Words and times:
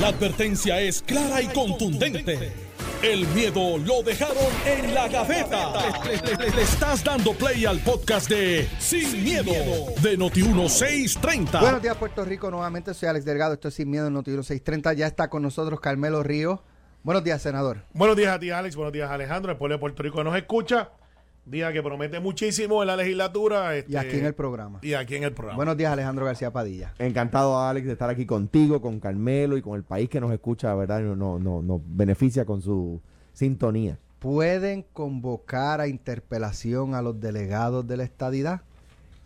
La 0.00 0.08
advertencia 0.08 0.80
es 0.80 1.02
clara 1.02 1.40
y 1.40 1.46
contundente. 1.48 2.52
El 3.02 3.26
miedo 3.28 3.78
lo 3.78 4.02
dejaron 4.02 4.36
en 4.66 4.94
la 4.94 5.08
gaveta. 5.08 5.72
Le, 6.04 6.36
le- 6.36 6.50
le 6.50 6.62
estás 6.62 7.04
dando 7.04 7.32
play 7.34 7.64
al 7.66 7.78
podcast 7.80 8.28
de 8.28 8.68
Sin, 8.78 9.22
miedo, 9.22 9.52
de 10.02 10.18
Noti1630. 10.18 11.60
Buenos 11.60 11.82
días, 11.82 11.96
Puerto 11.96 12.24
Rico. 12.24 12.50
Nuevamente 12.50 12.94
soy 12.94 13.08
Alex 13.08 13.24
Delgado. 13.24 13.54
Esto 13.54 13.68
es 13.68 13.74
Sin 13.74 13.90
Miedo 13.90 14.06
en 14.08 14.14
Noti 14.14 14.30
630. 14.32 14.94
Ya 14.94 15.06
está 15.06 15.28
con 15.28 15.42
nosotros 15.42 15.80
Carmelo 15.80 16.22
Ríos. 16.22 16.60
Buenos 17.02 17.22
días, 17.22 17.42
senador. 17.42 17.84
Buenos 17.92 18.16
días 18.16 18.34
a 18.34 18.38
ti, 18.38 18.50
Alex. 18.50 18.74
Buenos 18.76 18.92
días, 18.92 19.10
Alejandro. 19.10 19.52
El 19.52 19.58
pueblo 19.58 19.74
de 19.76 19.80
Puerto 19.80 20.02
Rico 20.02 20.24
nos 20.24 20.34
escucha. 20.36 20.90
Día 21.46 21.72
que 21.74 21.82
promete 21.82 22.20
muchísimo 22.20 22.82
en 22.82 22.86
la 22.86 22.96
legislatura. 22.96 23.76
Y 23.76 23.80
este, 23.80 23.98
aquí 23.98 24.16
en 24.16 24.24
el 24.24 24.34
programa. 24.34 24.78
Y 24.80 24.94
aquí 24.94 25.16
en 25.16 25.24
el 25.24 25.32
programa. 25.32 25.56
Buenos 25.56 25.76
días, 25.76 25.92
Alejandro 25.92 26.24
García 26.24 26.50
Padilla. 26.50 26.94
Encantado, 26.98 27.60
Alex, 27.60 27.86
de 27.86 27.92
estar 27.92 28.08
aquí 28.08 28.24
contigo, 28.24 28.80
con 28.80 28.98
Carmelo 28.98 29.58
y 29.58 29.62
con 29.62 29.76
el 29.76 29.82
país 29.84 30.08
que 30.08 30.20
nos 30.20 30.32
escucha, 30.32 30.74
¿verdad? 30.74 31.00
Nos 31.00 31.18
no, 31.18 31.38
no, 31.38 31.60
nos 31.60 31.82
beneficia 31.84 32.46
con 32.46 32.62
su 32.62 33.02
sintonía. 33.34 33.98
¿Pueden 34.20 34.86
convocar 34.94 35.82
a 35.82 35.86
interpelación 35.88 36.94
a 36.94 37.02
los 37.02 37.20
delegados 37.20 37.86
de 37.86 37.98
la 37.98 38.04
estadidad? 38.04 38.62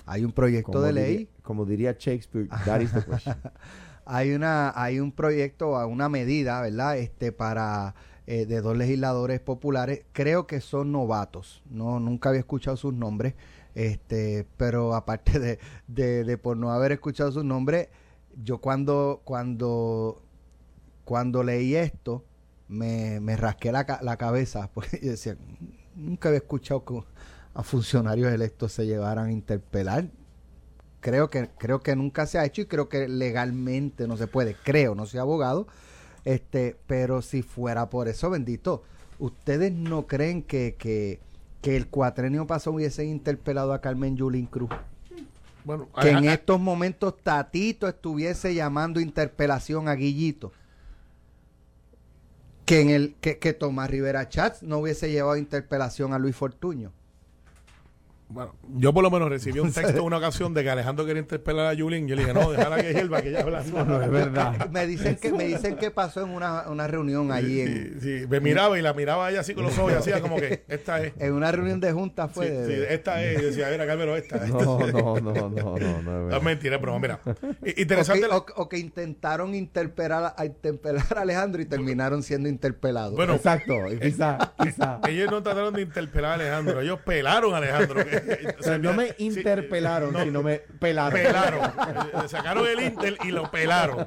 Hay 0.05 0.25
un 0.25 0.33
proyecto 0.33 0.73
Como 0.73 0.84
de 0.84 0.92
ley. 0.92 1.11
diría- 1.19 1.28
como 1.42 1.64
diría 1.66 1.97
Shakespeare, 1.97 2.48
that 2.64 2.80
is 2.80 2.91
the 2.92 3.03
question. 3.05 3.37
Hay 4.06 4.33
una, 4.33 4.73
hay 4.75 4.98
un 4.98 5.12
proyecto, 5.12 5.87
una 5.87 6.09
medida, 6.09 6.61
¿verdad? 6.62 6.98
Este 6.98 7.30
para 7.30 7.95
eh, 8.30 8.45
de 8.45 8.60
dos 8.60 8.77
legisladores 8.77 9.41
populares. 9.41 10.02
Creo 10.12 10.46
que 10.46 10.60
son 10.60 10.92
novatos. 10.92 11.62
No, 11.70 11.98
nunca 11.98 12.28
había 12.28 12.41
escuchado 12.41 12.77
sus 12.77 12.92
nombres. 12.92 13.32
Este, 13.74 14.46
pero 14.59 14.95
aparte 14.95 15.38
de, 15.38 15.59
de, 15.86 16.36
por 16.36 16.59
no 16.59 16.70
haber 16.70 16.92
escuchado 16.92 17.33
sus 17.33 17.42
nombres, 17.42 17.88
yo 18.45 18.59
cuando, 18.59 19.22
cuando, 19.24 20.20
cuando 21.06 21.42
leí 21.42 21.74
esto, 21.74 22.22
me, 22.69 23.19
me 23.20 23.34
rasqué 23.34 23.72
la, 23.72 23.98
la 24.03 24.19
cabeza, 24.19 24.69
porque 24.75 25.00
yo 25.03 25.12
decía, 25.12 25.38
nunca 25.97 26.28
había 26.28 26.41
escuchado 26.41 26.84
que 26.84 27.03
a 27.55 27.62
funcionarios 27.62 28.31
electos 28.31 28.72
se 28.72 28.84
llevaran 28.84 29.28
a 29.28 29.33
interpelar 29.33 30.10
creo 31.00 31.31
que 31.31 31.48
creo 31.58 31.81
que 31.81 31.97
nunca 31.97 32.27
se 32.27 32.38
ha 32.38 32.44
hecho 32.44 32.60
y 32.60 32.66
creo 32.66 32.88
que 32.88 33.08
legalmente 33.08 34.06
no 34.06 34.16
se 34.16 34.27
puede 34.27 34.55
creo 34.55 34.94
no 34.94 35.06
soy 35.06 35.20
abogado 35.20 35.66
este 36.34 36.77
pero 36.87 37.23
si 37.23 37.43
fuera 37.43 37.89
por 37.91 38.09
eso 38.09 38.29
bendito 38.31 38.83
ustedes 39.19 39.73
no 39.73 40.07
creen 40.07 40.43
que 40.43 40.75
que, 40.79 41.21
que 41.62 41.77
el 41.77 41.87
cuatrenio 41.89 42.47
pasado 42.47 42.77
hubiesen 42.77 43.09
interpelado 43.09 43.73
a 43.73 43.81
Carmen 43.81 44.17
Yulín 44.17 44.47
Cruz 44.47 44.71
bueno, 45.65 45.89
que 46.01 46.09
a- 46.09 46.19
en 46.19 46.29
a- 46.29 46.34
estos 46.34 46.61
momentos 46.61 47.17
Tatito 47.23 47.89
estuviese 47.89 48.55
llamando 48.55 49.01
interpelación 49.01 49.89
a 49.89 49.95
Guillito. 49.95 50.53
Que 52.65 52.81
en 52.83 52.91
el 52.91 53.15
que, 53.21 53.39
que 53.39 53.53
Tomás 53.55 53.91
Rivera 53.91 54.29
Chats 54.29 54.62
no 54.62 54.79
hubiese 54.79 55.11
llevado 55.11 55.37
interpelación 55.39 56.12
a 56.12 56.19
Luis 56.19 56.37
Fortuño 56.37 56.93
bueno, 58.29 58.55
yo 58.75 58.93
por 58.93 59.03
lo 59.03 59.11
menos 59.11 59.29
recibí 59.29 59.59
un 59.59 59.73
texto 59.73 59.98
en 59.98 60.05
una 60.05 60.19
ocasión 60.19 60.53
de 60.55 60.62
que 60.62 60.71
Alejandro 60.71 61.07
quería 61.07 61.21
interpelar 61.23 61.67
a 61.67 61.73
Yulín. 61.75 62.07
Yo 62.09 62.15
le 62.15 62.23
dije, 62.23 62.34
no, 62.34 62.51
déjala 62.51 62.77
que 62.83 62.93
hierva, 62.93 63.23
que 63.23 63.31
ella 63.31 63.41
habla. 63.41 63.62
no, 63.73 64.03
es 64.03 64.11
verdad. 64.11 64.69
me 64.71 64.87
dicen 64.87 65.17
que 65.17 65.33
me 65.33 65.45
dicen 65.45 65.77
que 65.77 65.91
pasó 65.91 66.23
en 66.23 66.31
una, 66.31 66.69
una 66.69 66.87
reunión 66.87 67.33
allí 67.33 67.61
en, 67.62 67.99
Sí, 68.01 68.21
sí, 68.21 68.27
me 68.29 68.41
miraba 68.41 68.79
y 68.79 68.83
la 68.83 68.93
miraba 68.93 69.27
a 69.27 69.31
ella 69.31 69.41
así 69.41 69.55
con 69.55 69.65
los 69.65 69.79
ojos 69.79 69.93
y 69.93 69.97
hacía 69.97 70.21
como 70.21 70.37
que 70.37 70.65
esta 70.69 71.03
es. 71.03 71.12
en 71.19 71.33
una 71.33 71.51
reunión 71.53 71.81
de 71.81 71.93
junta 71.93 72.27
Sí, 72.29 72.34
fue 72.34 72.51
de- 72.51 72.67
sí, 72.77 72.84
esta 72.91 73.23
es. 73.25 73.41
Y 73.41 73.45
decía, 73.47 73.69
mira, 73.71 73.87
Carmelo, 73.87 74.17
esta. 74.17 74.37
esta. 74.37 74.49
No, 74.49 74.79
no, 74.79 75.21
no, 75.21 75.21
no, 75.21 75.49
no, 75.49 75.51
no, 75.51 75.77
es 75.77 76.03
No, 76.05 76.25
verdad. 76.25 76.39
es 76.39 76.43
mentira, 76.45 76.79
pero 76.81 76.99
mira. 76.99 77.21
I- 77.65 77.71
o, 77.71 77.81
Interesante. 77.83 78.23
que, 78.23 78.29
la- 78.29 78.37
o- 78.37 78.47
o 78.56 78.69
que 78.69 78.79
intentaron 78.79 79.55
interpelar 79.55 80.34
a, 80.37 80.45
interpelar 80.45 81.06
a 81.17 81.21
Alejandro 81.23 81.62
y 81.62 81.65
terminaron 81.67 82.23
siendo 82.23 82.49
interpelados. 82.49 83.15
Bueno, 83.15 83.34
Exacto, 83.34 83.75
y 83.93 83.99
quizá, 83.99 84.53
quizá. 84.62 85.01
Ellos 85.09 85.31
no 85.31 85.43
trataron 85.43 85.73
de 85.75 85.83
interpelar 85.83 86.33
a 86.33 86.34
Alejandro, 86.34 86.81
ellos 86.81 86.99
pelaron 87.05 87.55
a 87.55 87.59
Alejandro. 87.59 88.05
que- 88.05 88.18
O 88.59 88.62
sea, 88.62 88.79
no 88.79 88.93
me 88.95 89.09
Sí, 89.09 89.15
interpelaron, 89.27 90.12
no, 90.12 90.23
sino 90.25 90.43
me 90.43 90.59
pelaron. 90.59 91.21
pelaron. 91.21 91.61
Eh, 91.65 92.29
sacaron 92.29 92.67
el 92.67 92.81
Intel 92.81 93.19
y 93.25 93.29
lo 93.31 93.51
pelaron. 93.51 94.06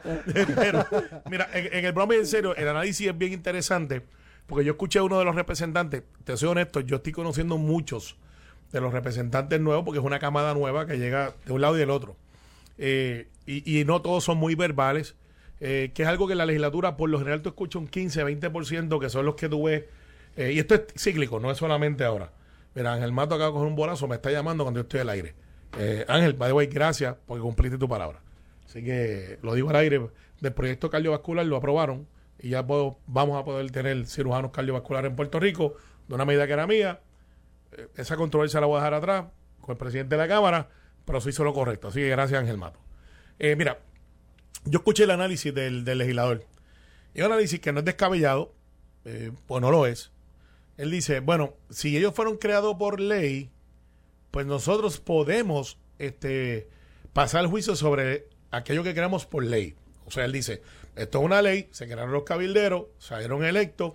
Pero, 0.56 0.86
mira, 1.30 1.50
en, 1.54 1.74
en 1.74 1.86
el 1.86 1.92
broma 1.94 2.16
en 2.16 2.26
serio, 2.28 2.56
el 2.56 2.68
análisis 2.68 3.08
es 3.08 3.18
bien 3.18 3.34
interesante, 3.34 4.02
porque 4.48 4.66
yo 4.66 4.72
escuché 4.74 5.00
a 5.00 5.04
uno 5.04 5.20
de 5.20 5.26
los 5.26 5.36
representantes, 5.36 6.04
te 6.24 6.36
soy 6.38 6.50
honesto, 6.50 6.80
yo 6.82 6.98
estoy 6.98 7.12
conociendo 7.14 7.58
muchos 7.58 8.18
de 8.72 8.82
los 8.82 8.94
representantes 8.94 9.60
nuevos, 9.60 9.84
porque 9.86 10.00
es 10.00 10.06
una 10.06 10.20
camada 10.20 10.54
nueva 10.54 10.86
que 10.88 10.98
llega 10.98 11.34
de 11.46 11.52
un 11.54 11.62
lado 11.62 11.76
y 11.76 11.80
del 11.80 11.90
otro. 11.90 12.16
Eh, 12.78 13.28
y, 13.46 13.80
y 13.80 13.86
no 13.86 14.02
todos 14.02 14.24
son 14.24 14.38
muy 14.38 14.56
verbales, 14.56 15.16
eh, 15.60 15.92
que 15.94 16.04
es 16.04 16.08
algo 16.10 16.26
que 16.28 16.32
en 16.34 16.38
la 16.40 16.46
legislatura, 16.46 16.98
por 16.98 17.10
lo 17.10 17.20
general, 17.20 17.42
tú 17.42 17.50
escuchas 17.50 17.82
un 17.82 17.88
15, 17.88 18.24
20%, 18.26 19.00
que 19.00 19.10
son 19.10 19.26
los 19.26 19.36
que 19.36 19.50
tú 19.50 19.64
ves. 19.66 19.84
eh, 20.38 20.54
y 20.54 20.60
esto 20.60 20.76
es 20.76 20.82
cíclico, 20.98 21.40
no 21.40 21.52
es 21.52 21.58
solamente 21.58 22.04
ahora. 22.04 22.32
Mira, 22.74 22.94
Ángel 22.94 23.12
Mato 23.12 23.36
acaba 23.36 23.48
de 23.50 23.54
coger 23.54 23.68
un 23.68 23.76
bolazo, 23.76 24.08
me 24.08 24.16
está 24.16 24.32
llamando 24.32 24.64
cuando 24.64 24.80
yo 24.80 24.84
estoy 24.84 25.02
al 25.02 25.10
aire. 25.10 25.36
Eh, 25.78 26.06
Ángel, 26.08 26.34
by 26.34 26.50
the 26.50 26.54
way, 26.54 26.68
gracias 26.68 27.16
porque 27.26 27.42
cumpliste 27.42 27.78
tu 27.78 27.88
palabra. 27.88 28.22
Así 28.66 28.84
que 28.84 29.40
lo 29.42 29.54
digo 29.54 29.70
al 29.70 29.76
aire, 29.78 30.10
del 30.40 30.54
proyecto 30.54 30.90
cardiovascular 30.90 31.46
lo 31.46 31.58
aprobaron 31.58 32.08
y 32.40 32.50
ya 32.50 32.66
puedo- 32.66 32.98
vamos 33.08 33.40
a 33.40 33.44
poder 33.46 33.70
tener 33.72 34.06
cirujanos 34.08 34.52
cardiovasculares 34.52 35.10
en 35.10 35.16
Puerto 35.16 35.40
Rico, 35.40 35.76
de 36.08 36.16
una 36.16 36.26
medida 36.26 36.48
que 36.48 36.54
era 36.54 36.66
mía. 36.68 37.02
Eh, 37.74 37.88
esa 37.98 38.16
controversia 38.16 38.60
la 38.62 38.68
voy 38.68 38.78
a 38.78 38.80
dejar 38.80 38.94
atrás 38.96 39.26
con 39.60 39.72
el 39.74 39.78
presidente 39.78 40.16
de 40.16 40.22
la 40.22 40.28
Cámara, 40.28 40.70
pero 41.06 41.20
sí 41.22 41.30
hizo 41.30 41.44
lo 41.44 41.54
correcto. 41.54 41.90
Así 41.90 42.00
que 42.00 42.10
gracias, 42.10 42.40
Ángel 42.40 42.58
Mato. 42.58 42.80
Eh, 43.40 43.56
mira, 43.56 43.80
yo 44.66 44.80
escuché 44.80 45.04
el 45.04 45.12
análisis 45.12 45.54
del, 45.54 45.84
legislador. 45.84 46.46
Y 47.14 47.20
un 47.22 47.28
análisis 47.28 47.60
que 47.60 47.72
no 47.74 47.80
es 47.80 47.86
descabellado, 47.86 48.54
pues 49.04 49.62
no 49.62 49.72
lo 49.72 49.86
es. 49.86 50.11
Él 50.82 50.90
dice, 50.90 51.20
bueno, 51.20 51.54
si 51.70 51.96
ellos 51.96 52.16
fueron 52.16 52.38
creados 52.38 52.76
por 52.76 53.00
ley, 53.00 53.52
pues 54.32 54.48
nosotros 54.48 55.00
podemos 55.00 55.78
este, 56.00 56.70
pasar 57.14 57.46
juicio 57.46 57.76
sobre 57.76 58.28
aquello 58.50 58.82
que 58.82 58.96
creamos 58.96 59.28
por 59.28 59.44
ley. 59.44 59.76
O 60.08 60.10
sea, 60.10 60.26
él 60.26 60.32
dice, 60.32 60.64
esto 60.96 61.20
es 61.20 61.24
una 61.24 61.44
ley, 61.44 61.70
se 61.70 61.86
crearon 61.86 62.12
los 62.12 62.24
cabilderos, 62.24 62.86
salieron 62.98 63.46
electos, 63.46 63.94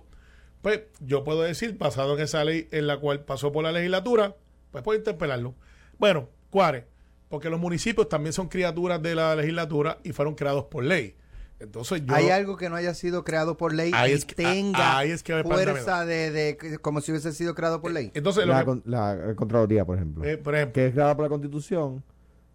pues 0.61 0.83
yo 1.01 1.25
puedo 1.25 1.41
decir, 1.41 1.77
basado 1.77 2.15
en 2.15 2.23
esa 2.23 2.45
ley 2.45 2.69
en 2.71 2.87
la 2.87 2.97
cual 3.01 3.19
pasó 3.19 3.51
por 3.51 3.65
la 3.65 3.73
legislatura, 3.73 4.37
pues 4.71 4.81
puedo 4.81 4.97
interpelarlo. 4.97 5.55
Bueno, 5.97 6.29
¿cuáles? 6.49 6.85
Porque 7.27 7.49
los 7.49 7.59
municipios 7.59 8.07
también 8.07 8.31
son 8.31 8.47
criaturas 8.47 9.01
de 9.01 9.13
la 9.13 9.35
legislatura 9.35 9.97
y 10.05 10.13
fueron 10.13 10.35
creados 10.35 10.67
por 10.67 10.85
ley. 10.85 11.17
Entonces 11.59 12.03
yo... 12.05 12.13
Hay 12.13 12.29
algo 12.29 12.55
que 12.57 12.69
no 12.69 12.75
haya 12.75 12.93
sido 12.93 13.23
creado 13.23 13.57
por 13.57 13.73
ley 13.73 13.91
Ahí 13.95 14.11
y 14.11 14.13
es 14.15 14.25
que- 14.25 14.35
tenga 14.35 14.97
ahí 14.99 15.09
es 15.11 15.23
que 15.23 15.33
me 15.33 15.43
pasa 15.43 15.65
la 15.65 15.71
fuerza 15.71 16.05
de, 16.05 16.31
de- 16.31 16.77
como 16.79 17.01
si 17.01 17.11
hubiese 17.11 17.31
sido 17.33 17.55
creado 17.55 17.81
por 17.81 17.91
ley. 17.91 18.11
Entonces, 18.13 18.45
lo 18.45 18.53
La, 18.53 18.59
que- 18.59 18.65
con- 18.65 18.83
la 18.85 19.33
Contraloría, 19.35 19.83
por 19.85 19.95
ejemplo. 19.95 20.23
eh, 20.23 20.37
por 20.37 20.53
ejemplo, 20.55 20.73
que 20.73 20.87
es 20.87 20.93
creada 20.93 21.15
por 21.15 21.23
la 21.25 21.29
Constitución, 21.29 22.03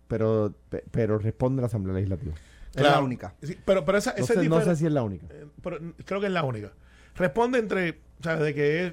pero, 0.09 0.55
pe- 0.69 0.85
pero 0.91 1.19
responde 1.19 1.61
a 1.61 1.63
la 1.63 1.67
Asamblea 1.67 1.95
Legislativa. 1.97 2.33
Es 2.75 2.83
la 2.83 3.01
única. 3.01 3.35
Sí, 3.43 3.59
pero, 3.65 3.85
pero 3.85 3.99
esa, 3.99 4.13
No 4.17 4.25
esa 4.25 4.33
es 4.35 4.41
sé, 4.41 4.49
no 4.49 4.61
sé 4.63 4.77
si 4.77 4.87
es 4.87 4.93
la 4.93 5.03
única. 5.03 5.27
Eh, 5.31 5.47
pero 5.63 5.79
creo 6.05 6.21
que 6.21 6.27
es 6.27 6.33
la 6.33 6.43
única. 6.45 6.73
Responde 7.17 7.59
entre, 7.59 7.91
o 8.21 8.23
sea, 8.23 8.37
de 8.37 8.55
que 8.55 8.87
es- 8.87 8.93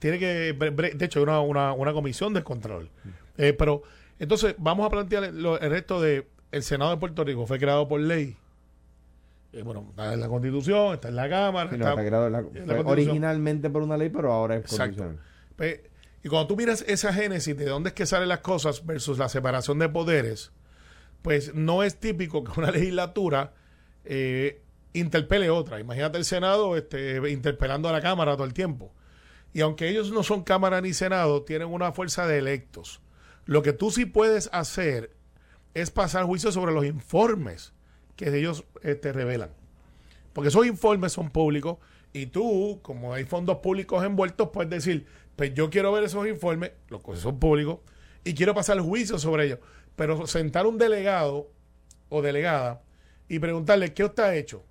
tiene 0.00 0.18
que, 0.18 0.26
de 0.54 1.04
hecho, 1.04 1.18
hay 1.20 1.22
una, 1.24 1.40
una, 1.40 1.72
una 1.74 1.92
comisión 1.92 2.32
de 2.34 2.42
control. 2.42 2.88
Eh, 3.36 3.52
pero, 3.52 3.82
entonces, 4.18 4.54
vamos 4.58 4.86
a 4.86 4.90
plantear 4.90 5.32
lo- 5.34 5.60
el 5.60 5.70
resto 5.70 6.00
de, 6.00 6.26
el 6.50 6.62
Senado 6.62 6.90
de 6.92 6.96
Puerto 6.96 7.22
Rico 7.24 7.46
fue 7.46 7.58
creado 7.58 7.86
por 7.88 8.00
ley. 8.00 8.36
Eh, 9.52 9.62
bueno, 9.62 9.86
está 9.90 10.12
en 10.12 10.20
la 10.20 10.28
Constitución, 10.28 10.94
está 10.94 11.08
en 11.08 11.16
la 11.16 11.28
Cámara. 11.28 11.70
Sí, 11.70 11.76
no, 11.78 11.84
está- 11.84 11.90
está 12.00 12.06
creado 12.08 12.28
la- 12.30 12.38
en 12.40 12.44
la 12.44 12.50
fue 12.50 12.64
Constitución. 12.66 12.88
originalmente 12.88 13.70
por 13.70 13.82
una 13.82 13.96
ley, 13.96 14.10
pero 14.10 14.32
ahora 14.32 14.56
es 14.56 14.62
Exacto. 14.64 15.14
Pues, 15.56 15.80
y 16.22 16.28
cuando 16.28 16.48
tú 16.48 16.56
miras 16.56 16.84
esa 16.86 17.12
génesis 17.12 17.56
de 17.56 17.64
dónde 17.64 17.88
es 17.88 17.94
que 17.94 18.04
salen 18.06 18.28
las 18.28 18.40
cosas 18.40 18.84
versus 18.84 19.18
la 19.18 19.28
separación 19.28 19.78
de 19.78 19.88
poderes, 19.88 20.52
pues 21.22 21.54
no 21.54 21.82
es 21.82 21.98
típico 21.98 22.44
que 22.44 22.58
una 22.60 22.70
legislatura 22.70 23.54
eh, 24.04 24.62
interpele 24.92 25.50
otra. 25.50 25.80
Imagínate 25.80 26.18
el 26.18 26.24
Senado 26.24 26.76
este, 26.76 27.20
interpelando 27.30 27.88
a 27.88 27.92
la 27.92 28.00
Cámara 28.00 28.34
todo 28.36 28.44
el 28.46 28.52
tiempo. 28.54 28.92
Y 29.54 29.60
aunque 29.62 29.88
ellos 29.88 30.12
no 30.12 30.22
son 30.22 30.44
Cámara 30.44 30.80
ni 30.82 30.92
Senado, 30.92 31.42
tienen 31.42 31.68
una 31.68 31.92
fuerza 31.92 32.26
de 32.26 32.38
electos. 32.38 33.00
Lo 33.46 33.62
que 33.62 33.72
tú 33.72 33.90
sí 33.90 34.04
puedes 34.04 34.50
hacer 34.52 35.16
es 35.74 35.90
pasar 35.90 36.24
juicio 36.24 36.52
sobre 36.52 36.72
los 36.74 36.84
informes 36.84 37.72
que 38.18 38.36
ellos 38.36 38.64
este, 38.82 39.12
revelan. 39.12 39.50
Porque 40.34 40.48
esos 40.48 40.66
informes 40.66 41.12
son 41.12 41.30
públicos 41.30 41.78
y 42.12 42.26
tú, 42.26 42.80
como 42.82 43.14
hay 43.14 43.24
fondos 43.24 43.58
públicos 43.58 44.04
envueltos, 44.04 44.50
puedes 44.52 44.68
decir, 44.70 45.06
pues 45.36 45.54
yo 45.54 45.70
quiero 45.70 45.92
ver 45.92 46.04
esos 46.04 46.26
informes, 46.26 46.72
los 46.88 47.00
que 47.00 47.16
son 47.16 47.38
públicos, 47.38 47.78
y 48.24 48.34
quiero 48.34 48.54
pasar 48.54 48.80
juicio 48.80 49.18
sobre 49.18 49.46
ellos. 49.46 49.60
Pero 49.94 50.26
sentar 50.26 50.66
un 50.66 50.78
delegado 50.78 51.48
o 52.08 52.20
delegada 52.20 52.82
y 53.28 53.38
preguntarle, 53.38 53.94
¿qué 53.94 54.04
usted 54.04 54.22
ha 54.24 54.34
hecho? 54.34 54.64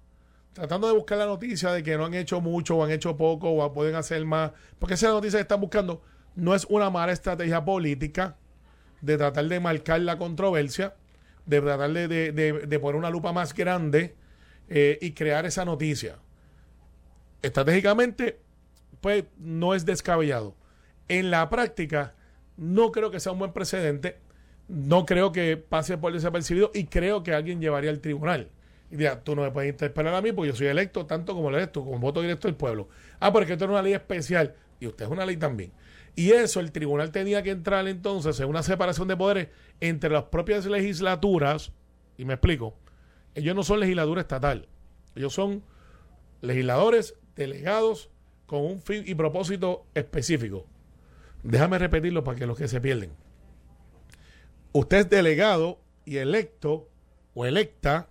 Tratando 0.51 0.87
de 0.87 0.93
buscar 0.93 1.17
la 1.17 1.25
noticia 1.25 1.71
de 1.71 1.83
que 1.83 1.95
no 1.97 2.05
han 2.05 2.15
hecho 2.15 2.41
mucho 2.41 2.75
o 2.75 2.83
han 2.83 2.91
hecho 2.91 3.15
poco 3.15 3.51
o 3.51 3.73
pueden 3.73 3.95
hacer 3.95 4.25
más. 4.25 4.51
Porque 4.77 4.95
esa 4.95 5.09
noticia 5.09 5.37
que 5.37 5.43
están 5.43 5.61
buscando 5.61 6.01
no 6.35 6.53
es 6.53 6.65
una 6.65 6.89
mala 6.89 7.13
estrategia 7.13 7.63
política 7.63 8.35
de 8.99 9.17
tratar 9.17 9.45
de 9.45 9.59
marcar 9.59 10.01
la 10.01 10.17
controversia, 10.17 10.95
de 11.47 11.61
tratar 11.61 11.91
de, 11.91 12.07
de- 12.07 12.31
de- 12.31 12.79
poner 12.79 12.95
una 12.97 13.09
lupa 13.09 13.33
más 13.33 13.53
grande 13.53 14.13
eh, 14.69 14.99
y 15.01 15.13
crear 15.13 15.45
esa 15.45 15.65
noticia. 15.65 16.17
Estratégicamente, 17.41 18.39
pues 19.01 19.25
no 19.39 19.73
es 19.73 19.85
descabellado. 19.85 20.55
En 21.07 21.31
la 21.31 21.49
práctica, 21.49 22.15
no 22.57 22.91
creo 22.91 23.11
que 23.11 23.19
sea 23.19 23.31
un 23.31 23.39
buen 23.39 23.53
precedente, 23.53 24.17
no 24.67 25.05
creo 25.05 25.31
que 25.31 25.55
pase 25.57 25.97
por 25.97 26.11
desapercibido 26.13 26.71
y 26.73 26.85
creo 26.85 27.23
que 27.23 27.33
alguien 27.33 27.61
llevaría 27.61 27.89
al 27.89 27.99
tribunal. 28.01 28.49
Y 28.91 28.95
diga, 28.97 29.21
tú 29.23 29.35
no 29.35 29.41
me 29.43 29.51
puedes 29.51 29.69
interpelar 29.71 30.13
a 30.15 30.21
mí 30.21 30.31
porque 30.31 30.49
yo 30.51 30.55
soy 30.55 30.67
electo 30.67 31.05
tanto 31.05 31.33
como 31.33 31.49
lo 31.51 31.57
eres 31.57 31.71
tú, 31.71 31.83
como 31.85 31.99
voto 31.99 32.21
directo 32.21 32.47
del 32.47 32.55
pueblo. 32.55 32.89
Ah, 33.19 33.31
porque 33.31 33.53
esto 33.53 33.65
es 33.65 33.71
una 33.71 33.81
ley 33.81 33.93
especial 33.93 34.55
y 34.79 34.87
usted 34.87 35.05
es 35.05 35.11
una 35.11 35.25
ley 35.25 35.37
también. 35.37 35.71
Y 36.17 36.31
eso 36.31 36.59
el 36.59 36.71
tribunal 36.71 37.11
tenía 37.11 37.43
que 37.43 37.51
entrar 37.51 37.87
entonces 37.87 38.39
en 38.39 38.49
una 38.49 38.63
separación 38.63 39.07
de 39.07 39.15
poderes 39.15 39.49
entre 39.79 40.09
las 40.09 40.23
propias 40.23 40.65
legislaturas, 40.65 41.71
y 42.17 42.25
me 42.25 42.33
explico, 42.33 42.75
ellos 43.35 43.55
no 43.55 43.61
son 43.61 43.81
legislatura 43.81 44.21
estatal, 44.21 44.67
ellos 45.15 45.31
son 45.31 45.61
legisladores 46.41 47.13
delegados 47.35 48.09
con 48.47 48.65
un 48.65 48.81
fin 48.81 49.03
y 49.05 49.13
propósito 49.13 49.85
específico. 49.93 50.65
Déjame 51.43 51.77
repetirlo 51.77 52.23
para 52.23 52.35
que 52.35 52.47
los 52.47 52.57
que 52.57 52.67
se 52.67 52.81
pierden. 52.81 53.11
Usted 54.71 54.97
es 54.97 55.09
delegado 55.11 55.79
y 56.03 56.17
electo 56.17 56.89
o 57.35 57.45
electa 57.45 58.09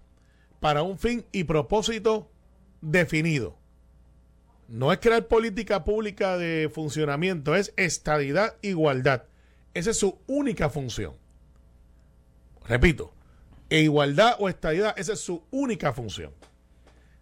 para 0.61 0.83
un 0.83 0.97
fin 0.97 1.27
y 1.33 1.43
propósito 1.43 2.31
definido. 2.81 3.57
No 4.69 4.93
es 4.93 4.99
crear 4.99 5.27
política 5.29 5.85
pública 5.85 6.37
de 6.37 6.71
funcionamiento, 6.73 7.55
es 7.55 7.73
estadidad, 7.77 8.57
igualdad. 8.63 9.25
Esa 9.75 9.91
es 9.91 9.99
su 9.99 10.19
única 10.27 10.71
función. 10.71 11.15
Repito, 12.67 13.13
e 13.71 13.81
igualdad 13.81 14.37
o 14.39 14.49
estadidad, 14.49 14.99
esa 14.99 15.13
es 15.13 15.21
su 15.21 15.45
única 15.51 15.93
función. 15.93 16.33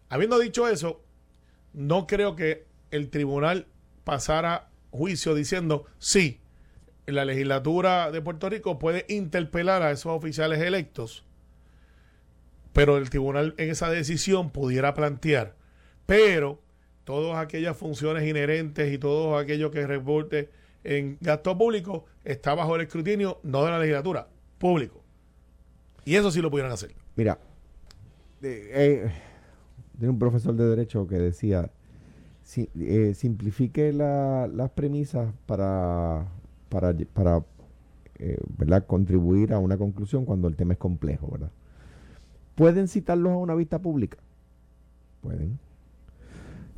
Habiendo 0.09 0.39
dicho 0.39 0.69
eso, 0.69 1.03
no 1.73 2.07
creo 2.07 2.37
que 2.37 2.67
el 2.91 3.11
tribunal 3.11 3.67
pasara 4.05 4.71
juicio 4.91 5.35
diciendo 5.35 5.87
sí, 5.99 6.41
la 7.07 7.25
legislatura 7.25 8.11
de 8.11 8.23
Puerto 8.23 8.49
Rico 8.49 8.79
puede 8.79 9.05
interpelar 9.09 9.83
a 9.83 9.91
esos 9.91 10.13
oficiales 10.13 10.61
electos, 10.61 11.25
pero 12.73 12.97
el 12.97 13.11
tribunal 13.11 13.55
en 13.59 13.71
esa 13.71 13.91
decisión 13.91 14.51
pudiera 14.51 14.95
plantear, 14.95 15.57
pero 16.07 16.63
todas 17.05 17.39
aquellas 17.39 17.77
funciones 17.77 18.29
inherentes 18.29 18.93
y 18.93 18.99
todo 18.99 19.37
aquello 19.37 19.71
que 19.71 19.87
reporte 19.87 20.51
en 20.83 21.17
gasto 21.21 21.57
público 21.57 22.05
está 22.25 22.55
bajo 22.55 22.77
el 22.77 22.83
escrutinio 22.83 23.41
no 23.43 23.65
de 23.65 23.71
la 23.71 23.79
legislatura, 23.79 24.29
público. 24.59 25.03
Y 26.05 26.17
eso 26.17 26.31
sí 26.31 26.41
lo 26.43 26.51
pudieran 26.51 26.73
hacer. 26.73 26.95
Mira, 27.17 27.39
eh, 28.43 29.11
tiene 29.99 30.11
un 30.11 30.19
profesor 30.19 30.55
de 30.55 30.67
Derecho 30.67 31.07
que 31.07 31.17
decía, 31.17 31.71
si, 32.43 32.69
eh, 32.79 33.15
simplifique 33.15 33.93
las 33.93 34.71
premisas 34.71 35.33
para, 35.47 36.27
para, 36.69 36.95
para 37.13 37.43
eh, 38.19 38.39
¿verdad? 38.59 38.87
contribuir 38.87 39.53
a 39.53 39.59
una 39.59 39.79
conclusión 39.79 40.25
cuando 40.25 40.49
el 40.49 40.57
tema 40.57 40.75
es 40.75 40.79
complejo, 40.79 41.29
¿verdad? 41.31 41.51
¿Pueden 42.55 42.87
citarlos 42.87 43.33
a 43.33 43.37
una 43.37 43.55
vista 43.55 43.81
pública? 43.81 44.19
Pueden. 45.23 45.59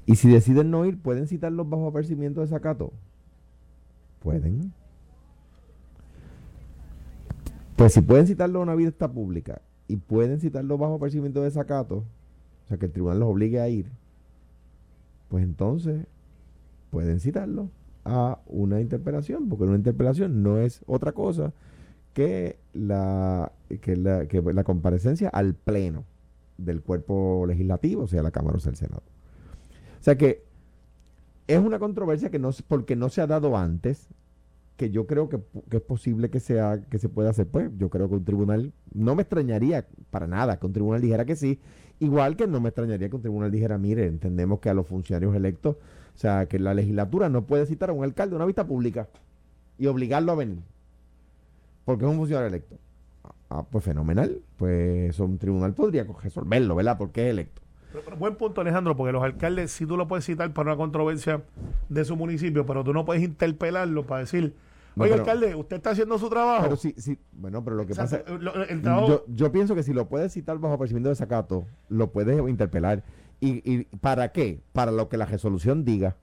Y 0.06 0.14
si 0.14 0.28
deciden 0.28 0.70
no 0.70 0.86
ir, 0.86 0.98
¿pueden 1.00 1.26
citarlos 1.26 1.68
bajo 1.68 1.88
apercibimiento 1.88 2.40
de 2.40 2.46
sacato? 2.46 2.92
Pueden. 4.22 4.72
Pues 7.74 7.92
si 7.92 8.00
pueden 8.00 8.26
citarlos 8.26 8.60
a 8.60 8.62
una 8.62 8.74
vista 8.74 9.10
pública 9.10 9.60
y 9.88 9.96
pueden 9.96 10.40
citarlos 10.40 10.78
bajo 10.78 10.94
apercibimiento 10.94 11.42
de 11.42 11.50
sacato, 11.50 11.96
o 11.96 12.68
sea 12.68 12.78
que 12.78 12.86
el 12.86 12.92
tribunal 12.92 13.20
los 13.20 13.28
obligue 13.28 13.60
a 13.60 13.68
ir, 13.68 13.90
pues 15.28 15.44
entonces 15.44 16.06
pueden 16.90 17.20
citarlo 17.20 17.68
a 18.04 18.38
una 18.46 18.80
interpelación, 18.80 19.48
porque 19.48 19.64
una 19.64 19.76
interpelación 19.76 20.42
no 20.42 20.58
es 20.58 20.82
otra 20.86 21.12
cosa 21.12 21.52
que 22.14 22.56
la, 22.72 23.52
que 23.82 23.96
la, 23.96 24.26
que 24.26 24.40
la 24.40 24.64
comparecencia 24.64 25.28
al 25.28 25.54
pleno 25.54 26.04
del 26.56 26.80
cuerpo 26.80 27.44
legislativo, 27.46 28.04
o 28.04 28.06
sea, 28.06 28.22
la 28.22 28.30
Cámara 28.30 28.56
o 28.56 28.60
sea, 28.60 28.70
el 28.70 28.76
Senado. 28.76 29.02
O 30.00 30.02
sea 30.02 30.16
que 30.16 30.44
es 31.46 31.58
una 31.58 31.78
controversia 31.78 32.30
que 32.30 32.38
no, 32.38 32.50
porque 32.68 32.96
no 32.96 33.08
se 33.08 33.20
ha 33.20 33.26
dado 33.26 33.56
antes, 33.56 34.08
que 34.76 34.90
yo 34.90 35.06
creo 35.06 35.28
que, 35.28 35.40
es 35.70 35.82
posible 35.82 36.30
que, 36.30 36.40
sea, 36.40 36.80
que 36.90 36.98
se 36.98 37.08
pueda 37.08 37.30
hacer. 37.30 37.46
Pues 37.46 37.70
yo 37.78 37.88
creo 37.88 38.08
que 38.08 38.16
un 38.16 38.24
tribunal, 38.24 38.72
no 38.92 39.14
me 39.14 39.22
extrañaría 39.22 39.86
para 40.10 40.26
nada 40.26 40.58
que 40.58 40.66
un 40.66 40.72
tribunal 40.72 41.00
dijera 41.00 41.24
que 41.24 41.36
sí, 41.36 41.60
igual 41.98 42.36
que 42.36 42.46
no 42.46 42.60
me 42.60 42.68
extrañaría 42.68 43.08
que 43.08 43.16
un 43.16 43.22
tribunal 43.22 43.50
dijera, 43.50 43.78
mire, 43.78 44.06
entendemos 44.06 44.60
que 44.60 44.68
a 44.68 44.74
los 44.74 44.86
funcionarios 44.86 45.34
electos, 45.34 45.76
o 46.14 46.18
sea, 46.18 46.46
que 46.46 46.58
la 46.58 46.74
legislatura 46.74 47.28
no 47.28 47.46
puede 47.46 47.66
citar 47.66 47.90
a 47.90 47.92
un 47.92 48.04
alcalde 48.04 48.36
una 48.36 48.44
vista 48.44 48.66
pública 48.66 49.08
y 49.78 49.86
obligarlo 49.86 50.32
a 50.32 50.36
venir, 50.36 50.58
porque 51.84 52.04
es 52.04 52.10
un 52.10 52.16
funcionario 52.16 52.48
electo. 52.48 52.76
Ah, 53.48 53.64
pues 53.70 53.84
fenomenal, 53.84 54.42
pues 54.56 55.18
un 55.20 55.38
tribunal 55.38 55.72
podría 55.72 56.04
resolverlo, 56.22 56.74
¿verdad? 56.74 56.98
Porque 56.98 57.26
es 57.26 57.30
electo. 57.30 57.62
Buen 58.18 58.36
punto, 58.36 58.60
Alejandro, 58.60 58.96
porque 58.96 59.12
los 59.12 59.22
alcaldes, 59.22 59.70
si 59.70 59.86
tú 59.86 59.96
lo 59.96 60.08
puedes 60.08 60.24
citar 60.24 60.52
para 60.52 60.70
una 60.70 60.76
controversia 60.76 61.42
de 61.88 62.04
su 62.04 62.16
municipio, 62.16 62.66
pero 62.66 62.84
tú 62.84 62.92
no 62.92 63.04
puedes 63.04 63.22
interpelarlo 63.22 64.06
para 64.06 64.20
decir, 64.20 64.54
oye, 64.96 65.14
alcalde, 65.14 65.54
usted 65.54 65.76
está 65.76 65.90
haciendo 65.90 66.18
su 66.18 66.28
trabajo. 66.28 66.64
Pero 66.64 66.76
sí, 66.76 66.94
sí, 66.96 67.18
bueno, 67.32 67.62
pero 67.64 67.76
lo 67.76 67.86
que 67.86 67.94
pasa. 67.94 68.22
yo, 68.24 69.24
yo, 69.28 69.52
pienso 69.52 69.74
que 69.74 69.82
si 69.82 69.92
lo 69.92 70.08
puedes 70.08 70.32
citar 70.32 70.58
bajo 70.58 70.78
percibimiento 70.78 71.10
de 71.10 71.16
sacato, 71.16 71.66
lo 71.88 72.10
puedes 72.10 72.38
interpelar. 72.48 73.02
¿Y, 73.40 73.70
¿Y 73.70 73.84
para 74.00 74.32
qué? 74.32 74.60
Para 74.72 74.92
lo 74.92 75.08
que 75.08 75.16
la 75.16 75.26
resolución 75.26 75.84
diga. 75.84 76.16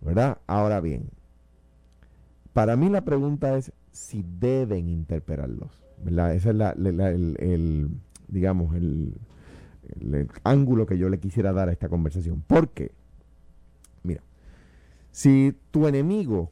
¿Verdad? 0.00 0.38
Ahora 0.46 0.80
bien, 0.80 1.10
para 2.52 2.76
mí 2.76 2.88
la 2.88 3.02
pregunta 3.04 3.56
es 3.56 3.72
si 3.92 4.24
deben 4.38 4.88
interpelarlos. 4.88 5.82
¿Verdad? 6.04 6.34
Ese 6.34 6.50
es 6.50 6.54
la, 6.54 6.70
el, 6.70 7.36
el, 7.40 7.88
digamos, 8.28 8.74
el 8.76 9.14
el, 10.00 10.28
ángulo 10.44 10.86
que 10.86 10.98
yo 10.98 11.08
le 11.08 11.18
quisiera 11.18 11.52
dar 11.52 11.68
a 11.68 11.72
esta 11.72 11.88
conversación. 11.88 12.42
Porque, 12.46 12.92
mira, 14.02 14.22
si 15.10 15.54
tu 15.70 15.86
enemigo 15.86 16.50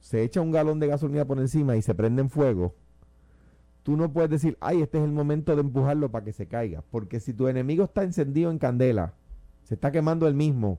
se 0.00 0.22
echa 0.22 0.40
un 0.40 0.50
galón 0.50 0.80
de 0.80 0.86
gasolina 0.86 1.24
por 1.24 1.38
encima 1.38 1.76
y 1.76 1.82
se 1.82 1.94
prende 1.94 2.22
en 2.22 2.30
fuego, 2.30 2.74
tú 3.82 3.96
no 3.96 4.12
puedes 4.12 4.30
decir, 4.30 4.56
ay, 4.60 4.82
este 4.82 4.98
es 4.98 5.04
el 5.04 5.12
momento 5.12 5.54
de 5.54 5.62
empujarlo 5.62 6.10
para 6.10 6.24
que 6.24 6.32
se 6.32 6.46
caiga. 6.46 6.82
Porque 6.90 7.20
si 7.20 7.32
tu 7.32 7.48
enemigo 7.48 7.84
está 7.84 8.02
encendido 8.02 8.50
en 8.50 8.58
candela, 8.58 9.14
se 9.64 9.74
está 9.74 9.92
quemando 9.92 10.26
el 10.26 10.34
mismo, 10.34 10.78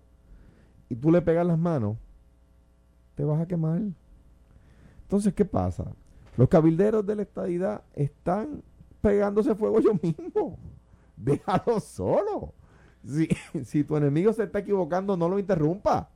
y 0.90 0.96
tú 0.96 1.12
le 1.12 1.22
pegas 1.22 1.48
las 1.48 1.58
manos, 1.58 1.98
te 3.16 3.24
vas 3.24 3.40
a 3.42 3.48
quemar. 3.48 3.82
Entonces, 5.04 5.34
¿qué 5.34 5.46
pasa? 5.46 5.86
Los 6.38 6.50
cabilderos 6.50 7.06
de 7.06 7.16
la 7.16 7.22
estadidad 7.22 7.84
están 7.94 8.62
pegándose 9.02 9.56
fuego 9.56 9.80
ellos 9.80 10.02
mismos 10.02 10.56
déjalo 11.24 11.80
solo. 11.80 12.54
Si, 13.06 13.28
si 13.66 13.84
tu 13.84 13.98
enemigo 13.98 14.34
se 14.34 14.44
está 14.44 14.60
equivocando, 14.60 15.18
no 15.18 15.30
lo 15.30 15.40
interrumpa. 15.40 16.10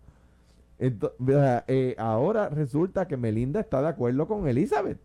Eh, 0.77 1.95
ahora 1.97 2.49
resulta 2.49 3.07
que 3.07 3.15
Melinda 3.15 3.61
está 3.61 3.81
de 3.81 3.87
acuerdo 3.87 4.27
con 4.27 4.47
Elizabeth. 4.47 4.99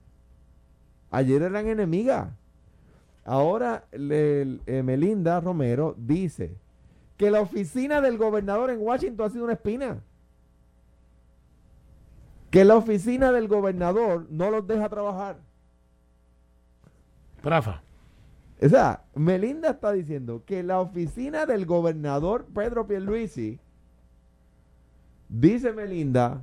Ayer 1.10 1.42
eran 1.42 1.68
enemigas. 1.68 2.28
Ahora 3.24 3.84
eh, 3.92 4.82
Melinda 4.84 5.40
Romero 5.40 5.94
dice 5.96 6.56
que 7.16 7.30
la 7.30 7.40
oficina 7.40 8.00
del 8.00 8.16
gobernador 8.16 8.70
en 8.70 8.80
Washington 8.80 9.26
ha 9.26 9.30
sido 9.30 9.44
una 9.44 9.52
espina. 9.52 10.02
Que 12.50 12.64
la 12.64 12.76
oficina 12.76 13.30
del 13.30 13.46
gobernador 13.46 14.26
no 14.30 14.50
los 14.50 14.66
deja 14.66 14.88
trabajar. 14.88 15.36
Rafa. 17.42 17.82
O 18.62 18.68
sea, 18.68 19.04
Melinda 19.14 19.70
está 19.70 19.92
diciendo 19.92 20.42
que 20.44 20.62
la 20.62 20.80
oficina 20.80 21.46
del 21.46 21.64
gobernador 21.64 22.46
Pedro 22.54 22.86
Pierluisi, 22.86 23.58
dice 25.30 25.72
Melinda, 25.72 26.42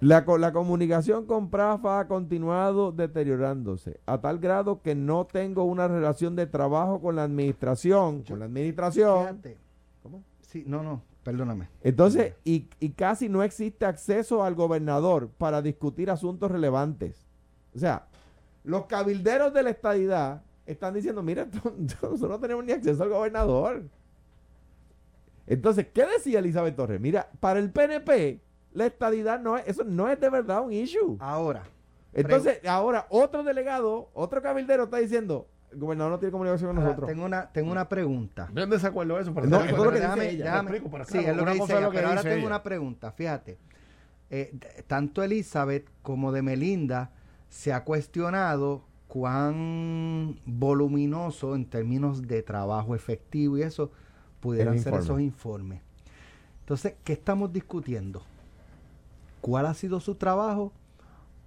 la, 0.00 0.24
la 0.38 0.52
comunicación 0.52 1.26
con 1.26 1.50
Prafa 1.50 2.00
ha 2.00 2.08
continuado 2.08 2.90
deteriorándose 2.90 4.00
a 4.06 4.18
tal 4.18 4.38
grado 4.38 4.80
que 4.80 4.94
no 4.94 5.26
tengo 5.26 5.64
una 5.64 5.88
relación 5.88 6.36
de 6.36 6.46
trabajo 6.46 7.00
con 7.00 7.16
la 7.16 7.24
administración. 7.24 8.22
con 8.22 8.38
la 8.38 8.46
administración. 8.46 9.42
¿Cómo? 10.02 10.22
Sí, 10.40 10.64
no, 10.66 10.82
no, 10.82 11.02
perdóname. 11.22 11.68
Entonces, 11.82 12.34
y, 12.44 12.68
y 12.80 12.90
casi 12.90 13.28
no 13.28 13.42
existe 13.42 13.84
acceso 13.84 14.42
al 14.42 14.54
gobernador 14.54 15.28
para 15.36 15.60
discutir 15.60 16.10
asuntos 16.10 16.50
relevantes. 16.50 17.26
O 17.74 17.78
sea, 17.78 18.06
los 18.64 18.86
cabilderos 18.86 19.52
de 19.52 19.62
la 19.62 19.70
estadidad 19.70 20.42
están 20.66 20.94
diciendo, 20.94 21.22
mira, 21.22 21.46
nosotros 21.78 22.20
no 22.20 22.40
tenemos 22.40 22.64
ni 22.64 22.72
acceso 22.72 23.02
al 23.02 23.10
gobernador. 23.10 23.84
Entonces, 25.46 25.86
¿qué 25.92 26.06
decía 26.06 26.38
Elizabeth 26.38 26.74
Torres? 26.74 27.00
Mira, 27.00 27.28
para 27.38 27.60
el 27.60 27.70
PNP, 27.70 28.40
la 28.72 28.86
estadidad 28.86 29.38
no 29.40 29.58
es, 29.58 29.68
eso 29.68 29.84
no 29.84 30.08
es 30.08 30.18
de 30.18 30.30
verdad 30.30 30.62
un 30.62 30.72
issue. 30.72 31.16
Ahora. 31.20 31.64
Entonces, 32.14 32.64
ahora 32.66 33.06
otro 33.10 33.42
delegado, 33.42 34.08
otro 34.14 34.40
cabildero 34.40 34.84
está 34.84 34.98
diciendo, 34.98 35.48
el 35.70 35.78
gobernador 35.80 36.12
no 36.12 36.18
tiene 36.18 36.32
comunicación 36.32 36.74
con 36.74 36.82
nosotros. 36.82 37.08
tengo 37.08 37.24
una, 37.26 37.50
tengo 37.52 37.72
una 37.72 37.88
pregunta. 37.88 38.48
¿De 38.52 38.60
dónde 38.60 38.78
sacó 38.78 39.02
eso? 39.02 39.34
Pero 39.34 39.46
no, 39.48 39.62
es 39.62 39.72
lo 39.72 39.90
que 39.90 40.00
dice 40.00 40.30
ella. 40.30 40.64
sí, 41.06 41.18
es 41.18 41.36
lo 41.36 41.44
que 41.44 41.52
dice 41.52 41.76
ella, 41.76 41.90
pero 41.92 42.08
ahora 42.08 42.22
tengo 42.22 42.46
una 42.46 42.62
pregunta. 42.62 43.12
Fíjate, 43.12 43.58
eh, 44.30 44.56
tanto 44.86 45.22
Elizabeth 45.22 45.90
como 46.02 46.32
de 46.32 46.42
Melinda 46.42 47.10
se 47.54 47.72
ha 47.72 47.84
cuestionado 47.84 48.82
cuán 49.06 50.40
voluminoso 50.44 51.54
en 51.54 51.66
términos 51.66 52.26
de 52.26 52.42
trabajo 52.42 52.96
efectivo 52.96 53.56
y 53.56 53.62
eso 53.62 53.92
pudieran 54.40 54.76
ser 54.80 54.94
esos 54.94 55.20
informes. 55.20 55.80
Entonces, 56.60 56.94
¿qué 57.04 57.12
estamos 57.12 57.52
discutiendo? 57.52 58.24
¿Cuál 59.40 59.66
ha 59.66 59.74
sido 59.74 60.00
su 60.00 60.16
trabajo? 60.16 60.72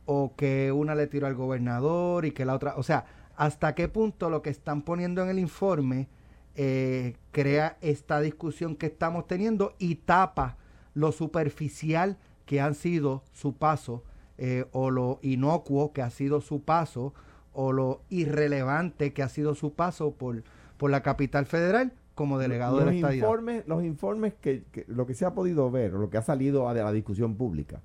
¿O 0.05 0.33
que 0.37 0.71
una 0.71 0.95
le 0.95 1.07
tiró 1.07 1.27
al 1.27 1.35
gobernador 1.35 2.23
y 2.23 2.31
que 2.31 2.45
la 2.45 2.55
otra... 2.55 2.75
O 2.77 2.83
sea, 2.83 3.05
¿hasta 3.35 3.75
qué 3.75 3.89
punto 3.89 4.29
lo 4.29 4.41
que 4.41 4.49
están 4.49 4.83
poniendo 4.83 5.21
en 5.21 5.27
el 5.27 5.39
informe 5.39 6.07
eh, 6.55 7.17
crea 7.33 7.77
esta 7.81 8.21
discusión 8.21 8.77
que 8.77 8.85
estamos 8.85 9.27
teniendo 9.27 9.75
y 9.77 9.95
tapa 9.95 10.55
lo 10.93 11.11
superficial 11.11 12.17
que 12.45 12.61
han 12.61 12.75
sido 12.75 13.23
su 13.33 13.57
paso 13.57 14.03
eh, 14.37 14.65
o 14.71 14.91
lo 14.91 15.19
inocuo 15.21 15.93
que 15.93 16.01
ha 16.01 16.09
sido 16.09 16.41
su 16.41 16.61
paso 16.63 17.13
o 17.53 17.71
lo 17.71 18.01
irrelevante 18.09 19.13
que 19.13 19.23
ha 19.23 19.29
sido 19.29 19.55
su 19.55 19.73
paso 19.73 20.11
por, 20.11 20.43
por 20.77 20.91
la 20.91 21.01
capital 21.01 21.45
federal 21.45 21.93
como 22.13 22.39
delegado 22.39 22.79
de 22.79 22.85
la 22.85 22.93
estadidad. 22.93 23.27
Informes, 23.27 23.67
los 23.67 23.83
informes 23.83 24.33
que, 24.35 24.63
lo 24.87 25.05
que 25.05 25.13
se 25.13 25.25
ha 25.25 25.33
podido 25.33 25.69
ver 25.71 25.95
o 25.95 25.99
lo 25.99 26.09
que 26.09 26.17
ha 26.17 26.21
salido 26.21 26.71
de 26.73 26.83
la 26.83 26.91
discusión 26.91 27.35
pública, 27.35 27.81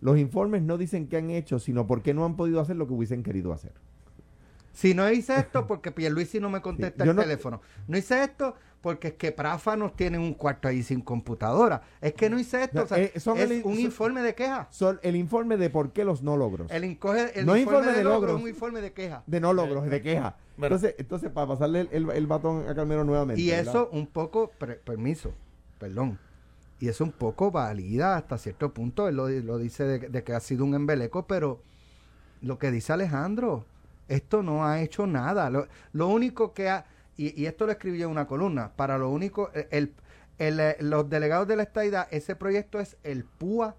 los 0.00 0.18
informes 0.18 0.62
no 0.62 0.78
dicen 0.78 1.06
qué 1.08 1.18
han 1.18 1.30
hecho, 1.30 1.58
sino 1.58 1.86
por 1.86 2.02
qué 2.02 2.14
no 2.14 2.24
han 2.24 2.36
podido 2.36 2.60
hacer 2.60 2.76
lo 2.76 2.86
que 2.86 2.94
hubiesen 2.94 3.22
querido 3.22 3.52
hacer. 3.52 3.72
Si 4.74 4.92
no 4.92 5.10
hice 5.10 5.36
esto 5.38 5.66
porque 5.66 5.92
Pierluisi 5.92 6.40
no 6.40 6.50
me 6.50 6.60
contesta 6.60 7.04
el 7.04 7.16
teléfono. 7.16 7.62
No 7.88 7.96
hice 7.96 8.22
esto 8.22 8.54
porque 8.82 9.08
es 9.08 9.14
que 9.14 9.32
Práfanos 9.32 9.96
tienen 9.96 10.20
un 10.20 10.34
cuarto 10.34 10.68
ahí 10.68 10.82
sin 10.82 11.00
computadora. 11.00 11.80
Es 12.02 12.12
que 12.12 12.28
no 12.28 12.38
hice 12.38 12.64
esto. 12.64 12.86
Eh, 12.94 13.12
es 13.14 13.26
un 13.26 13.80
informe 13.80 14.20
de 14.20 14.34
queja. 14.34 14.68
Son 14.70 15.00
el 15.02 15.16
informe 15.16 15.56
de 15.56 15.70
por 15.70 15.92
qué 15.92 16.04
los 16.04 16.22
no 16.22 16.36
logros. 16.36 16.70
El, 16.70 16.82
no 16.82 17.56
informe, 17.56 17.92
de, 17.92 18.04
logros. 18.04 18.42
un 18.42 18.46
informe 18.46 18.82
de 18.82 18.92
queja. 18.92 19.22
De 19.26 19.40
no 19.40 19.54
logros, 19.54 19.88
de 19.88 20.02
queja. 20.02 20.36
Entonces, 20.58 20.94
entonces, 20.98 21.30
para 21.30 21.46
pasarle 21.46 21.88
el, 21.92 22.26
batón 22.26 22.68
a 22.68 22.74
Carmelo 22.74 23.04
nuevamente. 23.04 23.40
Y 23.40 23.52
eso 23.52 23.88
un 23.90 24.06
poco, 24.06 24.50
permiso, 24.84 25.32
perdón. 25.78 26.18
Y 26.78 26.88
eso 26.88 27.04
un 27.04 27.12
poco 27.12 27.50
valida 27.50 28.16
hasta 28.16 28.36
cierto 28.36 28.74
punto. 28.74 29.08
Él 29.08 29.16
lo, 29.16 29.58
dice 29.58 29.84
de 29.98 30.24
que 30.24 30.32
ha 30.34 30.40
sido 30.40 30.62
un 30.64 30.74
embeleco, 30.74 31.26
pero 31.26 31.62
lo 32.42 32.58
que 32.58 32.70
dice 32.70 32.92
Alejandro 32.92 33.64
esto 34.08 34.42
no 34.42 34.66
ha 34.66 34.80
hecho 34.80 35.06
nada. 35.06 35.50
Lo, 35.92 36.08
único 36.08 36.52
que 36.52 36.68
ha, 36.68 36.86
y, 37.16 37.46
esto 37.46 37.66
lo 37.66 37.72
escribí 37.72 38.02
en 38.02 38.08
una 38.08 38.26
columna, 38.26 38.72
para 38.74 38.98
lo 38.98 39.10
único, 39.10 39.50
el, 39.70 39.94
eh, 40.38 40.76
los 40.80 41.08
delegados 41.08 41.46
de 41.46 41.56
la 41.56 41.62
estadidad, 41.62 42.08
ese 42.10 42.36
proyecto 42.36 42.80
es 42.80 42.96
el 43.02 43.24
PUA 43.24 43.76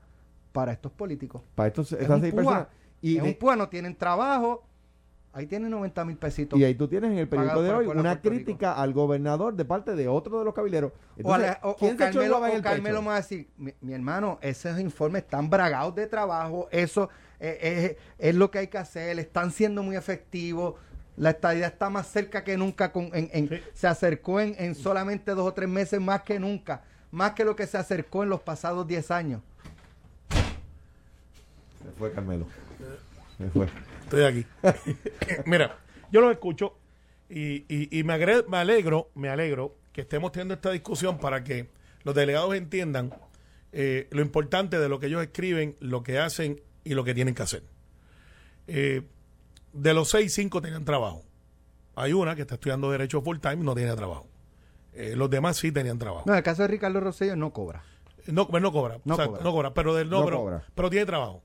para 0.52 0.72
estos 0.72 0.92
políticos. 0.92 1.42
Para 1.56 1.68
estos, 1.68 1.92
es 1.92 2.08
un 2.08 2.22
PUA. 2.32 2.70
Y 3.02 3.20
un 3.20 3.34
PUA, 3.36 3.56
no 3.56 3.70
tienen 3.70 3.96
trabajo. 3.96 4.64
Ahí 5.34 5.48
tienen 5.48 5.70
90 5.70 6.06
mil 6.06 6.16
pesitos. 6.16 6.58
Y 6.58 6.64
ahí 6.64 6.76
tú 6.76 6.88
tienes 6.88 7.12
en 7.12 7.18
el 7.18 7.28
periódico 7.28 7.62
de 7.62 7.74
hoy 7.74 7.88
una 7.88 8.22
crítica 8.22 8.72
al 8.72 8.94
gobernador 8.94 9.54
de 9.54 9.66
parte 9.66 9.94
de 9.94 10.08
otro 10.08 10.40
de 10.40 10.46
los 10.46 10.54
cabileros. 10.54 10.94
o, 11.62 11.76
¿quién 11.76 11.98
Carmelo, 11.98 12.40
Carmelo 12.64 13.02
me 13.02 13.10
va 13.10 13.14
a 13.16 13.18
decir, 13.18 13.50
mi, 13.58 13.94
hermano, 13.94 14.40
esos 14.42 14.80
informes 14.80 15.24
están 15.24 15.50
bragados 15.50 15.94
de 15.94 16.08
trabajo, 16.08 16.70
eso 16.72 17.10
es, 17.40 18.36
lo 18.36 18.52
que 18.52 18.60
hay 18.60 18.68
que 18.68 18.78
hacer, 18.78 19.20
están 19.20 19.52
siendo 19.52 19.84
muy 19.84 19.96
efectivos. 19.96 20.76
La 21.18 21.32
estadía 21.32 21.68
está 21.68 21.90
más 21.90 22.08
cerca 22.08 22.44
que 22.44 22.58
nunca, 22.58 22.92
con, 22.92 23.12
se 23.74 23.88
acercó 23.88 24.40
en, 24.40 24.76
solamente 24.76 25.32
dos 25.32 25.48
o 25.48 25.54
tres 25.54 25.70
meses 25.70 26.02
más 26.02 26.24
que 26.24 26.40
nunca, 26.40 26.84
más 27.12 27.32
que 27.32 27.46
lo 27.46 27.56
que 27.56 27.68
se 27.68 27.78
acercó 27.78 28.24
en 28.24 28.30
los 28.30 28.42
pasados 28.42 28.88
diez 28.88 29.12
años. 29.12 29.42
Se 31.84 31.92
fue 31.98 32.12
Carmelo. 32.12 32.48
Se 33.38 33.50
fue. 33.50 33.68
Estoy 34.04 34.24
aquí. 34.24 34.46
Mira, 35.46 35.78
yo 36.12 36.22
lo 36.22 36.32
escucho 36.32 36.78
y, 37.30 38.04
me, 38.06 38.18
me 38.48 38.58
alegro, 38.58 39.10
me 39.16 39.30
alegro 39.30 39.76
que 39.92 40.02
estemos 40.02 40.32
teniendo 40.32 40.54
esta 40.54 40.72
discusión 40.72 41.18
para 41.18 41.44
que 41.44 41.70
los 42.04 42.14
delegados 42.14 42.56
entiendan 42.56 43.14
eh, 43.72 44.08
lo 44.12 44.22
importante 44.22 44.80
de 44.80 44.88
lo 44.88 45.00
que 45.00 45.08
ellos 45.08 45.22
escriben, 45.22 45.76
lo 45.80 46.04
que 46.04 46.20
hacen 46.20 46.62
y 46.86 46.94
lo 46.94 47.04
que 47.04 47.14
tienen 47.14 47.36
que 47.36 47.44
hacer. 47.44 47.64
Eh, 48.68 49.02
de 49.74 49.94
los 49.94 50.10
seis, 50.10 50.34
cinco 50.34 50.62
tenían 50.62 50.86
trabajo. 50.86 51.24
Hay 51.96 52.14
una 52.14 52.36
que 52.36 52.44
está 52.44 52.56
estudiando 52.56 52.90
Derecho 52.92 53.22
full 53.22 53.40
time 53.40 53.56
y 53.56 53.66
no 53.66 53.76
tiene 53.76 53.94
trabajo. 53.96 54.28
Eh, 54.94 55.16
los 55.18 55.30
demás 55.30 55.58
sí 55.58 55.72
tenían 55.72 56.00
trabajo. 56.00 56.24
No, 56.26 56.34
en 56.34 56.38
el 56.38 56.44
caso 56.44 56.62
de 56.62 56.70
Ricardo 56.70 57.02
Rosselló 57.02 57.36
no 57.36 57.52
cobra. 57.52 57.84
No, 58.28 58.48
pues 58.48 58.64
no 58.64 58.72
cobra. 58.72 59.00
No, 59.04 59.18
cobra. 59.18 59.44
no 59.44 59.52
cobra. 59.52 59.74
pero, 59.74 59.94
del, 59.94 60.10
no, 60.10 60.26
pero, 60.74 60.90
tiene 60.90 61.06
trabajo. 61.06 61.44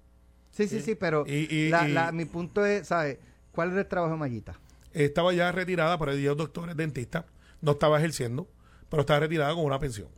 Sí, 0.50 0.68
sí, 0.68 0.80
sí, 0.80 0.94
pero 0.94 1.24
mi 2.12 2.24
punto 2.26 2.64
es, 2.64 2.88
¿sabes? 2.88 3.18
¿Cuál 3.52 3.72
es 3.72 3.76
el 3.76 3.86
trabajo 3.86 4.12
de 4.14 4.20
Mayita? 4.20 4.58
Estaba 4.92 5.32
ya 5.32 5.50
retirada, 5.52 5.98
pero 5.98 6.14
dio 6.14 6.34
doctores 6.34 6.76
dentistas. 6.76 7.24
No 7.60 7.72
estaba 7.72 7.98
ejerciendo, 7.98 8.48
pero 8.88 9.02
estaba 9.02 9.20
retirada 9.20 9.54
con 9.54 9.64
una 9.64 9.78
pensión. 9.78 10.08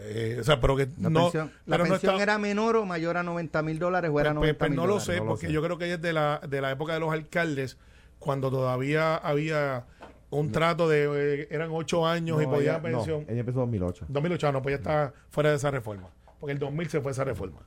Eh, 0.00 0.38
o 0.40 0.44
sea, 0.44 0.60
pero 0.60 0.76
que 0.76 0.88
la 1.00 1.10
no, 1.10 1.22
pensión, 1.22 1.52
¿La 1.66 1.78
pensión 1.78 2.20
era 2.20 2.38
menor 2.38 2.76
o 2.76 2.86
mayor 2.86 3.16
a 3.16 3.22
90 3.22 3.62
mil 3.62 3.78
dólares 3.78 4.10
o 4.12 4.20
era 4.20 4.34
90 4.34 4.40
pues, 4.40 4.58
pues, 4.58 4.68
pues, 4.68 4.76
No 4.76 4.86
lo 4.86 5.00
sé, 5.00 5.22
porque 5.22 5.52
yo 5.52 5.62
creo 5.62 5.78
que 5.78 5.94
es 5.94 6.00
de 6.00 6.12
la, 6.12 6.40
de 6.48 6.60
la 6.60 6.70
época 6.70 6.94
de 6.94 7.00
los 7.00 7.12
alcaldes, 7.12 7.78
cuando 8.18 8.50
todavía 8.50 9.16
había 9.16 9.86
un 10.30 10.52
trato 10.52 10.88
de. 10.88 11.42
Eh, 11.42 11.48
eran 11.50 11.70
ocho 11.72 12.06
años 12.06 12.42
y 12.42 12.46
podía 12.46 12.80
pensión. 12.80 13.24
ella 13.28 13.40
empezó 13.40 13.60
en 13.60 13.70
2008. 13.70 14.06
2008, 14.08 14.52
no, 14.52 14.62
pues 14.62 14.74
ya 14.74 14.78
está 14.78 15.14
fuera 15.30 15.50
de 15.50 15.56
esa 15.56 15.70
reforma. 15.70 16.08
Porque 16.38 16.52
el 16.52 16.58
2000 16.58 16.88
se 16.88 17.00
fue 17.00 17.12
esa 17.12 17.24
reforma. 17.24 17.60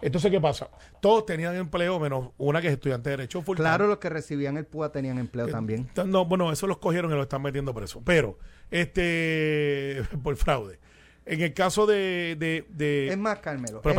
Entonces, 0.00 0.30
¿qué 0.30 0.40
pasa? 0.40 0.68
Todos 1.00 1.26
tenían 1.26 1.54
empleo, 1.54 1.98
menos 1.98 2.30
una 2.38 2.60
que 2.60 2.68
es 2.68 2.74
estudiante 2.74 3.10
de 3.10 3.16
Derecho. 3.16 3.42
claro, 3.42 3.86
los 3.86 3.98
que 3.98 4.10
recibían 4.10 4.56
el 4.56 4.66
PUA 4.66 4.92
tenían 4.92 5.18
empleo 5.18 5.48
eh, 5.48 5.50
también. 5.50 5.88
No, 6.06 6.24
bueno, 6.24 6.50
eso 6.52 6.66
los 6.66 6.78
cogieron 6.78 7.10
y 7.10 7.14
lo 7.14 7.22
están 7.22 7.42
metiendo 7.42 7.74
preso. 7.74 8.02
Pero, 8.04 8.38
este, 8.70 10.02
por 10.22 10.36
fraude. 10.36 10.78
En 11.26 11.40
el 11.40 11.54
caso 11.54 11.86
de... 11.86 12.36
de, 12.38 13.08
es 13.08 13.16
más, 13.18 13.38
Carmelo. 13.38 13.80
es, 13.82 13.94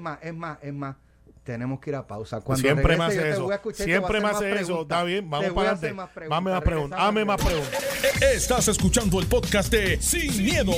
más, 0.00 0.18
es, 0.22 0.34
más, 0.34 0.58
es 0.60 0.74
más, 0.74 0.96
Tenemos 1.44 1.78
que 1.78 1.90
ir 1.90 1.96
a 1.96 2.06
pausa. 2.06 2.40
Cuando 2.40 2.62
siempre 2.62 2.96
me 2.96 3.04
hace 3.04 3.30
eso. 3.30 3.48
Siempre 3.72 4.20
me 4.20 4.28
hace 4.28 4.60
eso. 4.60 4.82
Está 4.82 5.04
bien, 5.04 5.30
vamos 5.30 5.52
para 5.52 5.70
adelante. 5.70 5.92
Más 5.92 6.42
más 6.42 6.62
preguntas. 6.62 6.98
Dame 6.98 7.24
más 7.24 7.40
preguntas. 7.44 7.84
Estás 8.20 8.68
escuchando 8.68 9.20
el 9.20 9.26
podcast 9.26 9.70
de 9.70 10.00
Sin, 10.00 10.42
miedo, 10.42 10.72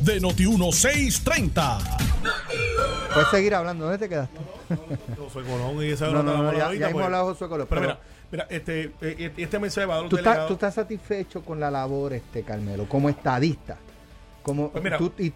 de 0.00 0.20
Noti1630. 0.20 1.98
Puedes 3.12 3.28
seguir 3.30 3.54
hablando. 3.54 3.84
¿Dónde 3.84 3.98
te 3.98 4.08
quedaste? 4.08 4.36
No, 5.16 5.30
soy 5.30 5.44
Colón 5.44 5.80
y 5.82 5.90
esa 5.90 6.08
no, 6.08 6.24
no, 6.24 6.42
no, 6.42 6.52
ya, 6.52 6.72
ya 6.74 6.88
hemos 6.88 6.92
pues. 6.92 7.04
hablado 7.04 7.28
de 7.28 7.32
Josué 7.34 7.48
Colón. 7.48 7.66
Pero, 7.68 7.80
mira, 7.82 8.00
mira, 8.32 8.46
este, 8.50 8.92
eh, 9.00 9.32
este 9.36 9.58
mensaje 9.60 9.86
va 9.86 10.00
a 10.00 10.08
¿Tú, 10.08 10.16
estás, 10.16 10.48
¿Tú 10.48 10.54
estás 10.54 10.74
satisfecho 10.74 11.44
con 11.44 11.60
la 11.60 11.70
labor, 11.70 12.14
este 12.14 12.42
Carmelo, 12.42 12.88
como 12.88 13.08
estadista? 13.08 13.76
Como 14.46 14.70
pues 14.70 14.84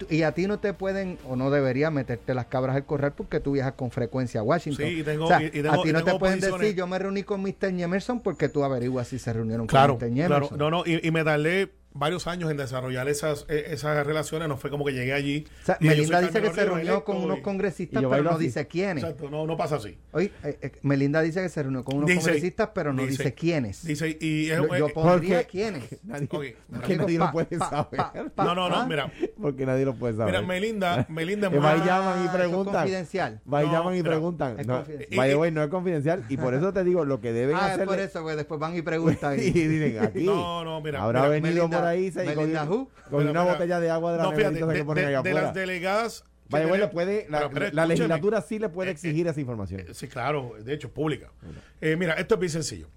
y, 0.09 0.23
a 0.23 0.31
ti 0.31 0.47
no 0.47 0.61
te 0.61 0.73
pueden 0.73 1.19
o 1.29 1.35
no 1.35 1.50
debería 1.50 1.90
meterte 1.90 2.33
las 2.33 2.47
cabras 2.47 2.76
al 2.76 2.85
correr 2.85 3.11
porque 3.11 3.40
tú 3.40 3.50
viajas 3.50 3.73
con 3.73 3.90
frecuencia 3.90 4.38
a 4.38 4.45
Washington. 4.45 4.87
Sí, 4.87 5.00
y 5.00 5.02
tengo, 5.02 5.29
a 5.29 5.38
ti 5.83 5.93
no 5.93 6.05
te 6.05 6.17
pueden 6.17 6.38
decir, 6.38 6.76
yo 6.76 6.87
me 6.87 6.97
reuní 6.97 7.25
con 7.25 7.43
Mr. 7.43 7.75
Emerson 7.76 8.21
porque 8.21 8.49
tú 8.49 8.62
averiguas 8.62 9.09
si 9.09 9.19
se 9.19 9.33
reunieron 9.33 9.67
con 9.67 9.76
Mr. 9.76 10.05
Emerson. 10.05 10.26
Claro, 10.26 10.57
no, 10.57 10.71
no, 10.71 10.85
y, 10.87 11.05
y 11.05 11.11
me 11.11 11.25
tardé 11.25 11.73
varios 11.92 12.26
años 12.26 12.50
en 12.50 12.56
desarrollar 12.56 13.09
esas, 13.09 13.47
e, 13.49 13.73
esas 13.73 14.06
relaciones, 14.06 14.49
no 14.49 14.56
fue 14.56 14.70
como 14.70 14.85
que 14.85 14.92
llegué 14.92 15.12
allí. 15.12 15.47
Melinda 15.80 16.20
dice 16.20 16.40
que 16.40 16.52
se 16.52 16.64
reunió 16.64 17.04
con 17.04 17.18
unos 17.18 17.40
congresistas, 17.40 18.02
pero 18.09 18.23
no 18.23 18.38
dice 18.38 18.66
quiénes. 18.66 19.04
Exacto, 19.04 19.30
no, 19.30 19.47
no 19.47 19.56
pasa 19.56 19.76
así. 19.76 19.97
Oye, 20.12 20.32
eh, 20.44 20.59
eh, 20.61 20.73
Melinda 20.82 21.20
dice 21.23 21.42
que 21.42 21.49
se 21.49 21.62
reunió 21.62 21.85
con 21.85 21.99
unos 21.99 22.11
congresistas, 22.11 22.70
pero 22.75 22.92
no 22.92 23.06
dice, 23.06 23.35
quiénes. 23.35 23.85
Dice, 23.85 24.16
y 24.20 24.47
yo, 24.47 24.66
yo 24.76 24.88
eh, 24.88 24.92
pondría 24.92 25.44
quiénes. 25.44 25.85
Nadie, 26.04 26.28
porque 26.28 26.97
nadie 26.97 27.18
lo 27.18 27.30
puede 27.30 27.59
saber. 27.59 28.00
no, 28.37 28.54
no, 28.54 28.68
no, 28.68 28.87
mira. 28.87 29.12
Porque 29.40 29.66
nadie 29.66 29.85
lo 29.85 29.94
puede 29.94 30.16
saber. 30.16 30.35
Mira, 30.35 30.47
Melinda, 30.47 31.06
Melinda 31.09 31.49
es 31.49 31.54
Va 31.54 31.76
y 31.76 31.80
llaman 31.80 32.25
y 32.25 32.28
preguntan. 32.28 32.75
Es 32.75 32.80
confidencial. 32.80 33.40
Va 33.52 33.64
y 33.64 33.66
llaman 33.66 33.97
y 33.97 34.02
preguntan. 34.02 34.56
Vaya, 35.16 35.35
güey, 35.35 35.50
no 35.50 35.62
es 35.62 35.68
confidencial. 35.68 36.25
Y 36.28 36.37
por 36.37 36.54
eso 36.61 36.73
te 36.73 36.85
digo, 36.85 37.04
lo 37.04 37.20
que 37.20 37.32
deben 37.32 37.56
hacer. 37.56 37.82
Ah, 37.82 37.87
por 37.87 37.99
eso, 37.99 38.23
güey, 38.23 38.37
después 38.37 38.61
van 38.61 38.76
y 38.76 38.82
preguntan. 38.82 39.38
Y 39.38 39.50
dicen 39.50 40.02
aquí. 40.02 40.25
No, 40.25 40.64
no, 40.64 40.80
mira. 40.80 41.02
Habrá 41.02 41.28
venido 41.28 41.68
por 41.80 41.88
ahí 41.88 42.12
con 43.10 43.28
una 43.28 43.42
botella 43.42 43.80
de 43.80 43.90
agua 43.90 44.12
de 44.12 44.18
la 44.18 44.25
no, 44.25 44.32
fíjate, 44.32 44.64
de, 44.64 45.22
de, 45.22 45.34
las 45.34 45.54
delegadas 45.54 46.25
Vaya, 46.50 46.66
bueno, 46.66 46.90
puede, 46.90 47.26
la, 47.28 47.87
legislatura 47.87 48.42
sí 48.42 48.58
le 48.58 48.68
puede 48.68 48.90
eh, 48.90 48.92
exigir 48.92 49.26
esa 49.28 49.40
información. 49.40 49.80
Eh, 49.80 49.87
sí, 49.92 50.08
claro, 50.08 50.54
de 50.62 50.75
hecho, 50.75 50.90
pública. 50.90 51.30
Eh, 51.80 51.96
mira, 51.96 52.14
esto 52.14 52.34
es 52.34 52.40
bien 52.40 52.50
sencillo. 52.50 52.88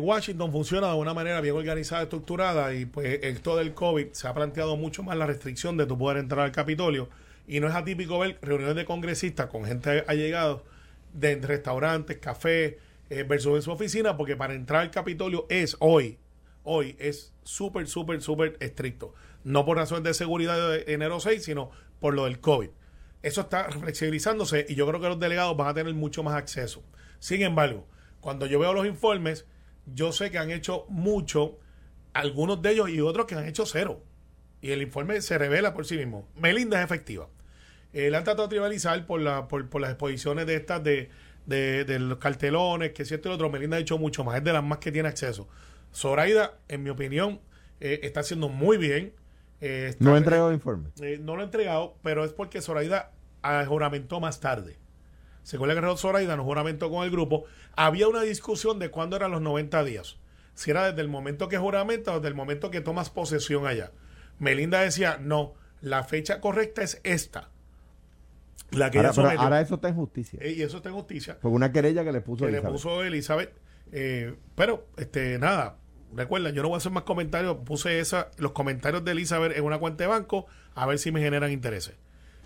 Washington 0.00 0.52
funciona 0.52 0.88
de 0.88 0.94
una 0.94 1.14
manera 1.14 1.40
bien 1.40 1.56
organizada, 1.56 2.02
estructurada, 2.02 2.74
y 2.74 2.84
pues 2.84 3.20
esto 3.22 3.56
del 3.56 3.72
COVID 3.72 4.08
se 4.12 4.28
ha 4.28 4.34
planteado 4.34 4.76
mucho 4.76 5.02
más 5.02 5.16
la 5.16 5.26
restricción 5.26 5.78
de 5.78 5.86
tu 5.86 5.96
poder 5.96 6.18
entrar 6.18 6.44
al 6.44 6.52
Capitolio. 6.52 7.08
Y 7.48 7.60
no 7.60 7.68
es 7.68 7.74
atípico 7.74 8.18
ver 8.18 8.38
reuniones 8.42 8.76
de 8.76 8.84
congresistas 8.84 9.46
con 9.46 9.64
gente 9.64 10.04
allegados 10.06 10.62
de 11.14 11.36
restaurantes, 11.36 12.18
cafés, 12.18 12.74
versus 13.26 13.56
en 13.56 13.62
su 13.62 13.70
oficina, 13.70 14.16
porque 14.16 14.36
para 14.36 14.54
entrar 14.54 14.82
al 14.82 14.90
Capitolio 14.90 15.46
es 15.48 15.76
hoy 15.80 16.18
hoy 16.64 16.96
es 16.98 17.32
súper, 17.44 17.86
súper, 17.86 18.20
súper 18.20 18.56
estricto. 18.60 19.14
No 19.44 19.64
por 19.64 19.76
razones 19.76 20.04
de 20.04 20.14
seguridad 20.14 20.70
de 20.70 20.84
enero 20.92 21.20
6, 21.20 21.44
sino 21.44 21.70
por 22.00 22.14
lo 22.14 22.24
del 22.24 22.40
COVID. 22.40 22.70
Eso 23.22 23.42
está 23.42 23.70
flexibilizándose 23.70 24.66
y 24.68 24.74
yo 24.74 24.86
creo 24.86 25.00
que 25.00 25.08
los 25.08 25.20
delegados 25.20 25.56
van 25.56 25.68
a 25.68 25.74
tener 25.74 25.94
mucho 25.94 26.22
más 26.22 26.34
acceso. 26.34 26.82
Sin 27.18 27.42
embargo, 27.42 27.86
cuando 28.20 28.46
yo 28.46 28.58
veo 28.58 28.72
los 28.74 28.86
informes, 28.86 29.46
yo 29.86 30.12
sé 30.12 30.30
que 30.30 30.38
han 30.38 30.50
hecho 30.50 30.86
mucho, 30.88 31.58
algunos 32.12 32.60
de 32.62 32.72
ellos 32.72 32.90
y 32.90 33.00
otros 33.00 33.26
que 33.26 33.34
han 33.34 33.46
hecho 33.46 33.66
cero. 33.66 34.02
Y 34.60 34.70
el 34.72 34.82
informe 34.82 35.20
se 35.20 35.36
revela 35.38 35.74
por 35.74 35.84
sí 35.86 35.96
mismo. 35.96 36.28
Melinda 36.36 36.78
es 36.78 36.84
efectiva. 36.84 37.28
Él 37.92 38.14
han 38.14 38.24
tratado 38.24 38.48
de 38.48 38.50
tribalizar 38.50 39.06
por, 39.06 39.20
la, 39.20 39.46
por, 39.46 39.80
las 39.80 39.90
exposiciones 39.90 40.46
de 40.46 40.56
estas 40.56 40.82
de, 40.82 41.10
de, 41.46 41.98
los 41.98 42.18
cartelones, 42.18 42.92
que 42.92 43.04
cierto 43.04 43.28
y 43.28 43.32
otro. 43.32 43.50
Melinda 43.50 43.76
ha 43.76 43.80
hecho 43.80 43.98
mucho 43.98 44.24
más, 44.24 44.36
es 44.36 44.44
de 44.44 44.52
las 44.52 44.64
más 44.64 44.78
que 44.78 44.90
tiene 44.90 45.08
acceso. 45.08 45.48
Zoraida, 45.94 46.58
en 46.68 46.82
mi 46.82 46.90
opinión, 46.90 47.40
eh, 47.80 48.00
está 48.02 48.20
haciendo 48.20 48.48
muy 48.48 48.76
bien. 48.76 49.14
Eh, 49.60 49.94
no 50.00 50.14
ha 50.14 50.18
entregado 50.18 50.52
informe. 50.52 50.90
Eh, 51.00 51.18
no 51.22 51.36
lo 51.36 51.42
ha 51.42 51.44
entregado, 51.44 51.96
pero 52.02 52.24
es 52.24 52.32
porque 52.32 52.60
Zoraida 52.60 53.12
ah, 53.42 53.64
juramentó 53.66 54.20
más 54.20 54.40
tarde. 54.40 54.76
Según 55.44 55.70
el 55.70 55.76
guerrero 55.76 55.96
Zoraida, 55.96 56.36
nos 56.36 56.44
juramentó 56.44 56.90
con 56.90 57.04
el 57.04 57.10
grupo. 57.10 57.44
Había 57.76 58.08
una 58.08 58.22
discusión 58.22 58.78
de 58.78 58.90
cuándo 58.90 59.16
eran 59.16 59.30
los 59.30 59.40
90 59.40 59.84
días. 59.84 60.16
Si 60.54 60.70
era 60.70 60.86
desde 60.86 61.00
el 61.00 61.08
momento 61.08 61.48
que 61.48 61.58
juramenta 61.58 62.12
o 62.12 62.16
desde 62.16 62.28
el 62.28 62.34
momento 62.34 62.70
que 62.70 62.80
tomas 62.80 63.10
posesión 63.10 63.66
allá. 63.66 63.92
Melinda 64.38 64.80
decía, 64.80 65.18
no, 65.20 65.54
la 65.80 66.02
fecha 66.04 66.40
correcta 66.40 66.82
es 66.82 67.00
esta. 67.04 67.50
La 68.70 68.90
que 68.90 68.98
ahora, 68.98 69.60
eso 69.60 69.74
está 69.74 69.88
en 69.88 69.94
justicia. 69.94 70.40
y 70.44 70.62
eso 70.62 70.78
está 70.78 70.88
en 70.88 70.94
justicia. 70.96 71.38
Fue 71.40 71.50
una 71.50 71.70
querella 71.70 72.02
que 72.02 72.12
le 72.12 72.20
puso 72.20 72.44
que 72.44 72.50
Elizabeth. 72.50 72.64
le 72.64 72.72
puso 72.72 73.04
Elizabeth. 73.04 73.52
pero, 74.56 74.88
este, 74.96 75.38
nada, 75.38 75.76
recuerda, 76.16 76.50
yo 76.50 76.62
no 76.62 76.68
voy 76.68 76.76
a 76.76 76.78
hacer 76.78 76.92
más 76.92 77.04
comentarios. 77.04 77.56
Puse 77.64 77.98
esa, 78.00 78.30
los 78.38 78.52
comentarios 78.52 79.04
de 79.04 79.12
Elizabeth 79.12 79.56
en 79.56 79.64
una 79.64 79.78
cuenta 79.78 80.04
de 80.04 80.08
banco 80.08 80.46
a 80.74 80.86
ver 80.86 80.98
si 80.98 81.12
me 81.12 81.20
generan 81.20 81.50
intereses. 81.50 81.94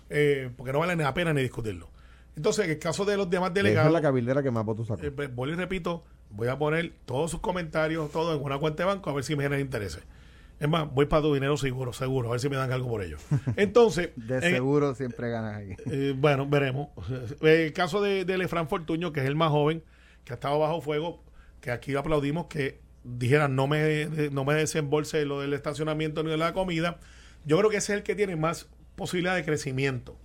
Eh, 0.09 0.49
porque 0.57 0.73
no 0.73 0.79
vale 0.79 0.95
la 0.95 1.13
pena 1.13 1.33
ni 1.33 1.41
discutirlo. 1.41 1.89
Entonces, 2.35 2.65
en 2.65 2.71
el 2.71 2.79
caso 2.79 3.05
de 3.05 3.17
los 3.17 3.29
demás 3.29 3.53
delegados. 3.53 3.89
Esa 3.89 3.97
es 3.97 4.01
la 4.01 4.07
cabildera 4.07 4.41
que 4.41 4.51
más 4.51 4.65
votos 4.65 4.87
sacó. 4.87 5.03
Eh, 5.03 5.11
pues, 5.11 5.33
voy 5.33 5.51
y 5.51 5.55
repito, 5.55 6.03
voy 6.29 6.47
a 6.47 6.57
poner 6.57 6.93
todos 7.05 7.31
sus 7.31 7.41
comentarios, 7.41 8.11
todo 8.11 8.35
en 8.35 8.41
una 8.41 8.57
cuenta 8.57 8.83
de 8.83 8.87
banco 8.87 9.09
a 9.09 9.13
ver 9.13 9.23
si 9.23 9.35
me 9.35 9.43
generan 9.43 9.61
intereses. 9.61 10.03
Es 10.59 10.67
más, 10.67 10.93
voy 10.93 11.05
para 11.05 11.21
tu 11.21 11.33
dinero 11.33 11.55
seguro, 11.55 11.93
seguro, 11.93 12.29
a 12.29 12.31
ver 12.31 12.41
si 12.41 12.49
me 12.49 12.57
dan 12.57 12.71
algo 12.71 12.89
por 12.89 13.01
ello. 13.01 13.17
Entonces. 13.55 14.11
de 14.15 14.41
seguro 14.41 14.93
siempre 14.95 15.29
ganas 15.29 15.55
ahí. 15.55 15.75
Eh, 15.91 16.13
bueno, 16.17 16.47
veremos. 16.47 16.89
El 17.41 17.73
caso 17.73 18.01
de, 18.01 18.25
de 18.25 18.37
Lefran 18.37 18.67
Fortuño, 18.67 19.13
que 19.13 19.21
es 19.21 19.25
el 19.25 19.35
más 19.35 19.51
joven, 19.51 19.83
que 20.25 20.33
ha 20.33 20.35
estado 20.35 20.59
bajo 20.59 20.81
fuego, 20.81 21.23
que 21.61 21.71
aquí 21.71 21.95
aplaudimos 21.95 22.47
que 22.47 22.79
dijeran 23.03 23.55
no 23.55 23.67
me, 23.67 24.05
no 24.31 24.45
me 24.45 24.53
desembolse 24.53 25.25
lo 25.25 25.41
del 25.41 25.53
estacionamiento 25.53 26.23
ni 26.23 26.31
de 26.31 26.37
la 26.37 26.53
comida, 26.53 26.99
yo 27.45 27.57
creo 27.57 27.69
que 27.69 27.77
ese 27.77 27.93
es 27.93 27.97
el 27.99 28.03
que 28.03 28.15
tiene 28.15 28.35
más 28.35 28.69
posibilidad 28.95 29.35
de 29.35 29.45
crecimiento. 29.45 30.17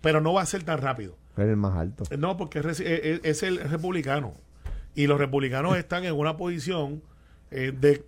Pero 0.00 0.20
no 0.20 0.34
va 0.34 0.42
a 0.42 0.46
ser 0.46 0.64
tan 0.64 0.78
rápido. 0.78 1.16
Es 1.36 1.44
el 1.44 1.56
más 1.56 1.76
alto. 1.78 2.04
No, 2.18 2.36
porque 2.36 2.60
es, 2.60 3.42
el 3.42 3.58
republicano. 3.58 4.34
Y 4.94 5.06
los 5.06 5.18
republicanos 5.18 5.76
están 5.78 6.04
en 6.04 6.14
una 6.14 6.36
posición 6.36 7.02
eh, 7.50 7.72
de, 7.74 8.04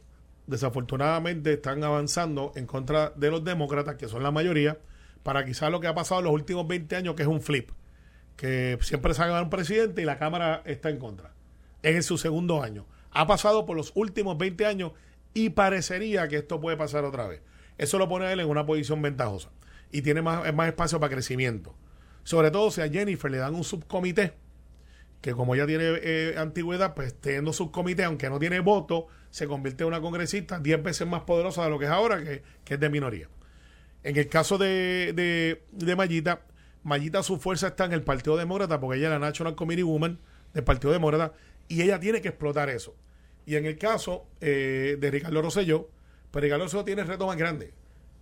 desafortunadamente, 0.46 1.54
están 1.54 1.82
avanzando 1.84 2.52
en 2.56 2.66
contra 2.66 3.10
de 3.10 3.30
los 3.30 3.44
demócratas, 3.44 3.96
que 3.96 4.08
son 4.08 4.22
la 4.22 4.30
mayoría, 4.30 4.78
para 5.22 5.44
quizás 5.44 5.70
lo 5.70 5.80
que 5.80 5.86
ha 5.86 5.94
pasado 5.94 6.20
en 6.20 6.26
los 6.26 6.34
últimos 6.34 6.66
20 6.68 6.96
años, 6.96 7.14
que 7.14 7.22
es 7.22 7.28
un 7.28 7.40
flip. 7.40 7.70
Que 8.36 8.76
siempre 8.82 9.14
salga 9.14 9.40
un 9.40 9.48
presidente 9.48 10.02
y 10.02 10.04
la 10.04 10.18
Cámara 10.18 10.62
está 10.64 10.90
en 10.90 10.98
contra. 10.98 11.32
En 11.82 12.02
su 12.02 12.18
segundo 12.18 12.62
año. 12.62 12.84
Ha 13.14 13.26
pasado 13.26 13.64
por 13.64 13.76
los 13.76 13.92
últimos 13.94 14.36
20 14.36 14.66
años 14.66 14.92
y 15.32 15.50
parecería 15.50 16.28
que 16.28 16.36
esto 16.36 16.60
puede 16.60 16.76
pasar 16.76 17.04
otra 17.04 17.26
vez. 17.26 17.42
Eso 17.78 17.98
lo 17.98 18.08
pone 18.08 18.26
a 18.26 18.32
él 18.32 18.40
en 18.40 18.48
una 18.48 18.66
posición 18.66 19.00
ventajosa 19.02 19.50
y 19.90 20.02
tiene 20.02 20.22
más, 20.22 20.52
más 20.54 20.68
espacio 20.68 21.00
para 21.00 21.12
crecimiento. 21.14 21.74
Sobre 22.24 22.50
todo 22.50 22.70
si 22.70 22.80
a 22.80 22.88
Jennifer 22.88 23.30
le 23.30 23.38
dan 23.38 23.54
un 23.54 23.64
subcomité, 23.64 24.34
que 25.20 25.32
como 25.32 25.54
ya 25.56 25.66
tiene 25.66 25.84
eh, 26.02 26.34
antigüedad, 26.36 26.94
pues 26.94 27.14
teniendo 27.14 27.52
subcomité, 27.52 28.04
aunque 28.04 28.28
no 28.28 28.38
tiene 28.38 28.60
voto, 28.60 29.06
se 29.30 29.46
convierte 29.46 29.84
en 29.84 29.88
una 29.88 30.00
congresista 30.00 30.58
10 30.58 30.82
veces 30.82 31.06
más 31.06 31.22
poderosa 31.22 31.64
de 31.64 31.70
lo 31.70 31.78
que 31.78 31.86
es 31.86 31.90
ahora, 31.90 32.22
que, 32.22 32.42
es 32.66 32.80
de 32.80 32.90
minoría. 32.90 33.28
En 34.02 34.16
el 34.16 34.28
caso 34.28 34.58
de, 34.58 35.12
de, 35.14 35.62
de 35.72 35.96
Mayita, 35.96 36.42
Mayita 36.82 37.22
su 37.22 37.38
fuerza 37.38 37.68
está 37.68 37.84
en 37.86 37.92
el 37.92 38.02
Partido 38.02 38.36
Demócrata, 38.36 38.80
porque 38.80 38.98
ella 38.98 39.06
es 39.06 39.12
la 39.12 39.18
National 39.18 39.54
Committee 39.54 39.82
Woman 39.82 40.18
del 40.52 40.64
Partido 40.64 40.92
Demócrata, 40.92 41.32
y 41.68 41.82
ella 41.82 41.98
tiene 42.00 42.20
que 42.20 42.28
explotar 42.28 42.68
eso. 42.68 42.94
Y 43.46 43.56
en 43.56 43.66
el 43.66 43.78
caso 43.78 44.26
eh, 44.40 44.96
de 44.98 45.10
Ricardo 45.10 45.42
Rosselló, 45.42 45.90
pues 46.30 46.42
Ricardo 46.42 46.64
Rosselló 46.64 46.84
tiene 46.84 47.02
el 47.02 47.08
reto 47.08 47.26
más 47.26 47.36
grande, 47.36 47.72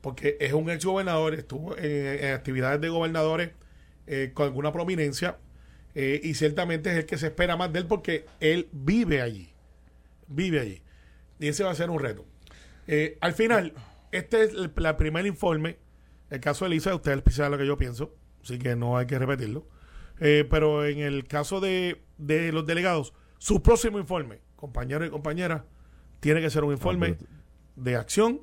porque 0.00 0.36
es 0.40 0.52
un 0.52 0.68
ex 0.70 0.84
gobernador, 0.84 1.34
estuvo 1.34 1.76
en, 1.78 2.32
actividades 2.32 2.80
de 2.80 2.88
gobernadores 2.88 3.50
eh, 4.06 4.32
con 4.34 4.46
alguna 4.46 4.72
prominencia, 4.72 5.38
eh, 5.94 6.20
y 6.22 6.34
ciertamente 6.34 6.90
es 6.90 6.96
el 6.96 7.06
que 7.06 7.18
se 7.18 7.26
espera 7.26 7.56
más 7.56 7.72
de 7.72 7.80
él 7.80 7.86
porque 7.86 8.26
él 8.40 8.68
vive 8.72 9.20
allí, 9.22 9.52
vive 10.26 10.60
allí. 10.60 10.82
Y 11.38 11.48
ese 11.48 11.64
va 11.64 11.70
a 11.70 11.74
ser 11.74 11.90
un 11.90 12.00
reto. 12.00 12.24
al 13.20 13.32
final, 13.34 13.74
este 14.10 14.42
es 14.42 14.54
el, 14.54 14.70
primer 14.70 15.26
informe, 15.26 15.78
el 16.30 16.40
caso 16.40 16.64
de 16.64 16.72
Elisa, 16.72 16.94
usted 16.94 17.12
es 17.12 17.38
lo 17.38 17.58
que 17.58 17.66
yo 17.66 17.76
pienso, 17.76 18.14
así 18.42 18.58
que 18.58 18.74
no 18.74 18.96
hay 18.96 19.06
que 19.06 19.18
repetirlo. 19.18 19.68
pero 20.18 20.84
en 20.84 20.98
el 20.98 21.26
caso 21.26 21.60
de, 21.60 22.02
de 22.18 22.52
los 22.52 22.66
delegados, 22.66 23.12
su 23.38 23.62
próximo 23.62 23.98
informe, 23.98 24.40
compañeros 24.62 25.08
y 25.08 25.10
compañeras, 25.10 25.62
tiene 26.20 26.40
que 26.40 26.48
ser 26.48 26.62
un 26.62 26.70
informe 26.70 27.16
de 27.74 27.96
acción 27.96 28.42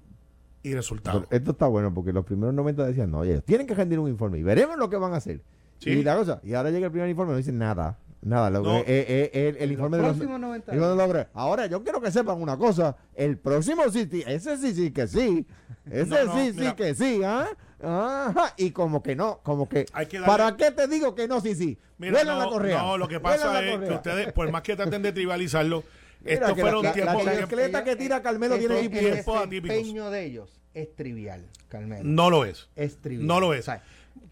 y 0.63 0.73
resultados. 0.73 1.23
Esto 1.29 1.51
está 1.51 1.65
bueno 1.67 1.93
porque 1.93 2.12
los 2.12 2.25
primeros 2.25 2.53
90 2.53 2.88
decían, 2.88 3.10
no, 3.10 3.19
oye, 3.19 3.39
tienen 3.39 3.65
que 3.65 3.73
rendir 3.73 3.99
un 3.99 4.10
informe 4.10 4.38
y 4.38 4.43
veremos 4.43 4.77
lo 4.77 4.89
que 4.89 4.97
van 4.97 5.13
a 5.13 5.15
hacer. 5.15 5.39
Y 5.79 6.03
la 6.03 6.17
cosa, 6.17 6.41
y 6.43 6.55
ahora 6.55 6.71
llega 6.71 6.88
el 6.88 6.91
primer 6.91 7.10
informe 7.10 7.32
y 7.32 7.34
no 7.36 7.38
dicen 7.38 7.58
nada. 7.58 7.97
Nada, 8.21 8.49
lo, 8.49 8.84
el 8.86 9.71
informe 9.71 9.95
de 9.95 10.03
los, 10.03 10.17
90 10.17 11.29
Ahora, 11.34 11.67
yo 11.67 11.82
quiero 11.84 12.01
que 12.01 12.12
sepan 12.12 12.41
una 12.41 12.58
cosa. 12.58 12.97
El 13.15 13.38
próximo 13.38 13.84
sí, 13.89 14.10
ese 14.27 14.58
sí, 14.58 14.73
sí 14.73 14.91
que 14.91 15.08
sí. 15.08 15.47
Ese 15.89 16.27
sí, 16.34 16.53
sí 16.53 16.73
que 16.73 16.93
sí, 16.93 17.21
¿ah? 17.23 17.47
Ajá, 17.82 18.53
y 18.58 18.71
como 18.71 19.01
que 19.01 19.15
no, 19.15 19.39
como 19.41 19.69
que. 19.69 19.86
¿Para 20.25 20.55
qué 20.58 20.69
te 20.71 20.88
digo 20.88 21.15
que 21.15 21.27
no, 21.29 21.39
sí, 21.39 21.55
sí? 21.55 21.77
Mira, 21.97 22.23
no, 22.25 22.38
la 22.38 22.45
correa. 22.45 22.82
No, 22.82 22.97
lo 22.97 23.08
que 23.08 23.19
pasa 23.21 23.63
es 23.63 23.79
que 23.79 23.93
ustedes, 23.93 24.34
por 24.34 24.51
más 24.51 24.62
que 24.62 24.75
traten 24.75 25.01
de 25.01 25.13
tribalizarlo, 25.13 25.84
estos 26.25 26.60
fueron 26.60 26.84
la, 26.84 26.93
tiempos. 26.93 27.25
La, 27.25 27.39
chancleta 27.39 27.84
que 27.84 27.95
tira 27.95 28.21
Carmelo 28.21 28.58
tiene 28.58 28.89
tiempos 28.89 29.38
atípicos. 29.38 29.69
El 29.69 29.84
desempeño 29.84 30.10
de 30.10 30.25
ellos 30.25 30.60
es 30.73 30.95
trivial, 30.95 31.45
Carmelo. 31.67 32.03
No 32.03 32.29
lo 32.29 32.45
es. 32.45 32.69
Es 32.75 32.97
trivial. 32.97 33.27
No 33.27 33.39
lo 33.39 33.53
es. 33.53 33.62
O 33.62 33.63
sea, 33.63 33.84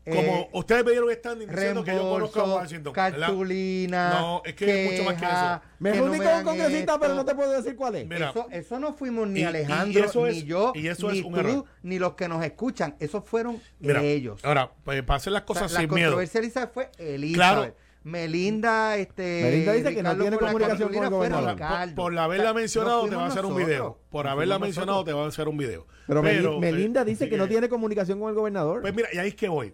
como 0.09 0.21
eh, 0.21 0.49
ustedes 0.53 0.85
me 0.85 0.91
dieron 0.91 1.11
están 1.11 1.39
diciendo 1.39 1.83
que 1.83 1.93
yo 1.93 2.01
conozco 2.01 2.39
a 2.39 2.55
Washington. 2.55 2.93
Cartulina. 2.93 4.09
No, 4.11 4.41
es 4.45 4.55
que 4.55 4.85
es 4.85 4.91
mucho 4.91 5.03
más 5.03 5.19
que 5.19 5.25
eso. 5.25 5.61
Me 5.79 5.93
reuní 5.93 6.17
con 6.17 6.27
un 6.27 6.43
congresista, 6.43 6.99
pero 6.99 7.15
no 7.15 7.25
te 7.25 7.35
puedo 7.35 7.51
decir 7.51 7.75
cuál 7.75 7.95
es. 7.95 8.09
eso, 8.09 8.47
eso 8.51 8.79
no 8.79 8.93
fuimos 8.93 9.27
ni 9.27 9.43
Alejandro, 9.43 10.27
ni 10.27 10.43
yo, 10.43 10.71
y 10.75 10.87
eso 10.87 11.11
ni 11.11 11.19
es 11.19 11.25
tú, 11.25 11.65
ni 11.83 11.99
los 11.99 12.13
que 12.13 12.27
nos 12.27 12.43
escuchan. 12.43 12.95
Esos 12.99 13.23
fueron 13.25 13.61
ellos. 13.81 14.43
Ahora, 14.43 14.71
pues, 14.83 15.03
para 15.03 15.17
hacer 15.17 15.33
las 15.33 15.43
cosas 15.43 15.71
sin 15.71 15.93
miedo. 15.93 16.17
La 16.17 16.25
controversia 16.25 16.67
fue 16.67 16.89
Elizabeth. 16.97 17.35
Claro. 17.35 17.86
Melinda, 18.07 18.95
este. 18.95 19.41
Melinda 19.43 19.73
dice 19.73 19.93
que 19.93 20.01
no 20.01 20.17
tiene 20.17 20.37
comunicación 20.37 20.93
con 20.93 21.03
el 21.03 21.09
gobernador. 21.09 21.57
Por, 21.57 21.95
por, 21.95 22.17
haberla 22.17 22.53
mencionado, 22.53 23.09
te 23.09 23.15
va 23.15 23.25
a 23.25 23.27
hacer 23.27 23.45
un 23.45 23.55
video. 23.57 23.99
Por 24.09 24.27
haberla 24.27 24.59
mencionado, 24.59 25.03
te 25.03 25.11
va 25.11 25.25
a 25.25 25.27
hacer 25.27 25.49
un 25.49 25.57
video. 25.57 25.85
Pero, 26.07 26.59
Melinda 26.59 27.03
dice 27.03 27.27
que 27.27 27.37
no 27.37 27.47
tiene 27.47 27.67
comunicación 27.67 28.19
con 28.19 28.29
el 28.29 28.35
gobernador. 28.35 28.81
Pues 28.81 28.95
mira, 28.95 29.09
y 29.11 29.17
ahí 29.17 29.29
es 29.29 29.35
que 29.35 29.49
voy. 29.49 29.73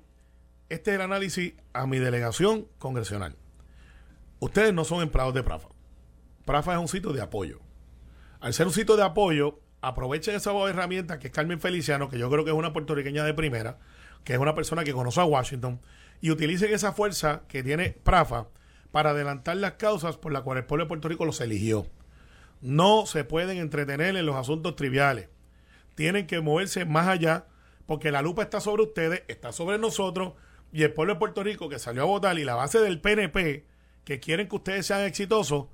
Este 0.69 0.91
es 0.91 0.95
el 0.95 1.01
análisis 1.01 1.53
a 1.73 1.85
mi 1.85 1.99
delegación 1.99 2.67
congresional. 2.79 3.35
Ustedes 4.39 4.73
no 4.73 4.83
son 4.83 5.03
empleados 5.03 5.35
de 5.35 5.43
Prafa. 5.43 5.69
Prafa 6.43 6.73
es 6.73 6.79
un 6.79 6.87
sitio 6.87 7.13
de 7.13 7.21
apoyo. 7.21 7.59
Al 8.39 8.55
ser 8.55 8.65
un 8.65 8.73
sitio 8.73 8.95
de 8.95 9.03
apoyo, 9.03 9.59
aprovechen 9.81 10.33
esa 10.33 10.51
herramienta 10.67 11.19
que 11.19 11.27
es 11.27 11.33
Carmen 11.33 11.59
Feliciano, 11.59 12.09
que 12.09 12.17
yo 12.17 12.31
creo 12.31 12.43
que 12.43 12.49
es 12.49 12.57
una 12.57 12.73
puertorriqueña 12.73 13.23
de 13.23 13.35
primera, 13.35 13.77
que 14.23 14.33
es 14.33 14.39
una 14.39 14.55
persona 14.55 14.83
que 14.83 14.91
conoce 14.91 15.21
a 15.21 15.25
Washington, 15.25 15.79
y 16.23 16.31
utilicen 16.31 16.73
esa 16.73 16.93
fuerza 16.93 17.41
que 17.49 17.63
tiene 17.63 17.97
Prafa 18.01 18.47
para 18.91 19.09
adelantar 19.09 19.57
las 19.57 19.73
causas 19.73 20.15
por 20.15 20.31
las 20.31 20.43
cuales 20.43 20.61
el 20.61 20.67
pueblo 20.67 20.85
de 20.85 20.87
Puerto 20.87 21.09
Rico 21.09 21.25
los 21.25 21.41
eligió. 21.41 21.85
No 22.61 23.05
se 23.05 23.25
pueden 23.25 23.57
entretener 23.57 24.15
en 24.15 24.25
los 24.25 24.37
asuntos 24.37 24.77
triviales. 24.77 25.27
Tienen 25.95 26.25
que 26.25 26.39
moverse 26.39 26.85
más 26.85 27.09
allá, 27.09 27.47
porque 27.85 28.09
la 28.09 28.21
lupa 28.21 28.41
está 28.41 28.61
sobre 28.61 28.83
ustedes, 28.83 29.23
está 29.27 29.51
sobre 29.51 29.79
nosotros, 29.79 30.31
y 30.71 30.83
el 30.83 30.93
pueblo 30.93 31.15
de 31.15 31.19
Puerto 31.19 31.43
Rico 31.43 31.67
que 31.67 31.77
salió 31.77 32.03
a 32.03 32.05
votar 32.05 32.39
y 32.39 32.45
la 32.45 32.55
base 32.55 32.79
del 32.79 33.01
PNP, 33.01 33.65
que 34.05 34.21
quieren 34.21 34.47
que 34.47 34.55
ustedes 34.55 34.85
sean 34.85 35.01
exitosos, 35.01 35.65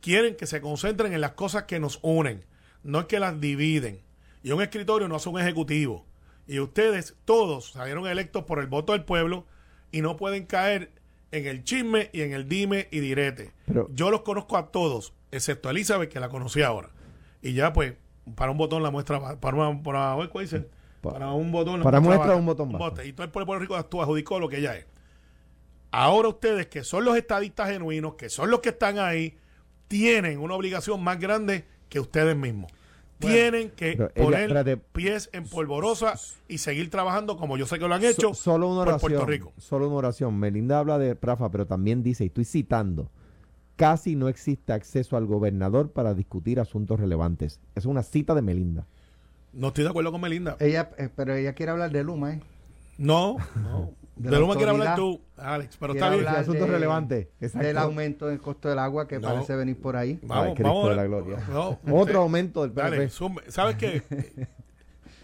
quieren 0.00 0.36
que 0.36 0.46
se 0.46 0.60
concentren 0.60 1.12
en 1.12 1.20
las 1.20 1.32
cosas 1.32 1.64
que 1.64 1.80
nos 1.80 1.98
unen, 2.02 2.44
no 2.84 3.00
es 3.00 3.06
que 3.06 3.18
las 3.18 3.40
dividen. 3.40 4.04
Y 4.44 4.52
un 4.52 4.62
escritorio 4.62 5.08
no 5.08 5.16
es 5.16 5.26
un 5.26 5.40
ejecutivo. 5.40 6.06
Y 6.46 6.60
ustedes 6.60 7.16
todos 7.24 7.72
salieron 7.72 8.06
electos 8.06 8.44
por 8.44 8.60
el 8.60 8.68
voto 8.68 8.92
del 8.92 9.04
pueblo 9.04 9.46
y 9.92 10.02
no 10.02 10.16
pueden 10.16 10.46
caer 10.46 10.90
en 11.32 11.46
el 11.46 11.64
chisme 11.64 12.10
y 12.12 12.22
en 12.22 12.32
el 12.32 12.48
dime 12.48 12.88
y 12.90 13.00
direte. 13.00 13.52
Yo 13.90 14.10
los 14.10 14.22
conozco 14.22 14.56
a 14.56 14.70
todos, 14.70 15.12
excepto 15.30 15.68
a 15.68 15.72
Elizabeth, 15.72 16.10
que 16.10 16.20
la 16.20 16.28
conocí 16.28 16.62
ahora. 16.62 16.90
Y 17.42 17.52
ya 17.52 17.72
pues 17.72 17.94
para 18.34 18.50
un 18.50 18.58
botón 18.58 18.82
la 18.82 18.90
muestra, 18.90 19.38
para, 19.38 19.56
una, 19.56 19.82
para, 19.82 20.16
¿cuál 20.30 20.44
dice? 20.44 20.66
para 21.02 21.32
un 21.32 21.50
botón. 21.50 21.82
Para 21.82 22.00
muestra 22.00 22.34
un 22.36 22.46
botón. 22.46 22.70
y 23.04 23.12
todo 23.12 23.24
el 23.24 23.30
pueblo 23.30 23.40
de 23.40 23.46
Puerto 23.46 23.58
Rico 23.58 23.76
actúa, 23.76 24.04
adjudicó 24.04 24.38
lo 24.38 24.48
que 24.48 24.58
ella 24.58 24.76
es. 24.76 24.86
Ahora 25.92 26.28
ustedes, 26.28 26.66
que 26.66 26.84
son 26.84 27.04
los 27.04 27.16
estadistas 27.16 27.70
genuinos, 27.70 28.14
que 28.14 28.28
son 28.28 28.50
los 28.50 28.60
que 28.60 28.68
están 28.68 28.98
ahí, 28.98 29.36
tienen 29.88 30.38
una 30.38 30.54
obligación 30.54 31.02
más 31.02 31.18
grande 31.18 31.64
que 31.88 31.98
ustedes 31.98 32.36
mismos. 32.36 32.70
Tienen 33.20 33.70
que 33.70 33.96
poner 34.16 34.80
pies 34.92 35.30
en 35.32 35.46
polvorosa 35.46 36.14
y 36.48 36.58
seguir 36.58 36.90
trabajando 36.90 37.36
como 37.36 37.56
yo 37.56 37.66
sé 37.66 37.78
que 37.78 37.86
lo 37.86 37.94
han 37.94 38.04
hecho 38.04 38.34
solo 38.34 38.68
una 38.68 38.80
oración, 38.80 39.00
por 39.00 39.10
Puerto 39.10 39.26
Rico. 39.26 39.52
Solo 39.58 39.86
una 39.86 39.96
oración. 39.96 40.38
Melinda 40.38 40.78
habla 40.78 40.98
de 40.98 41.14
Prafa, 41.14 41.50
pero 41.50 41.66
también 41.66 42.02
dice, 42.02 42.24
y 42.24 42.28
estoy 42.28 42.44
citando, 42.44 43.10
casi 43.76 44.16
no 44.16 44.28
existe 44.28 44.72
acceso 44.72 45.16
al 45.16 45.26
gobernador 45.26 45.92
para 45.92 46.14
discutir 46.14 46.60
asuntos 46.60 46.98
relevantes. 46.98 47.60
Es 47.74 47.86
una 47.86 48.02
cita 48.02 48.34
de 48.34 48.42
Melinda. 48.42 48.86
No 49.52 49.68
estoy 49.68 49.84
de 49.84 49.90
acuerdo 49.90 50.12
con 50.12 50.20
Melinda. 50.20 50.56
Ella, 50.60 50.90
eh, 50.96 51.08
pero 51.14 51.34
ella 51.34 51.54
quiere 51.54 51.72
hablar 51.72 51.90
de 51.90 52.04
Luma, 52.04 52.34
¿eh? 52.34 52.40
No, 52.98 53.36
no. 53.56 53.94
De, 54.16 54.38
Luma 54.38 54.54
quiere 54.54 54.70
hablar 54.70 54.96
tú, 54.96 55.20
Alex, 55.36 55.76
pero 55.78 55.94
está 55.94 56.10
bien. 56.10 56.26
Asuntos 56.26 56.68
relevantes. 56.68 57.28
Del 57.54 57.78
aumento 57.78 58.26
del 58.26 58.38
costo 58.38 58.68
del 58.68 58.78
agua 58.78 59.08
que 59.08 59.18
parece 59.18 59.56
venir 59.56 59.80
por 59.80 59.96
ahí. 59.96 60.18
Vamos, 60.22 60.58
vamos. 60.58 60.90
De 60.90 60.96
la 60.96 61.04
gloria. 61.04 61.38
Otro 61.90 62.20
aumento 62.20 62.62
del 62.62 62.72
PNP. 62.72 63.10
¿Sabes 63.48 63.76
qué? 63.76 64.02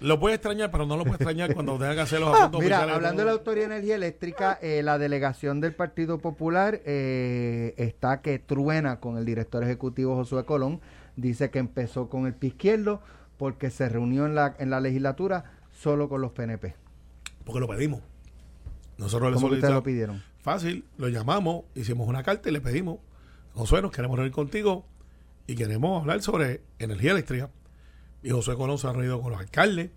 Lo 0.00 0.20
puede 0.20 0.34
extrañar, 0.34 0.70
pero 0.70 0.84
no 0.84 0.96
lo 0.96 1.04
puede 1.04 1.16
extrañar 1.16 1.54
cuando 1.54 1.78
tenga 1.78 1.94
que 1.94 2.00
hacer 2.02 2.20
los 2.20 2.34
asuntos 2.34 2.60
Mira, 2.60 2.82
hablando 2.82 3.22
de 3.22 3.26
la 3.26 3.32
Autoridad 3.32 3.68
de 3.68 3.76
Energía 3.76 3.94
Eléctrica, 3.94 4.58
eh, 4.60 4.82
la 4.82 4.98
delegación 4.98 5.62
del 5.62 5.74
Partido 5.74 6.18
Popular 6.18 6.82
eh, 6.84 7.72
está 7.78 8.20
que 8.20 8.38
truena 8.38 9.00
con 9.00 9.16
el 9.16 9.24
director 9.24 9.64
ejecutivo 9.64 10.14
Josué 10.14 10.44
Colón. 10.44 10.80
Dice 11.16 11.50
que 11.50 11.58
empezó 11.58 12.10
con 12.10 12.26
el 12.26 12.34
pie 12.34 12.48
izquierdo 12.48 13.00
porque 13.38 13.70
se 13.70 13.88
reunió 13.88 14.26
en 14.26 14.34
la, 14.34 14.54
en 14.58 14.68
la 14.68 14.80
legislatura 14.80 15.44
solo 15.72 16.10
con 16.10 16.20
los 16.20 16.32
PNP. 16.32 16.74
Porque 17.44 17.60
lo 17.60 17.68
pedimos. 17.68 18.02
Nosotros 18.98 19.34
¿Cómo 19.34 19.48
ustedes 19.48 19.74
lo 19.74 19.82
pidieron? 19.82 20.22
Fácil, 20.40 20.84
lo 20.96 21.08
llamamos, 21.08 21.64
hicimos 21.74 22.08
una 22.08 22.22
carta 22.22 22.48
y 22.48 22.52
le 22.52 22.60
pedimos, 22.60 22.98
Josué, 23.54 23.82
nos 23.82 23.90
queremos 23.90 24.16
reunir 24.16 24.32
contigo 24.32 24.86
y 25.46 25.54
queremos 25.54 26.00
hablar 26.00 26.22
sobre 26.22 26.62
energía 26.78 27.12
eléctrica. 27.12 27.50
Y 28.22 28.30
Josué 28.30 28.56
Colón 28.56 28.78
se 28.78 28.86
ha 28.86 28.92
reunido 28.92 29.20
con 29.20 29.32
los 29.32 29.40
alcaldes, 29.40 29.90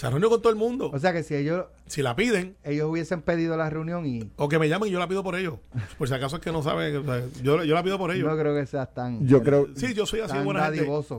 se 0.00 0.08
reunió 0.08 0.30
con 0.30 0.40
todo 0.40 0.50
el 0.50 0.58
mundo. 0.58 0.90
O 0.94 0.98
sea 0.98 1.12
que 1.12 1.22
si 1.22 1.34
ellos. 1.34 1.66
Si 1.86 2.00
la 2.00 2.16
piden. 2.16 2.56
Ellos 2.64 2.88
hubiesen 2.88 3.20
pedido 3.20 3.58
la 3.58 3.68
reunión 3.68 4.06
y. 4.06 4.30
O 4.36 4.48
que 4.48 4.58
me 4.58 4.66
llamen 4.66 4.88
y 4.88 4.92
yo 4.92 4.98
la 4.98 5.06
pido 5.06 5.22
por 5.22 5.34
ellos. 5.34 5.56
Por 5.98 6.08
si 6.08 6.14
acaso 6.14 6.36
es 6.36 6.42
que 6.42 6.50
no 6.50 6.62
saben. 6.62 7.04
yo, 7.42 7.62
yo 7.64 7.74
la 7.74 7.82
pido 7.82 7.98
por 7.98 8.10
ellos. 8.10 8.26
No 8.26 8.38
creo 8.38 8.54
que 8.54 8.64
seas 8.64 8.94
tan. 8.94 9.26
Yo 9.26 9.42
creo. 9.42 9.68
Sí, 9.76 9.92
yo 9.92 10.06
soy 10.06 10.20
así 10.20 10.38
buena 10.38 10.70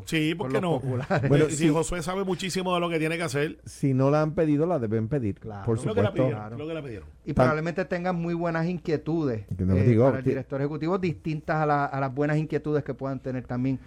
Sí, 0.06 0.34
¿por, 0.34 0.52
qué 0.52 0.60
no? 0.60 0.80
Bueno, 0.80 1.46
si, 1.52 1.70
Josué 1.70 2.02
sabe 2.02 2.24
muchísimo 2.24 2.74
de 2.74 2.80
lo 2.80 2.90
que 2.90 2.98
tiene 2.98 3.18
que 3.18 3.24
hacer. 3.24 3.60
Si 3.66 3.94
no 3.94 4.10
la 4.10 4.24
han 4.24 4.34
pedido, 4.34 4.66
la 4.66 4.80
deben 4.80 5.08
pedir. 5.08 5.36
Claro. 5.36 5.64
Por 5.64 5.78
supuesto. 5.78 6.02
Lo 6.02 6.14
que, 6.14 6.20
la 6.20 6.50
pidieron, 6.50 6.68
que 6.68 6.74
la 6.74 6.82
pidieron. 6.82 7.10
Y 7.24 7.34
probablemente 7.34 7.86
tengan 7.86 8.16
muy 8.16 8.34
buenas 8.34 8.66
inquietudes. 8.66 9.42
Eh, 9.42 9.98
para 10.00 10.18
el 10.18 10.24
director 10.24 10.60
ejecutivo, 10.60 10.98
distintas 10.98 11.58
a, 11.58 11.86
a 11.86 12.00
las 12.00 12.16
buenas 12.16 12.38
inquietudes 12.38 12.84
que 12.84 12.96
puedan 12.96 13.20
tener 13.20 13.46
también 13.46 13.80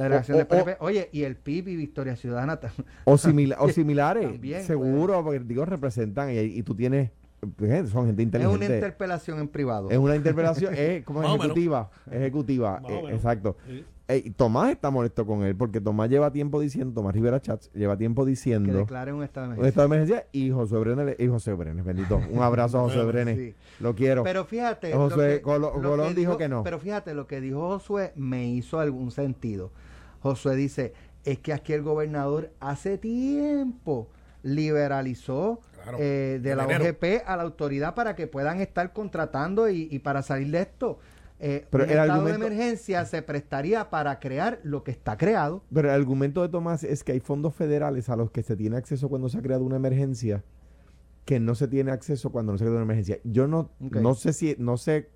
la 0.00 0.04
delegación 0.04 0.38
de 0.38 0.44
PNP. 0.46 0.76
Oye, 0.80 1.08
y 1.12 1.24
el 1.24 1.36
PIB 1.36 1.68
y 1.68 1.76
Victoria 1.76 2.16
Ciudadana 2.16 2.58
o, 3.04 3.12
o 3.12 3.18
similares. 3.68 4.66
seguro, 4.66 5.22
porque 5.22 5.40
digo, 5.40 5.64
representan 5.64 6.30
y, 6.32 6.62
tú 6.62 6.74
tienes 6.74 7.10
pues, 7.56 7.88
son 7.90 8.06
gente 8.06 8.22
inteligente. 8.22 8.64
Es 8.64 8.68
una 8.68 8.76
interpelación 8.76 9.38
en 9.38 9.48
privado. 9.48 9.90
Es 9.90 9.98
una 9.98 10.16
interpelación, 10.16 10.74
es 10.74 11.04
como 11.04 11.22
ejecutiva. 11.22 11.90
Ejecutiva, 12.10 12.82
eh, 12.88 13.04
exacto. 13.12 13.56
Tomás 14.36 14.72
está 14.72 14.90
molesto 14.90 15.24
con 15.24 15.44
él 15.44 15.54
porque 15.54 15.80
Tomás 15.80 16.10
lleva 16.10 16.32
tiempo 16.32 16.60
diciendo, 16.60 16.94
Tomás 16.94 17.14
Rivera 17.14 17.40
Chats 17.40 17.70
lleva 17.72 17.96
tiempo 17.96 18.24
diciendo. 18.24 18.72
Que 18.72 18.78
declare 18.78 19.12
un 19.12 19.22
estado 19.22 19.48
de 19.48 19.54
emergencia. 19.54 19.62
Un 19.62 19.68
estado 19.68 19.88
de 19.88 19.94
emergencia 19.94 20.26
y 20.32 20.50
José 20.50 20.76
Brenes, 20.78 21.16
y 21.18 21.26
José 21.28 21.52
Brenes, 21.52 21.84
bendito. 21.84 22.20
Un 22.30 22.42
abrazo 22.42 22.78
a 22.78 22.82
José 22.82 23.02
Brenes. 23.04 23.54
Lo 23.78 23.94
quiero. 23.94 24.24
Pero 24.24 24.44
fíjate. 24.44 24.92
José 24.92 25.40
Colón 25.42 26.14
dijo, 26.14 26.36
que 26.36 26.48
no. 26.48 26.64
Pero 26.64 26.78
fíjate, 26.78 27.14
lo 27.14 27.26
que 27.26 27.40
dijo 27.40 27.68
Josué 27.68 28.12
me 28.16 28.48
hizo 28.48 28.80
algún 28.80 29.10
sentido. 29.10 29.70
Josué 30.20 30.56
dice, 30.56 30.92
es 31.24 31.38
que 31.38 31.52
aquí 31.52 31.72
el 31.72 31.82
gobernador 31.82 32.50
hace 32.60 32.98
tiempo 32.98 34.08
liberalizó 34.42 35.60
eh, 35.98 36.40
de 36.42 36.56
la 36.56 36.66
OGP 36.66 37.22
a 37.26 37.36
la 37.36 37.42
autoridad 37.42 37.94
para 37.94 38.14
que 38.14 38.26
puedan 38.26 38.60
estar 38.60 38.92
contratando 38.92 39.68
y, 39.68 39.98
para 40.00 40.22
salir 40.22 40.50
de 40.50 40.62
esto. 40.62 40.98
Eh, 41.42 41.66
pero 41.70 41.84
el 41.84 41.90
estado 41.90 42.24
de 42.26 42.34
emergencia 42.34 43.06
se 43.06 43.22
prestaría 43.22 43.88
para 43.88 44.20
crear 44.20 44.60
lo 44.62 44.84
que 44.84 44.90
está 44.90 45.16
creado. 45.16 45.62
Pero 45.72 45.88
el 45.88 45.94
argumento 45.94 46.42
de 46.42 46.50
Tomás 46.50 46.84
es 46.84 47.02
que 47.02 47.12
hay 47.12 47.20
fondos 47.20 47.54
federales 47.54 48.10
a 48.10 48.16
los 48.16 48.30
que 48.30 48.42
se 48.42 48.56
tiene 48.56 48.76
acceso 48.76 49.08
cuando 49.08 49.28
se 49.30 49.38
ha 49.38 49.42
creado 49.42 49.64
una 49.64 49.76
emergencia 49.76 50.44
que 51.24 51.40
no 51.40 51.54
se 51.54 51.68
tiene 51.68 51.92
acceso 51.92 52.30
cuando 52.30 52.52
no 52.52 52.58
se 52.58 52.64
crea 52.64 52.74
una 52.74 52.82
emergencia. 52.82 53.18
Yo 53.24 53.46
no, 53.46 53.70
no 53.78 54.14
sé 54.14 54.32
si 54.32 54.56
no 54.58 54.76
sé 54.76 55.08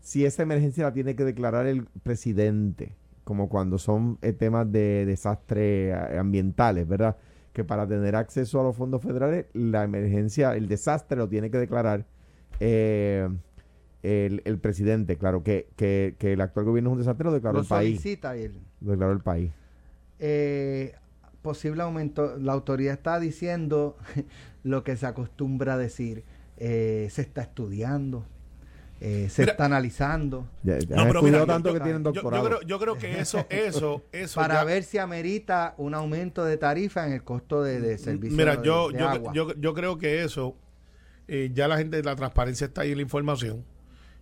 si 0.00 0.24
esa 0.24 0.42
emergencia 0.42 0.84
la 0.84 0.92
tiene 0.92 1.14
que 1.14 1.24
declarar 1.24 1.66
el 1.66 1.84
presidente 2.02 2.96
como 3.24 3.48
cuando 3.48 3.78
son 3.78 4.18
eh, 4.22 4.32
temas 4.32 4.70
de 4.70 5.06
desastres 5.06 5.94
eh, 5.94 6.18
ambientales, 6.18 6.86
¿verdad? 6.88 7.16
Que 7.52 7.64
para 7.64 7.86
tener 7.86 8.16
acceso 8.16 8.60
a 8.60 8.64
los 8.64 8.76
fondos 8.76 9.02
federales, 9.02 9.46
la 9.52 9.84
emergencia, 9.84 10.56
el 10.56 10.68
desastre 10.68 11.16
lo 11.16 11.28
tiene 11.28 11.50
que 11.50 11.58
declarar 11.58 12.06
eh, 12.60 13.28
el, 14.02 14.58
presidente. 14.58 15.16
Claro, 15.16 15.42
que, 15.42 15.68
que, 15.76 16.16
el 16.20 16.40
actual 16.40 16.66
gobierno 16.66 16.90
es 16.90 16.92
un 16.92 16.98
desastre, 16.98 17.24
lo 17.24 17.32
declaró 17.32 17.60
el 17.60 17.66
país. 17.66 18.04
Lo 18.80 18.92
declaró 18.92 19.12
el 19.12 19.20
país. 19.20 19.52
posible 21.42 21.82
aumento, 21.82 22.36
la 22.38 22.52
autoridad 22.52 22.94
está 22.94 23.20
diciendo 23.20 23.96
lo 24.64 24.82
que 24.82 24.96
se 24.96 25.06
acostumbra 25.06 25.74
a 25.74 25.78
decir. 25.78 26.24
se 26.58 27.06
está 27.06 27.42
estudiando, 27.42 28.24
eh, 29.04 29.28
se 29.28 29.42
está 29.42 29.64
analizando. 29.64 30.48
no, 30.62 31.22
pero 31.22 31.44
tanto 31.44 31.74
que 31.74 31.80
tienen 31.80 32.04
doctorado. 32.04 32.60
Yo, 32.62 32.78
creo, 32.78 32.96
que 32.96 33.18
eso, 33.18 33.44
eso, 33.50 34.04
eso. 34.12 34.40
Para 34.40 34.62
ver 34.62 34.84
si 34.84 34.98
amerita 34.98 35.74
un 35.76 35.94
aumento 35.94 36.44
de 36.44 36.56
tarifa 36.56 37.04
en 37.04 37.14
el 37.14 37.24
costo 37.24 37.64
de, 37.64 37.80
de 37.80 37.98
servicio. 37.98 38.36
Mira, 38.36 38.62
yo, 38.62 38.92
yo, 38.92 39.54
yo, 39.54 39.74
creo 39.74 39.98
que 39.98 40.22
eso, 40.22 40.56
eh, 41.26 41.50
ya 41.52 41.66
la 41.66 41.78
gente, 41.78 42.00
la 42.04 42.14
transparencia 42.14 42.68
está 42.68 42.82
ahí 42.82 42.92
en 42.92 42.98
la 42.98 43.02
información. 43.02 43.64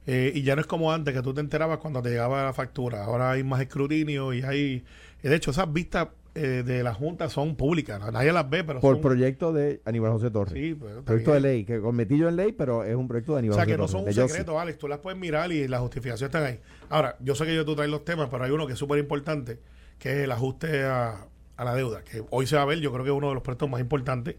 Eh, 0.07 0.33
y 0.35 0.43
ya 0.45 0.55
no 0.55 0.63
es 0.63 0.67
como 0.67 0.91
antes, 0.91 1.13
que 1.13 1.21
tú 1.21 1.35
te 1.35 1.43
enterabas 1.43 1.77
cuando 1.77 2.01
te 2.01 2.09
llegaba 2.09 2.43
la 2.43 2.55
factura. 2.55 3.05
Ahora 3.05 3.33
hay 3.33 3.45
más 3.45 3.61
escrutinio 3.61 4.33
y 4.33 4.41
hay. 4.41 4.83
De 5.23 5.35
hecho, 5.37 5.51
esas 5.51 5.71
vistas 5.71 6.09
eh, 6.43 6.63
de 6.63 6.83
la 6.83 6.95
Junta 6.95 7.29
son 7.29 7.55
públicas, 7.55 8.01
nadie 8.13 8.33
las 8.33 8.49
ve, 8.49 8.65
pero 8.65 8.81
Por 8.81 8.99
proyecto 9.01 9.53
de 9.53 9.83
Aníbal 9.85 10.13
José 10.13 10.31
Torres. 10.31 10.55
Sí, 10.55 10.75
pues, 10.75 10.95
proyecto 11.05 11.35
de 11.35 11.41
ley, 11.41 11.65
que 11.67 11.81
con 11.81 11.95
metillo 11.95 12.31
en 12.31 12.37
ley, 12.37 12.53
pero 12.53 12.83
es 12.83 12.97
un 12.97 13.07
proyecto 13.07 13.35
de 13.35 13.41
Aníbal 13.41 13.59
José 13.59 13.67
Torres. 13.67 13.85
O 13.85 13.89
sea, 13.89 13.99
que 13.99 14.03
no 14.03 14.15
son 14.15 14.25
un 14.25 14.29
secreto, 14.29 14.59
Alex, 14.59 14.79
tú 14.79 14.89
las 14.89 15.01
puedes 15.01 15.19
mirar 15.21 15.53
y 15.53 15.69
las 15.69 15.81
justificaciones 15.81 16.35
están 16.35 16.51
ahí. 16.51 16.61
Ahora, 16.89 17.17
yo 17.21 17.35
sé 17.35 17.45
que 17.45 17.55
yo 17.55 17.67
tú 17.67 17.75
traes 17.75 17.91
los 17.91 18.07
temas, 18.07 18.29
pero 18.31 18.45
hay 18.45 18.51
uno 18.53 18.67
que 18.67 18.73
es 18.73 18.79
súper 18.79 18.99
importante, 18.99 19.61
que 19.99 20.13
es 20.13 20.19
el 20.25 20.33
ajuste 20.33 20.85
a, 20.85 21.27
la 21.59 21.75
deuda, 21.75 22.05
que 22.05 22.25
hoy 22.31 22.47
se 22.47 22.57
va 22.57 22.63
a 22.63 22.65
ver, 22.65 22.81
yo 22.81 22.91
creo 22.91 23.05
que 23.05 23.11
es 23.11 23.17
uno 23.17 23.29
de 23.29 23.35
los 23.35 23.43
proyectos 23.43 23.69
más 23.69 23.83
importantes. 23.83 24.37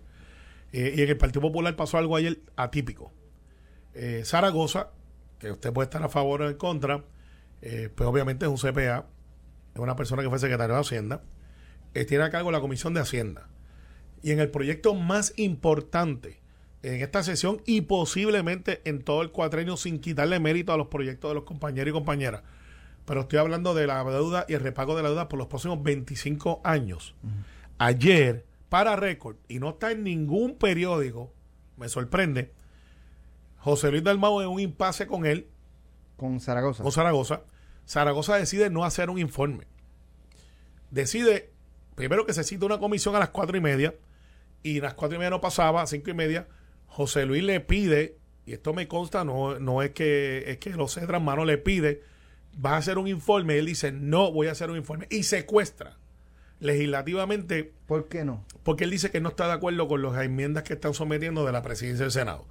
Eh, 0.74 0.96
y 0.98 1.02
en 1.04 1.10
el 1.10 1.18
Partido 1.18 1.42
Popular 1.42 1.76
pasó 1.76 2.00
algo 2.00 2.16
ayer 2.16 2.40
atípico. 2.56 3.12
Eh, 3.94 4.24
Zaragoza, 4.26 4.90
que 5.38 5.52
usted 5.52 5.72
puede 5.72 5.86
estar 5.86 6.02
a 6.02 6.10
favor 6.10 6.42
o 6.42 6.50
en 6.50 6.58
contra, 6.58 7.04
pues 7.60 8.10
obviamente 8.10 8.46
es 8.46 8.50
un 8.50 8.58
CPA, 8.58 9.06
es 9.76 9.80
una 9.80 9.96
persona 9.96 10.24
que 10.24 10.30
fue 10.30 10.40
secretario 10.40 10.74
de 10.74 10.82
Hacienda, 10.82 11.22
eh, 11.94 12.06
tiene 12.06 12.24
a 12.24 12.30
cargo 12.30 12.52
la 12.52 12.62
Comisión 12.62 12.94
de 12.94 13.02
Hacienda. 13.02 13.48
Y 14.24 14.32
en 14.32 14.40
el 14.40 14.50
proyecto 14.50 14.94
más 14.94 15.34
importante 15.38 16.42
en 16.84 17.02
esta 17.02 17.24
sesión 17.24 17.62
y 17.66 17.82
posiblemente 17.82 18.82
en 18.86 19.04
todo 19.04 19.22
el 19.22 19.32
cuatrenio 19.32 19.78
sin 19.78 20.00
quitarle 20.00 20.40
mérito 20.40 20.74
a 20.74 20.78
los 20.78 20.88
proyectos 20.88 21.30
de 21.32 21.36
los 21.36 21.44
compañeros 21.44 21.90
y 21.90 21.94
compañeras. 21.94 22.44
Pero 23.06 23.22
estoy 23.22 23.40
hablando 23.40 23.74
de 23.74 23.88
la 23.88 24.04
deuda 24.04 24.46
y 24.48 24.54
el 24.54 24.62
repago 24.62 24.96
de 24.96 25.04
la 25.04 25.10
deuda 25.10 25.28
por 25.28 25.38
los 25.38 25.48
próximos 25.48 25.82
25 25.84 26.62
años. 26.64 27.16
Ayer, 27.78 28.46
para 28.70 28.96
récord, 28.96 29.38
y 29.48 29.60
no 29.60 29.72
está 29.72 29.92
en 29.92 30.04
ningún 30.04 30.56
periódico, 30.56 31.34
me 31.78 31.90
sorprende, 31.90 32.52
José 33.58 33.92
Luis 33.92 34.04
Dalmau 34.04 34.42
en 34.42 34.48
un 34.48 34.60
impasse 34.60 35.08
con 35.08 35.26
él. 35.26 35.48
Con 36.18 36.40
Zaragoza. 36.40 36.84
Con 36.84 36.92
Zaragoza. 36.92 37.42
Zaragoza 37.88 38.36
decide 38.36 38.70
no 38.70 38.86
hacer 38.86 39.10
un 39.10 39.20
informe. 39.20 39.66
Decide 40.90 41.51
primero 42.02 42.26
que 42.26 42.34
se 42.34 42.44
cita 42.44 42.66
una 42.66 42.80
comisión 42.80 43.16
a 43.16 43.20
las 43.20 43.30
cuatro 43.30 43.56
y 43.56 43.62
media 43.62 43.94
y 44.64 44.80
a 44.80 44.82
las 44.82 44.96
cuatro 44.96 45.18
y 45.18 45.20
media 45.20 45.30
no 45.30 45.40
pasaba, 45.40 45.84
a 45.84 45.86
cinco 45.86 46.10
y 46.10 46.16
media, 46.16 46.48
José 46.88 47.28
Luis 47.28 47.44
le 47.44 47.60
pide, 47.60 48.18
y 48.44 48.54
esto 48.54 48.74
me 48.74 48.88
consta, 48.88 49.24
no, 49.24 49.60
no 49.60 49.84
es 49.84 49.92
que 49.92 50.50
es 50.50 50.58
que 50.58 50.72
los 50.72 50.96
cedras 50.96 51.22
mano 51.22 51.46
le 51.46 51.60
pide, 51.60 52.02
va 52.54 52.72
a 52.72 52.78
hacer 52.78 52.98
un 52.98 53.08
informe, 53.08 53.54
y 53.54 53.60
él 53.60 53.68
dice, 53.68 53.92
no 53.92 54.32
voy 54.32 54.48
a 54.48 54.54
hacer 54.54 54.72
un 54.72 54.78
informe, 54.78 55.06
y 55.12 55.22
secuestra 55.22 56.00
legislativamente. 56.60 57.72
¿Por 57.86 58.08
qué 58.08 58.26
no? 58.26 58.44
Porque 58.64 58.86
él 58.86 58.90
dice 58.90 59.12
que 59.12 59.22
no 59.22 59.30
está 59.30 59.46
de 59.46 59.54
acuerdo 59.54 59.88
con 59.88 60.02
las 60.02 60.20
enmiendas 60.24 60.64
que 60.64 60.74
están 60.74 60.96
sometiendo 60.96 61.46
de 61.46 61.52
la 61.52 61.62
presidencia 61.62 62.06
del 62.06 62.12
Senado. 62.12 62.48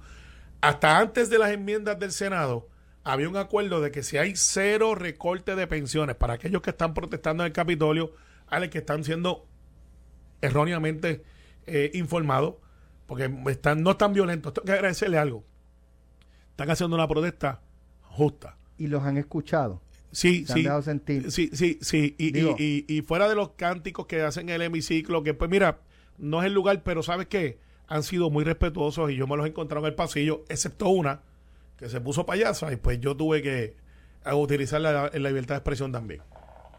Hasta 0.61 0.97
antes 0.97 1.29
de 1.29 1.39
las 1.39 1.51
enmiendas 1.51 1.99
del 1.99 2.13
Senado, 2.13 2.69
había 3.03 3.27
un 3.27 3.35
acuerdo 3.35 3.81
de 3.81 3.91
que 3.91 4.01
si 4.01 4.15
hay 4.15 4.37
cero 4.37 4.95
recorte 4.95 5.57
de 5.57 5.67
pensiones 5.67 6.15
para 6.15 6.35
aquellos 6.35 6.61
que 6.61 6.69
están 6.69 6.93
protestando 6.93 7.43
en 7.43 7.47
el 7.47 7.53
Capitolio, 7.53 8.13
que 8.69 8.79
están 8.79 9.03
siendo 9.03 9.47
erróneamente 10.41 11.23
eh, 11.65 11.91
informados, 11.93 12.55
porque 13.07 13.33
están, 13.47 13.83
no 13.83 13.91
están 13.91 14.13
violentos. 14.13 14.53
Tengo 14.53 14.65
que 14.65 14.73
agradecerle 14.73 15.17
algo. 15.17 15.43
Están 16.51 16.69
haciendo 16.69 16.95
una 16.95 17.07
protesta 17.07 17.61
justa. 18.03 18.57
¿Y 18.77 18.87
los 18.87 19.03
han 19.03 19.17
escuchado? 19.17 19.81
Sí, 20.11 20.45
sí. 20.45 20.67
Sí, 21.29 21.49
sí, 21.53 21.79
sí. 21.81 22.15
Y, 22.17 22.85
y, 22.87 23.01
fuera 23.01 23.29
de 23.29 23.35
los 23.35 23.51
cánticos 23.51 24.07
que 24.07 24.21
hacen 24.21 24.49
en 24.49 24.55
el 24.55 24.61
hemiciclo, 24.63 25.23
que 25.23 25.33
pues 25.33 25.49
mira, 25.49 25.79
no 26.17 26.41
es 26.41 26.47
el 26.47 26.53
lugar, 26.53 26.83
pero 26.83 27.01
¿sabes 27.03 27.27
qué? 27.27 27.59
Han 27.87 28.03
sido 28.03 28.29
muy 28.29 28.43
respetuosos 28.43 29.11
y 29.11 29.15
yo 29.15 29.27
me 29.27 29.37
los 29.37 29.45
he 29.45 29.49
encontrado 29.49 29.85
en 29.85 29.91
el 29.91 29.95
pasillo, 29.95 30.43
excepto 30.49 30.89
una 30.89 31.21
que 31.77 31.89
se 31.89 32.01
puso 32.01 32.25
payasa 32.25 32.71
y 32.73 32.75
pues 32.75 32.99
yo 32.99 33.15
tuve 33.15 33.41
que 33.41 33.75
utilizar 34.33 34.81
la, 34.81 35.09
la 35.13 35.29
libertad 35.29 35.55
de 35.55 35.59
expresión 35.59 35.91
también. 35.91 36.21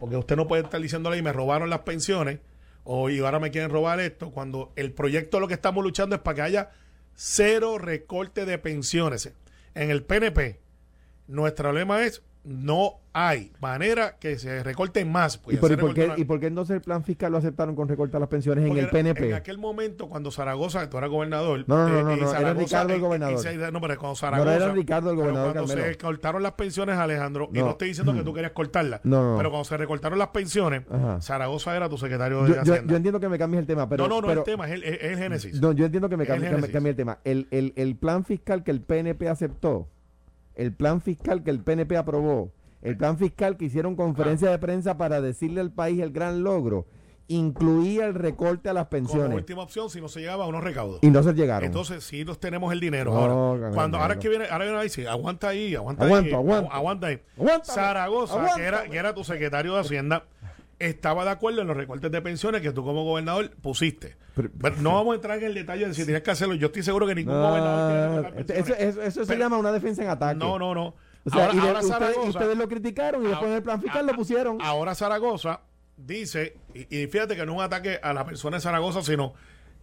Porque 0.02 0.16
usted 0.16 0.34
no 0.34 0.48
puede 0.48 0.64
estar 0.64 0.80
diciéndole 0.80 1.16
y 1.16 1.22
me 1.22 1.32
robaron 1.32 1.70
las 1.70 1.82
pensiones 1.82 2.40
o 2.82 3.08
y 3.08 3.20
ahora 3.20 3.38
me 3.38 3.52
quieren 3.52 3.70
robar 3.70 4.00
esto, 4.00 4.32
cuando 4.32 4.72
el 4.74 4.92
proyecto 4.92 5.38
lo 5.38 5.46
que 5.46 5.54
estamos 5.54 5.84
luchando 5.84 6.16
es 6.16 6.20
para 6.20 6.34
que 6.34 6.42
haya 6.42 6.70
cero 7.14 7.78
recorte 7.78 8.44
de 8.44 8.58
pensiones. 8.58 9.32
En 9.76 9.92
el 9.92 10.02
PNP, 10.02 10.58
nuestro 11.28 11.72
lema 11.72 12.02
es 12.02 12.20
no 12.44 13.00
hay 13.12 13.52
manera 13.60 14.16
que 14.18 14.38
se 14.38 14.62
recorten 14.62 15.10
más. 15.12 15.40
¿Y 15.48 15.56
por, 15.56 15.94
qué, 15.94 16.12
¿Y 16.16 16.24
por 16.24 16.40
qué 16.40 16.46
entonces 16.46 16.76
el 16.76 16.80
plan 16.80 17.04
fiscal 17.04 17.30
lo 17.30 17.38
aceptaron 17.38 17.76
con 17.76 17.88
recortar 17.88 18.20
las 18.20 18.28
pensiones 18.28 18.64
en 18.68 18.76
el 18.76 18.88
PNP? 18.88 19.28
En 19.28 19.34
aquel 19.34 19.58
momento, 19.58 20.08
cuando 20.08 20.30
Zaragoza, 20.30 20.88
tú 20.88 20.98
eras 20.98 21.10
gobernador. 21.10 21.64
No, 21.66 21.88
no, 21.88 22.02
no, 22.02 22.16
no, 22.16 22.34
era 22.34 22.54
Ricardo 22.54 22.94
el 22.94 23.00
gobernador. 23.00 23.72
no, 23.72 23.80
pero 23.80 23.98
cuando 23.98 24.16
Zaragoza. 24.16 24.44
No 24.44 24.52
era 24.52 24.72
Ricardo 24.72 25.10
el 25.10 25.16
gobernador. 25.16 25.52
Cuando 25.52 25.72
se 25.72 25.98
cortaron 25.98 26.42
las 26.42 26.52
pensiones, 26.52 26.96
Alejandro, 26.96 27.50
y 27.52 27.58
no 27.58 27.70
estoy 27.70 27.88
diciendo 27.88 28.14
que 28.14 28.22
tú 28.22 28.32
querías 28.32 28.52
cortarlas, 28.52 29.00
no, 29.04 29.34
pero 29.36 29.50
cuando 29.50 29.64
se 29.64 29.76
recortaron 29.76 30.18
las 30.18 30.28
pensiones, 30.28 30.82
Zaragoza 31.20 31.76
era 31.76 31.88
tu 31.88 31.98
secretario 31.98 32.42
de 32.44 32.54
yo, 32.54 32.60
Hacienda. 32.60 32.90
Yo, 32.90 32.96
entiendo 32.96 33.20
que 33.20 33.28
me 33.28 33.38
cambies 33.38 33.60
el 33.60 33.66
tema, 33.66 33.88
pero. 33.88 34.08
No, 34.08 34.20
no, 34.20 34.26
no 34.26 34.32
es 34.32 34.38
el 34.38 34.44
tema, 34.44 34.68
es 34.68 34.82
el, 34.82 35.18
génesis. 35.18 35.60
No, 35.60 35.72
yo 35.72 35.84
entiendo 35.84 36.08
que 36.08 36.16
me 36.16 36.26
cambies 36.26 36.52
el, 36.52 36.96
tema. 36.96 37.18
El, 37.24 37.46
el, 37.50 37.72
el 37.76 37.96
plan 37.96 38.24
fiscal 38.24 38.64
que 38.64 38.70
el 38.70 38.80
PNP 38.80 39.28
aceptó, 39.28 39.88
el 40.54 40.72
plan 40.72 41.00
fiscal 41.00 41.42
que 41.42 41.50
el 41.50 41.60
PNP 41.60 41.96
aprobó 41.96 42.52
el 42.82 42.96
plan 42.96 43.16
fiscal 43.16 43.56
que 43.56 43.66
hicieron 43.66 43.94
conferencia 43.94 44.50
de 44.50 44.58
prensa 44.58 44.98
para 44.98 45.20
decirle 45.20 45.60
al 45.60 45.70
país 45.70 46.00
el 46.00 46.10
gran 46.10 46.42
logro 46.42 46.86
incluía 47.28 48.06
el 48.06 48.14
recorte 48.14 48.68
a 48.68 48.72
las 48.72 48.88
pensiones. 48.88 49.26
Como 49.26 49.36
última 49.36 49.62
opción 49.62 49.88
si 49.88 50.00
no 50.00 50.08
se 50.08 50.20
llegaba 50.20 50.44
a 50.44 50.48
unos 50.48 50.62
recaudos. 50.62 50.98
Y 51.02 51.08
no 51.08 51.22
se 51.22 51.32
llegaron. 51.32 51.64
Entonces 51.64 52.02
sí 52.04 52.24
nos 52.24 52.38
tenemos 52.40 52.72
el 52.72 52.80
dinero. 52.80 53.16
ahora, 53.16 53.70
cuando 53.70 53.98
ahora 53.98 54.18
que 54.18 54.28
viene, 54.28 54.46
ahora 54.50 54.64
viene 54.64 54.80
a 54.80 54.82
decir, 54.82 55.08
aguanta 55.08 55.48
ahí, 55.48 55.74
aguanta 55.74 56.04
ahí. 56.04 56.32
Aguanta, 56.32 56.74
aguanta 56.74 57.06
ahí. 57.06 57.20
Zaragoza, 57.64 58.54
Que, 58.56 58.62
era, 58.64 58.84
que 58.84 58.96
era 58.96 59.14
tu 59.14 59.22
secretario 59.24 59.74
de 59.74 59.80
Hacienda, 59.80 60.24
estaba 60.86 61.24
de 61.24 61.30
acuerdo 61.30 61.62
en 61.62 61.68
los 61.68 61.76
recortes 61.76 62.10
de 62.10 62.22
pensiones 62.22 62.60
que 62.60 62.72
tú 62.72 62.84
como 62.84 63.04
gobernador 63.04 63.50
pusiste. 63.60 64.16
Pero, 64.34 64.76
no 64.78 64.94
vamos 64.94 65.12
a 65.12 65.14
entrar 65.16 65.38
en 65.38 65.44
el 65.44 65.54
detalle 65.54 65.88
de 65.88 65.94
si 65.94 66.04
tienes 66.04 66.22
que 66.22 66.30
hacerlo. 66.30 66.54
Yo 66.54 66.68
estoy 66.68 66.82
seguro 66.82 67.06
que 67.06 67.14
ningún 67.14 67.34
gobernador 67.34 68.44
Eso, 68.48 68.74
eso, 68.74 69.24
se 69.24 69.36
llama 69.36 69.58
una 69.58 69.72
defensa 69.72 70.02
en 70.02 70.08
ataque. 70.08 70.38
No, 70.38 70.58
no, 70.58 70.74
no 70.74 70.94
ahora, 71.30 71.80
ustedes, 72.24 72.56
lo 72.56 72.68
criticaron 72.68 73.24
y 73.24 73.28
después 73.28 73.50
en 73.50 73.56
el 73.56 73.62
plan 73.62 73.80
fiscal 73.80 74.06
lo 74.06 74.14
pusieron. 74.14 74.58
Ahora 74.60 74.94
Zaragoza 74.94 75.60
dice, 75.96 76.56
y, 76.74 77.06
fíjate 77.06 77.36
que 77.36 77.46
no 77.46 77.52
es 77.52 77.58
un 77.58 77.64
ataque 77.64 78.00
a 78.02 78.12
la 78.12 78.24
persona 78.24 78.56
de 78.56 78.62
Zaragoza, 78.62 79.02
sino 79.02 79.34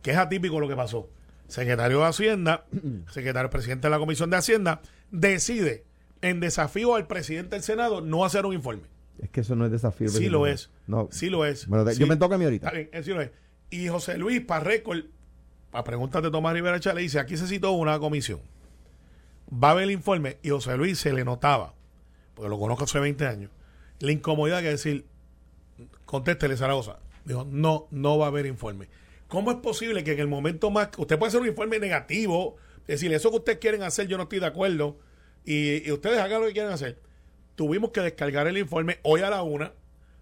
que 0.01 0.11
es 0.11 0.17
atípico 0.17 0.59
lo 0.59 0.67
que 0.67 0.75
pasó. 0.75 1.09
Secretario 1.47 1.99
de 1.99 2.05
Hacienda, 2.05 2.65
secretario 3.09 3.49
presidente 3.49 3.87
de 3.87 3.91
la 3.91 3.99
Comisión 3.99 4.29
de 4.29 4.37
Hacienda, 4.37 4.81
decide 5.11 5.85
en 6.21 6.39
desafío 6.39 6.95
al 6.95 7.07
presidente 7.07 7.55
del 7.55 7.63
Senado 7.63 8.01
no 8.01 8.25
hacer 8.25 8.45
un 8.45 8.53
informe. 8.53 8.83
Es 9.21 9.29
que 9.29 9.41
eso 9.41 9.55
no 9.55 9.65
es 9.65 9.71
desafío. 9.71 10.09
Sí 10.09 10.29
lo 10.29 10.47
es. 10.47 10.69
No. 10.87 11.09
Sí 11.11 11.29
lo 11.29 11.45
es. 11.45 11.67
Bueno, 11.67 11.91
yo 11.91 12.07
me 12.07 12.15
toca 12.15 12.35
a 12.35 12.37
mí 12.37 12.45
ahorita. 12.45 12.71
sí 13.03 13.11
lo 13.11 13.21
es. 13.21 13.31
Y 13.69 13.87
José 13.87 14.17
Luis, 14.17 14.41
para 14.41 14.63
récord, 14.63 15.05
a 15.71 15.83
preguntas 15.83 16.23
de 16.23 16.31
Tomás 16.31 16.53
Rivera 16.53 16.79
Chale, 16.79 17.01
dice, 17.01 17.19
aquí 17.19 17.37
se 17.37 17.47
citó 17.47 17.73
una 17.73 17.99
comisión 17.99 18.39
va 19.51 19.71
a 19.71 19.73
ver 19.73 19.85
el 19.85 19.91
informe 19.91 20.37
y 20.41 20.49
José 20.49 20.77
Luis 20.77 20.99
se 20.99 21.13
le 21.13 21.25
notaba, 21.25 21.73
porque 22.35 22.49
lo 22.49 22.59
conozco 22.59 22.83
hace 22.83 22.99
20 22.99 23.25
años, 23.25 23.51
la 23.99 24.11
incomodidad 24.11 24.61
que 24.61 24.69
decir, 24.69 25.05
contéstele 26.05 26.57
Zaragoza. 26.57 26.99
Dijo, 27.25 27.45
no, 27.49 27.87
no 27.91 28.17
va 28.17 28.25
a 28.25 28.29
haber 28.29 28.45
informe. 28.45 28.87
¿Cómo 29.27 29.51
es 29.51 29.57
posible 29.57 30.03
que 30.03 30.13
en 30.13 30.19
el 30.19 30.27
momento 30.27 30.71
más, 30.71 30.89
usted 30.97 31.19
puede 31.19 31.29
hacer 31.29 31.41
un 31.41 31.47
informe 31.47 31.79
negativo, 31.79 32.55
decir, 32.87 33.13
eso 33.13 33.29
que 33.29 33.37
ustedes 33.37 33.59
quieren 33.59 33.83
hacer, 33.83 34.07
yo 34.07 34.17
no 34.17 34.23
estoy 34.23 34.39
de 34.39 34.47
acuerdo, 34.47 34.97
y, 35.45 35.91
ustedes 35.91 36.19
hagan 36.19 36.41
lo 36.41 36.47
que 36.47 36.53
quieren 36.53 36.71
hacer? 36.71 36.97
Tuvimos 37.59 37.91
que 37.91 37.99
descargar 37.99 38.47
el 38.47 38.57
informe 38.57 38.99
hoy 39.03 39.19
a 39.19 39.29
la 39.29 39.43
una, 39.43 39.73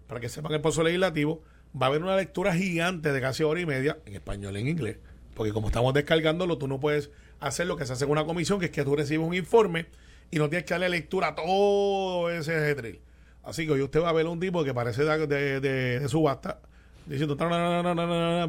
para 0.08 0.18
que 0.18 0.28
sepan 0.28 0.54
el 0.54 0.60
proceso 0.60 0.82
legislativo, 0.82 1.40
va 1.72 1.86
a 1.86 1.88
haber 1.88 2.02
una 2.02 2.16
lectura 2.16 2.52
gigante 2.52 3.12
de 3.12 3.20
casi 3.20 3.44
hora 3.44 3.60
y 3.60 3.64
media, 3.64 3.96
en 4.06 4.14
español 4.14 4.56
y 4.56 4.60
en 4.62 4.66
inglés, 4.66 4.96
porque 5.34 5.52
como 5.52 5.68
estamos 5.68 5.94
descargándolo, 5.94 6.58
tú 6.58 6.66
no 6.66 6.80
puedes 6.80 7.12
hacer 7.38 7.68
lo 7.68 7.76
que 7.76 7.86
se 7.86 7.92
hace 7.92 8.06
en 8.06 8.10
una 8.10 8.24
comisión, 8.24 8.58
que 8.58 8.64
es 8.64 8.72
que 8.72 8.82
tú 8.82 8.96
recibes 8.96 9.24
un 9.24 9.34
informe 9.34 9.86
y 10.32 10.38
no 10.38 10.48
tienes 10.48 10.66
que 10.66 10.74
darle 10.74 10.88
lectura 10.88 11.28
a 11.28 11.34
todo 11.36 12.28
ese 12.28 12.74
drill. 12.74 12.98
Así 13.44 13.66
que 13.66 13.70
hoy 13.70 13.82
usted 13.82 14.02
va 14.02 14.08
a 14.08 14.14
ver 14.14 14.26
un 14.26 14.40
tipo 14.40 14.64
que 14.64 14.74
parece 14.74 15.04
de, 15.04 15.60
de, 15.60 16.08
subasta 16.08 16.58
diciendo 17.06 17.36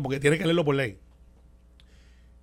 porque 0.02 0.20
tiene 0.20 0.40
que 0.40 0.46
leerlo 0.46 0.66
por 0.66 0.74
ley. 0.74 0.98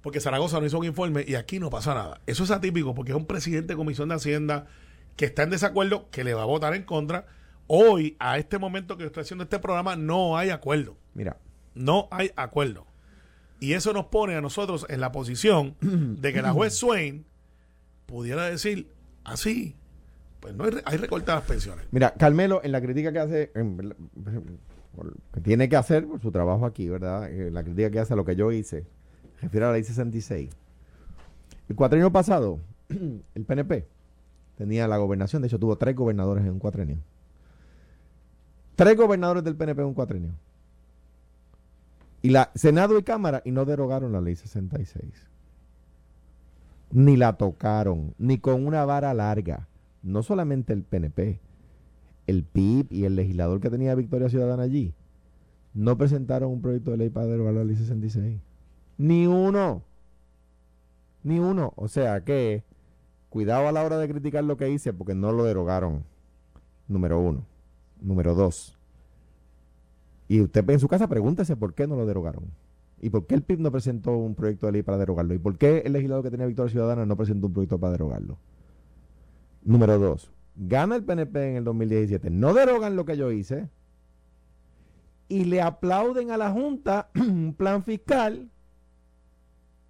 Porque 0.01 0.21
Zaragoza 0.21 0.61
no 0.61 0.67
hizo 0.67 0.79
un 0.79 0.85
informe 0.87 1.25
y 1.27 1.35
aquí 1.35 1.59
no 1.59 1.71
pasa 1.71 1.93
nada. 1.93 2.21
Eso 2.25 2.45
es 2.45 2.53
atípico 2.53 2.95
porque 2.95 3.11
es 3.11 3.17
un 3.17 3.27
presidente 3.27 3.73
de 3.73 3.77
comisión 3.77 4.09
de 4.09 4.15
Hacienda 4.15 4.69
que 5.17 5.25
está 5.25 5.43
en 5.43 5.51
desacuerdo, 5.51 6.09
que 6.11 6.25
le 6.25 6.35
va 6.35 6.43
a 6.43 6.47
votar 6.47 6.75
en 6.75 6.85
contra. 6.85 7.27
Hoy, 7.67 8.17
a 8.21 8.39
este 8.39 8.59
momento 8.59 8.97
que 8.97 9.07
estoy 9.07 9.23
haciendo 9.23 9.45
este 9.45 9.59
programa, 9.59 9.97
no 9.97 10.37
hay 10.39 10.51
acuerdo. 10.51 10.97
Mira. 11.15 11.39
No 11.75 12.09
hay 12.11 12.31
acuerdo. 12.37 12.87
Y 13.59 13.73
eso 13.73 13.93
nos 13.93 14.07
pone 14.07 14.37
a 14.37 14.41
nosotros 14.41 14.87
en 14.89 15.01
la 15.01 15.13
posición 15.13 15.75
de 15.81 16.33
que 16.33 16.43
la 16.43 16.53
juez 16.53 16.75
Swain 16.75 17.25
pudiera 18.05 18.45
decir 18.45 18.89
así, 19.25 19.75
pues 20.41 20.55
no 20.55 20.65
hay, 20.65 20.73
hay 20.85 20.99
recorte 20.99 21.33
las 21.33 21.43
pensiones. 21.43 21.87
Mira, 21.91 22.13
Carmelo, 22.15 22.61
en 22.63 22.73
la 22.73 22.81
crítica 22.81 23.11
que 23.11 23.19
hace, 23.19 23.53
que 25.33 25.41
tiene 25.41 25.69
que 25.69 25.77
hacer 25.77 26.07
por 26.07 26.21
su 26.21 26.31
trabajo 26.31 26.67
aquí, 26.67 26.89
¿verdad? 26.89 27.31
Eh, 27.33 27.51
la 27.51 27.65
crítica 27.65 27.91
que 27.91 28.01
hace 28.01 28.13
a 28.13 28.17
lo 28.17 28.25
que 28.25 28.37
yo 28.37 28.53
hice, 28.53 28.87
refiere 29.41 29.65
a 29.65 29.69
la 29.71 29.75
ley 29.75 29.85
66. 29.85 30.51
El 31.69 31.75
cuatrenio 31.75 32.13
pasado, 32.13 32.61
el 33.35 33.45
PNP 33.45 33.96
tenía 34.57 34.89
la 34.89 34.97
gobernación, 34.97 35.43
de 35.43 35.49
hecho 35.49 35.59
tuvo 35.59 35.77
tres 35.77 35.95
gobernadores 35.95 36.45
en 36.45 36.53
un 36.53 36.59
cuatrenio. 36.59 36.99
Tres 38.75 38.97
gobernadores 38.97 39.45
del 39.45 39.57
PNP 39.57 39.81
en 39.81 39.89
un 39.89 39.95
cuatrenio. 39.95 40.33
Y 42.23 42.31
la 42.31 42.51
Senado 42.55 42.99
y 42.99 43.03
Cámara 43.03 43.43
y 43.45 43.53
no 43.53 43.65
derogaron 43.65 44.13
la 44.13 44.21
ley 44.21 44.37
66. 44.37 45.05
Ni 46.91 47.17
la 47.17 47.35
tocaron, 47.37 48.15
ni 48.19 48.39
con 48.39 48.67
una 48.67 48.85
vara 48.85 49.15
larga. 49.15 49.69
No 50.03 50.23
solamente 50.23 50.73
el 50.73 50.83
PNP, 50.83 51.41
el 52.27 52.45
PIB 52.45 52.87
y 52.91 53.05
el 53.05 53.17
legislador 53.17 53.61
que 53.61 53.71
tenía 53.71 53.95
Victoria 53.95 54.29
Ciudadana 54.29 54.65
allí, 54.65 54.95
no 55.75 55.99
presentaron 55.99 56.51
un 56.51 56.63
proyecto 56.63 56.91
de 56.91 56.97
ley 56.97 57.11
para 57.11 57.27
derogar 57.27 57.55
la 57.55 57.65
ley 57.65 57.77
66. 57.77 58.41
Ni 58.99 59.27
uno. 59.27 59.83
Ni 61.23 61.39
uno. 61.39 61.73
O 61.77 61.89
sea 61.89 62.23
que, 62.23 62.65
cuidado 63.37 63.69
a 63.69 63.73
la 63.73 63.85
hora 63.85 63.99
de 63.99 64.09
criticar 64.09 64.43
lo 64.45 64.57
que 64.57 64.71
hice 64.71 64.95
porque 64.95 65.15
no 65.15 65.31
lo 65.31 65.45
derogaron. 65.45 66.05
Número 66.89 67.21
uno. 67.21 67.45
Número 68.01 68.35
dos. 68.35 68.79
Y 70.27 70.41
usted 70.41 70.67
en 70.71 70.81
su 70.81 70.89
casa 70.89 71.07
pregúntese 71.07 71.55
por 71.55 71.75
qué 71.75 71.87
no 71.87 71.97
lo 71.97 72.07
derogaron. 72.07 72.45
¿Y 72.99 73.11
por 73.11 73.27
qué 73.27 73.35
el 73.35 73.43
PIB 73.43 73.61
no 73.61 73.71
presentó 73.71 74.17
un 74.17 74.35
proyecto 74.35 74.65
de 74.65 74.73
ley 74.73 74.83
para 74.83 74.97
derogarlo? 74.97 75.35
¿Y 75.35 75.39
por 75.39 75.59
qué 75.59 75.83
el 75.85 75.93
legislador 75.93 76.25
que 76.25 76.31
tenía 76.31 76.47
Victoria 76.47 76.71
Ciudadana 76.71 77.05
no 77.05 77.15
presentó 77.15 77.49
un 77.49 77.53
proyecto 77.53 77.79
para 77.79 77.93
derogarlo? 77.93 78.39
Número 79.63 79.99
dos, 79.99 80.33
gana 80.57 80.97
el 80.97 81.05
PNP 81.05 81.51
en 81.51 81.57
el 81.57 81.65
2017, 81.65 82.31
no 82.31 82.55
derogan 82.55 82.97
lo 82.97 83.05
que 83.05 83.19
yo 83.19 83.33
hice 83.33 83.69
y 85.29 85.45
le 85.45 85.61
aplauden 85.61 86.31
a 86.31 86.39
la 86.39 86.53
Junta 86.53 87.11
un 87.15 87.53
plan 87.53 87.85
fiscal 87.85 88.49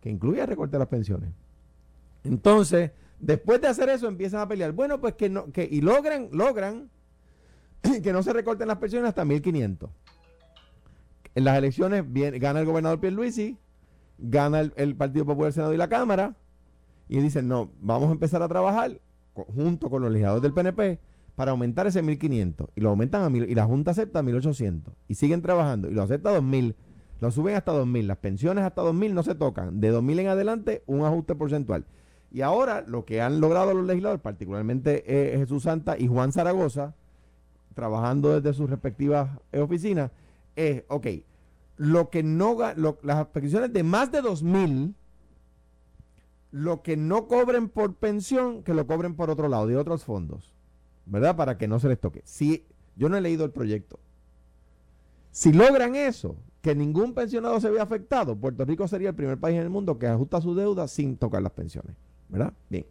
que 0.00 0.10
incluye 0.10 0.44
recorte 0.44 0.80
las 0.80 0.88
pensiones. 0.88 1.30
Entonces, 2.24 2.90
después 3.18 3.60
de 3.60 3.68
hacer 3.68 3.88
eso, 3.88 4.08
empiezan 4.08 4.40
a 4.40 4.48
pelear. 4.48 4.72
Bueno, 4.72 5.00
pues 5.00 5.14
que 5.14 5.28
no, 5.28 5.50
que, 5.52 5.68
y 5.70 5.80
logran, 5.80 6.28
logran 6.32 6.90
que 8.02 8.12
no 8.12 8.22
se 8.22 8.32
recorten 8.32 8.68
las 8.68 8.78
pensiones 8.78 9.08
hasta 9.08 9.24
1500. 9.24 9.90
En 11.34 11.44
las 11.44 11.58
elecciones 11.58 12.04
gana 12.40 12.60
el 12.60 12.66
gobernador 12.66 12.98
Pierluisi, 12.98 13.58
gana 14.18 14.60
el, 14.60 14.96
Partido 14.96 15.26
Popular 15.26 15.52
Senado 15.52 15.74
y 15.74 15.76
la 15.76 15.88
Cámara, 15.88 16.34
y 17.08 17.20
dicen, 17.20 17.46
no, 17.46 17.70
vamos 17.80 18.08
a 18.08 18.12
empezar 18.12 18.42
a 18.42 18.48
trabajar 18.48 19.00
junto 19.34 19.90
con 19.90 20.02
los 20.02 20.10
legisladores 20.10 20.42
del 20.42 20.54
PNP 20.54 20.98
para 21.34 21.50
aumentar 21.50 21.86
ese 21.86 22.02
1.500. 22.02 22.70
Y 22.74 22.80
lo 22.80 22.88
aumentan 22.88 23.22
a 23.22 23.28
mil, 23.28 23.48
y 23.48 23.54
la 23.54 23.66
Junta 23.66 23.90
acepta 23.90 24.22
1.800. 24.22 24.94
Y 25.08 25.14
siguen 25.14 25.42
trabajando, 25.42 25.90
y 25.90 25.94
lo 25.94 26.02
acepta 26.02 26.30
a 26.30 26.40
2.000. 26.40 26.74
Lo 27.20 27.30
suben 27.30 27.54
hasta 27.54 27.72
2.000. 27.72 28.06
Las 28.06 28.18
pensiones 28.18 28.64
hasta 28.64 28.82
2.000 28.82 29.12
no 29.12 29.22
se 29.22 29.34
tocan. 29.34 29.80
De 29.80 29.92
2.000 29.92 30.20
en 30.20 30.28
adelante, 30.28 30.82
un 30.86 31.04
ajuste 31.04 31.34
porcentual. 31.34 31.84
Y 32.30 32.42
ahora 32.42 32.84
lo 32.86 33.04
que 33.04 33.22
han 33.22 33.40
logrado 33.40 33.72
los 33.72 33.86
legisladores, 33.86 34.22
particularmente 34.22 35.04
eh, 35.06 35.38
Jesús 35.38 35.62
Santa 35.62 35.96
y 35.98 36.06
Juan 36.06 36.32
Zaragoza, 36.32 36.94
trabajando 37.74 38.40
desde 38.40 38.56
sus 38.56 38.68
respectivas 38.68 39.38
oficinas, 39.52 40.10
es, 40.54 40.84
ok, 40.88 41.06
lo 41.76 42.10
que 42.10 42.22
no 42.22 42.56
las 43.02 43.26
pensiones 43.28 43.72
de 43.72 43.82
más 43.82 44.10
de 44.10 44.22
2000 44.22 44.94
lo 46.52 46.82
que 46.82 46.96
no 46.96 47.26
cobren 47.28 47.68
por 47.68 47.96
pensión 47.96 48.62
que 48.62 48.72
lo 48.72 48.86
cobren 48.86 49.14
por 49.14 49.28
otro 49.28 49.48
lado 49.48 49.66
de 49.66 49.76
otros 49.76 50.04
fondos 50.04 50.54
verdad 51.04 51.36
para 51.36 51.58
que 51.58 51.68
no 51.68 51.78
se 51.78 51.88
les 51.88 52.00
toque. 52.00 52.22
Si 52.24 52.66
yo 52.96 53.08
no 53.08 53.16
he 53.16 53.20
leído 53.20 53.44
el 53.44 53.50
proyecto. 53.50 54.00
Si 55.30 55.52
logran 55.52 55.94
eso 55.94 56.36
que 56.62 56.74
ningún 56.74 57.12
pensionado 57.12 57.60
se 57.60 57.70
vea 57.70 57.82
afectado 57.82 58.36
Puerto 58.36 58.64
Rico 58.64 58.88
sería 58.88 59.10
el 59.10 59.14
primer 59.14 59.38
país 59.38 59.56
en 59.56 59.62
el 59.62 59.70
mundo 59.70 59.98
que 59.98 60.06
ajusta 60.06 60.40
su 60.40 60.54
deuda 60.54 60.88
sin 60.88 61.16
tocar 61.16 61.42
las 61.42 61.52
pensiones 61.52 61.94
verdad 62.28 62.52
bien 62.68 62.86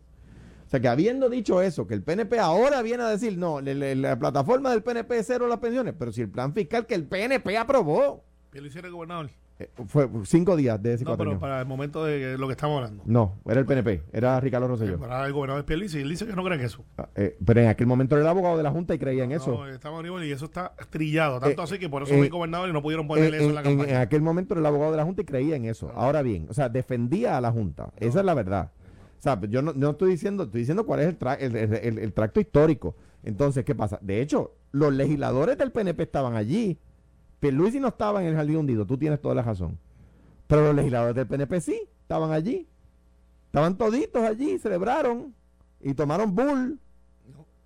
o 0.66 0.70
sea 0.70 0.80
que 0.80 0.88
habiendo 0.88 1.30
dicho 1.30 1.62
eso, 1.62 1.86
que 1.86 1.94
el 1.94 2.02
PNP 2.02 2.40
ahora 2.40 2.82
viene 2.82 3.04
a 3.04 3.10
decir, 3.10 3.38
no, 3.38 3.62
la 3.62 4.18
plataforma 4.18 4.72
del 4.72 4.82
PNP 4.82 5.20
es 5.20 5.28
cero 5.28 5.48
las 5.48 5.60
pensiones, 5.60 5.94
pero 5.98 6.12
si 6.12 6.22
el 6.22 6.30
plan 6.30 6.54
fiscal 6.54 6.88
que 6.88 6.96
el 6.96 7.06
PNP 7.06 7.56
aprobó. 7.58 8.24
¿Y 8.52 8.60
lo 8.60 8.66
hiciera 8.66 8.88
el 8.88 8.94
gobernador? 8.94 9.30
Eh, 9.58 9.70
fue 9.88 10.10
cinco 10.26 10.58
días 10.58 10.82
de 10.84 10.96
ese 10.96 11.06
No, 11.06 11.16
pero 11.16 11.40
para 11.40 11.62
el 11.62 11.66
momento 11.66 12.04
de 12.04 12.38
lo 12.38 12.48
que 12.48 12.54
estamos 12.54 12.78
hablando. 12.78 13.04
No, 13.06 13.38
era 13.46 13.60
el 13.60 13.66
PNP, 13.66 14.04
era 14.12 14.40
Ricardo 14.40 14.68
Rosselló. 14.68 15.00
Para 15.00 15.26
el 15.28 15.34
gobernador 15.34 15.64
Pierluisi, 15.66 16.00
él 16.00 16.10
dice 16.10 16.26
que 16.26 16.34
no 16.34 16.44
cree 16.44 16.58
en 16.58 16.66
eso. 16.66 16.84
Ah, 16.98 17.08
eh, 17.16 17.38
pero 17.46 17.62
en 17.62 17.68
aquel 17.68 17.86
momento 17.86 18.16
era 18.16 18.24
el 18.24 18.28
abogado 18.28 18.58
de 18.58 18.64
la 18.64 18.72
Junta 18.72 18.96
y 18.96 18.98
creía 18.98 19.24
en 19.24 19.34
eso. 19.34 19.52
No, 19.52 19.68
estamos 19.68 20.04
y 20.26 20.32
eso 20.32 20.46
está 20.46 20.74
trillado, 20.90 21.40
tanto 21.40 21.62
eh, 21.62 21.64
así 21.64 21.78
que 21.78 21.88
por 21.88 22.04
eso 22.04 22.16
fue 22.16 22.28
gobernador 22.28 22.70
y 22.70 22.74
no 22.74 22.82
pudieron 22.82 23.08
ponerle 23.08 23.38
eso 23.38 23.50
en 23.50 23.56
la 23.56 23.64
campaña. 23.64 23.92
En, 23.92 23.98
aquel 23.98 24.22
momento 24.22 24.56
era 24.56 24.62
el 24.62 24.66
abogado 24.66 24.92
de 24.92 24.98
la 24.98 25.04
Junta 25.06 25.22
y 25.22 25.26
creía 25.26 25.56
en 25.56 25.66
eso. 25.66 25.92
Ahora 25.96 26.22
bien, 26.22 26.48
o 26.50 26.54
sea, 26.54 26.68
defendía 26.68 27.38
a 27.38 27.42
la 27.42 27.52
Junta, 27.52 27.94
esa 27.98 28.20
es 28.20 28.26
la 28.26 28.34
verdad. 28.34 28.72
O 29.20 29.22
sea, 29.22 29.40
yo 29.42 29.62
no, 29.62 29.74
no, 29.74 29.92
estoy 29.92 30.12
diciendo, 30.12 30.44
estoy 30.44 30.62
diciendo 30.62 30.86
cuál 30.86 31.00
es 31.02 31.16
el, 31.40 31.56
el, 31.56 32.00
el, 32.00 32.14
tracto 32.14 32.40
histórico. 32.40 32.96
Entonces, 33.24 33.66
¿qué 33.66 33.74
pasa? 33.74 33.98
De 34.02 34.22
hecho, 34.22 34.56
los 34.72 34.94
legisladores 34.94 35.58
del 35.58 35.72
PNP 35.72 36.04
estaban 36.04 36.36
allí. 36.36 36.78
Pierluisi 37.40 37.80
no 37.80 37.90
estaba 37.90 38.22
en 38.22 38.28
el 38.28 38.36
jardín 38.36 38.58
hundido, 38.58 38.86
tú 38.86 38.98
tienes 38.98 39.22
toda 39.22 39.36
la 39.36 39.42
razón. 39.42 39.80
Pero 40.48 40.64
los 40.64 40.76
legisladores 40.76 41.16
del 41.16 41.28
PNP 41.28 41.62
sí, 41.62 41.82
estaban 42.02 42.32
allí. 42.32 42.68
Estaban 43.48 43.78
toditos 43.78 44.22
allí, 44.22 44.60
celebraron 44.60 45.34
y 45.82 45.94
tomaron 45.94 46.36
bull 46.36 46.80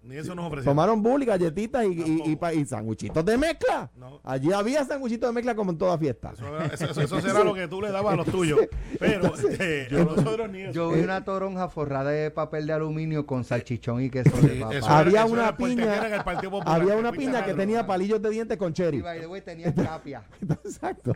ni 0.02 0.16
eso 0.16 0.34
nos 0.34 0.46
ofrecieron. 0.46 0.76
Tomaron 0.76 1.04
bull 1.04 1.24
y 1.24 1.26
galletitas 1.26 1.86
y, 1.86 1.90
y, 1.90 2.40
y, 2.54 2.66
sanguchitos 2.66 3.24
de 3.26 3.38
mezcla. 3.38 3.92
Allí 4.24 4.52
había 4.54 4.86
sanguchitos 4.86 5.30
de 5.30 5.34
mezcla 5.34 5.56
como 5.56 5.72
en 5.72 5.78
toda 5.78 5.98
fiesta. 5.98 6.34
Eso, 6.72 7.22
será 7.22 7.44
lo 7.44 7.54
que 7.54 7.68
tú 7.68 7.82
le 7.82 7.92
dabas 7.92 8.14
a 8.14 8.16
los 8.16 8.28
tuyos. 8.28 8.60
Pero 8.98 9.36
este, 9.36 9.88
yo, 9.92 10.06
nosotros 10.06 10.50
ni 10.50 10.62
eso. 10.62 10.72
Yo 10.72 10.92
vi 10.92 11.02
una 11.02 11.24
toronja 11.26 11.68
forrada 11.70 12.12
de 12.12 12.32
papel 12.32 12.66
de 12.68 12.74
aluminio 12.74 13.26
con 13.26 13.44
salchichón 13.44 14.02
y 14.02 14.10
queso 14.10 14.36
de 14.38 14.62
papa. 14.62 15.00
Había 15.00 15.26
una 15.26 15.56
piña. 15.58 16.24
Había 16.66 16.96
una 16.96 17.12
piña 17.12 17.44
que 17.44 17.54
tenía 17.54 17.86
palillos 17.86 18.22
de 18.22 18.30
dientes 18.30 18.58
con 18.58 18.74
cherry. 18.74 19.04
Y 19.38 19.42
tenía 19.42 19.74
tapia. 19.74 20.24
Exacto. 20.64 21.14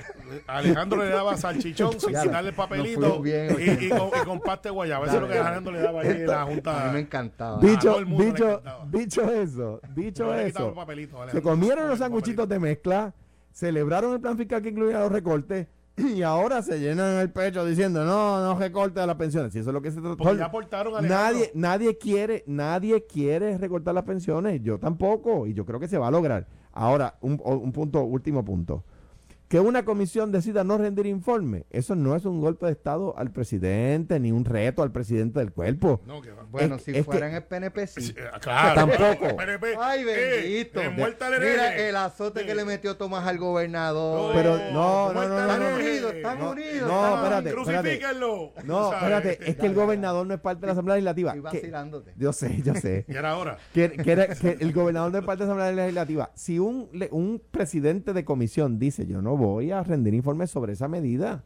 Alejandro 0.48 1.04
le 1.04 1.10
daba 1.10 1.38
salchichón 1.38 2.00
sin 2.00 2.10
quitarle 2.10 2.50
el 2.50 2.56
papelito 2.56 3.22
y, 3.26 3.89
con, 3.89 4.10
y 4.10 4.26
con 4.26 4.39
pasta 4.41 4.69
de 4.69 4.74
guayaba. 4.74 5.06
Eso 5.06 5.15
es 5.15 5.22
lo 5.22 5.28
que 5.28 5.38
Alejandro 5.38 5.74
le 5.74 5.80
daba 5.80 6.02
ahí 6.02 6.10
en 6.10 6.28
la 6.28 6.43
junta. 6.43 6.84
A 6.84 6.88
mí 6.88 6.93
me 6.93 7.00
encantaba. 7.00 7.60
Dicho, 7.60 8.04
dicho, 8.04 8.62
Dicho 8.92 9.22
eso, 9.32 9.80
dicho 9.96 10.34
eso, 10.34 10.74
se 11.32 11.42
comieron 11.42 11.88
los 11.90 12.00
sanguchitos 12.00 12.48
de 12.48 12.60
mezcla, 12.60 13.14
celebraron 13.52 14.14
el 14.14 14.22
plan 14.22 14.38
fiscal 14.38 14.62
que 14.62 14.70
incluía 14.70 15.00
los 15.00 15.12
recortes 15.12 15.68
y 15.96 16.24
ahora 16.24 16.62
se 16.64 16.80
llenan 16.80 17.20
el 17.20 17.32
pecho 17.32 17.66
diciendo 17.66 18.04
no, 18.04 18.44
no 18.44 18.58
recorte 18.58 19.00
a 19.00 19.06
las 19.06 19.16
pensiones. 19.16 19.54
Si 19.54 19.60
eso 19.60 19.70
es 19.70 19.74
lo 19.74 19.82
que 19.82 19.92
se 19.92 20.02
Nadie, 21.02 21.52
nadie 21.54 21.98
quiere, 21.98 22.44
nadie 22.48 23.06
quiere 23.06 23.58
recortar 23.58 23.94
las 23.94 24.04
pensiones. 24.04 24.62
Yo 24.64 24.80
tampoco, 24.80 25.46
y 25.46 25.54
yo 25.54 25.66
creo 25.66 25.80
que 25.80 25.88
se 25.88 25.98
va 25.98 26.08
a 26.08 26.12
lograr. 26.12 26.48
Ahora, 26.72 27.16
un, 27.22 27.40
un 27.44 27.72
punto, 27.72 28.04
último 28.04 28.44
punto 28.44 28.84
que 29.54 29.60
una 29.60 29.86
comisión 29.86 30.32
decida 30.32 30.63
no 30.63 30.80
rendir 30.80 31.06
informe, 31.06 31.68
eso 31.70 31.94
no 31.94 32.16
es 32.16 32.26
un 32.26 32.42
golpe 32.42 32.66
de 32.66 32.72
Estado 32.72 33.16
al 33.16 33.30
presidente 33.30 34.20
ni 34.20 34.32
un 34.32 34.46
reto 34.46 34.82
al 34.82 34.92
presidente 34.92 35.38
del 35.38 35.52
cuerpo. 35.52 36.02
bueno, 36.50 36.80
si 36.80 37.04
fueran 37.04 37.36
el 37.36 37.44
PNP, 37.44 37.86
sí. 37.86 38.16
Eh, 38.18 38.32
claro, 38.42 38.74
tampoco. 38.74 39.28
Ay, 39.80 40.06
bendito. 40.06 40.82
Mira 41.39 41.78
el 41.78 41.96
azote 41.96 42.48
que 42.48 42.56
le 42.56 42.66
metió 42.66 42.98
Tomás 42.98 43.28
al 43.28 43.38
gobernador. 43.38 44.34
Pero 44.34 44.58
no, 44.74 45.13
no, 45.13 45.28
no, 45.28 45.39
Están 45.39 45.74
unidos, 45.76 46.13
están 46.16 46.42
unidos. 46.42 46.89
No, 46.89 47.16
espérate. 47.18 47.52
Crucifíquenlo. 47.52 48.54
No, 48.63 48.92
espérate, 48.92 49.52
es 49.52 49.56
que 49.56 49.68
el 49.68 49.76
gobernador 49.76 50.26
no 50.26 50.34
es 50.34 50.39
parte 50.39 50.62
de 50.62 50.66
la 50.66 50.74
Asamblea 50.74 50.96
Legislativa. 50.96 51.36
Yo 52.18 52.34
sé, 52.34 52.60
yo 52.63 52.74
sé. 52.74 53.06
y 53.08 53.16
era 53.16 53.30
ahora. 53.30 53.60
Que, 53.72 53.92
que, 53.92 54.58
el 54.60 54.74
gobernador 54.74 55.12
no 55.12 55.20
es 55.20 55.24
parte 55.24 55.44
de 55.44 55.46
la 55.46 55.54
Asamblea 55.54 55.86
Legislativa. 55.86 56.32
Si 56.34 56.58
un, 56.58 56.89
un 57.12 57.39
presidente 57.52 58.13
de 58.13 58.26
comisión 58.26 58.80
dice, 58.80 59.06
yo 59.06 59.22
no 59.22 59.38
voy 59.38 59.43
a 59.72 59.84
rendir 59.84 60.14
informes 60.14 60.52
sobre 60.52 60.74
esa 60.74 60.88
medida. 60.88 61.44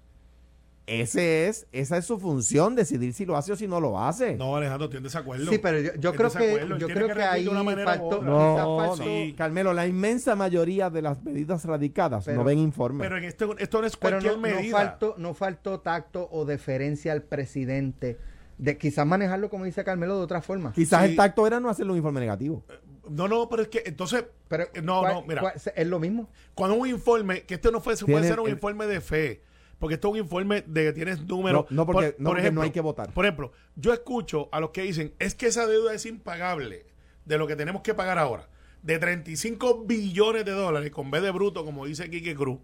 Ese 0.87 1.49
es, 1.49 1.67
esa 1.73 1.97
es 1.97 2.05
su 2.05 2.17
función, 2.17 2.73
decidir 2.73 3.13
si 3.13 3.25
lo 3.25 3.35
hace 3.35 3.51
o 3.51 3.57
si 3.57 3.67
no 3.67 3.81
lo 3.81 3.99
hace. 3.99 4.37
No, 4.37 4.55
Alejandro, 4.55 4.89
tiene 4.89 5.03
desacuerdo. 5.03 5.51
Sí, 5.51 5.57
pero 5.57 5.81
yo, 5.99 6.13
creo 6.13 6.31
que, 6.31 6.65
yo 6.79 6.87
creo 6.87 7.13
que, 7.13 7.23
ahí 7.23 7.45
faltó, 7.83 8.21
no, 8.21 8.95
Carmelo, 9.35 9.73
la 9.73 9.85
inmensa 9.85 10.37
mayoría 10.37 10.89
de 10.89 11.01
las 11.01 11.21
medidas 11.21 11.65
radicadas 11.65 12.25
no 12.27 12.45
ven 12.45 12.59
informes. 12.59 13.05
Pero 13.05 13.17
en 13.17 13.25
esto, 13.25 13.57
esto 13.57 13.81
no 13.81 13.87
es 13.87 13.97
cualquier 13.97 14.35
no, 14.35 14.39
medida. 14.39 14.61
No 14.61 14.77
faltó, 14.77 15.15
no 15.17 15.33
faltó 15.33 15.79
tacto 15.81 16.29
o 16.31 16.45
deferencia 16.45 17.11
al 17.11 17.23
presidente 17.23 18.17
de 18.57 18.77
quizás 18.77 19.05
manejarlo, 19.05 19.49
como 19.49 19.65
dice 19.65 19.83
Carmelo, 19.83 20.15
de 20.17 20.23
otra 20.23 20.41
forma. 20.41 20.71
Quizás 20.71 21.03
el 21.03 21.17
tacto 21.17 21.45
era 21.45 21.59
no 21.59 21.69
hacerle 21.69 21.91
un 21.91 21.97
informe 21.97 22.21
negativo. 22.21 22.63
No, 23.09 23.27
no, 23.27 23.49
pero 23.49 23.63
es 23.63 23.67
que 23.69 23.83
entonces. 23.85 24.25
Pero, 24.47 24.63
eh, 24.73 24.81
no, 24.81 25.01
no, 25.01 25.23
mira. 25.23 25.53
es 25.53 25.87
lo 25.87 25.99
mismo. 25.99 26.29
Cuando 26.53 26.75
un 26.75 26.87
informe, 26.87 27.43
que 27.43 27.55
este 27.55 27.71
no 27.71 27.81
fue, 27.81 27.95
puede 27.97 28.27
ser 28.27 28.39
un 28.39 28.49
informe 28.49 28.85
de 28.87 29.01
fe. 29.01 29.41
Porque 29.79 29.95
esto 29.95 30.07
es 30.07 30.13
un 30.13 30.19
informe 30.19 30.63
de 30.65 30.85
que 30.85 30.93
tienes 30.93 31.21
números. 31.21 31.65
No, 31.69 31.85
porque, 31.85 32.13
por, 32.13 32.39
ejemplo, 32.39 32.61
no 32.61 32.65
hay 32.65 32.71
que 32.71 32.81
votar. 32.81 33.13
Por 33.13 33.25
ejemplo, 33.25 33.51
yo 33.75 33.93
escucho 33.93 34.49
a 34.51 34.59
los 34.59 34.71
que 34.71 34.81
dicen, 34.81 35.13
es 35.19 35.35
que 35.35 35.47
esa 35.47 35.67
deuda 35.67 35.93
es 35.93 36.05
impagable 36.05 36.85
de 37.25 37.37
lo 37.37 37.45
que 37.45 37.55
tenemos 37.55 37.83
que 37.83 37.93
pagar 37.93 38.17
ahora. 38.17 38.47
De 38.81 38.97
35 38.97 39.83
billones 39.85 40.45
de 40.45 40.51
dólares 40.51 40.91
con 40.91 41.11
B 41.11 41.21
de 41.21 41.31
bruto, 41.31 41.63
como 41.63 41.85
dice 41.85 42.09
Quique 42.09 42.35
Cruz. 42.35 42.59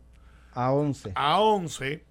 A 0.54 0.72
11. 0.72 1.12
A 1.16 1.40
11. 1.40 2.04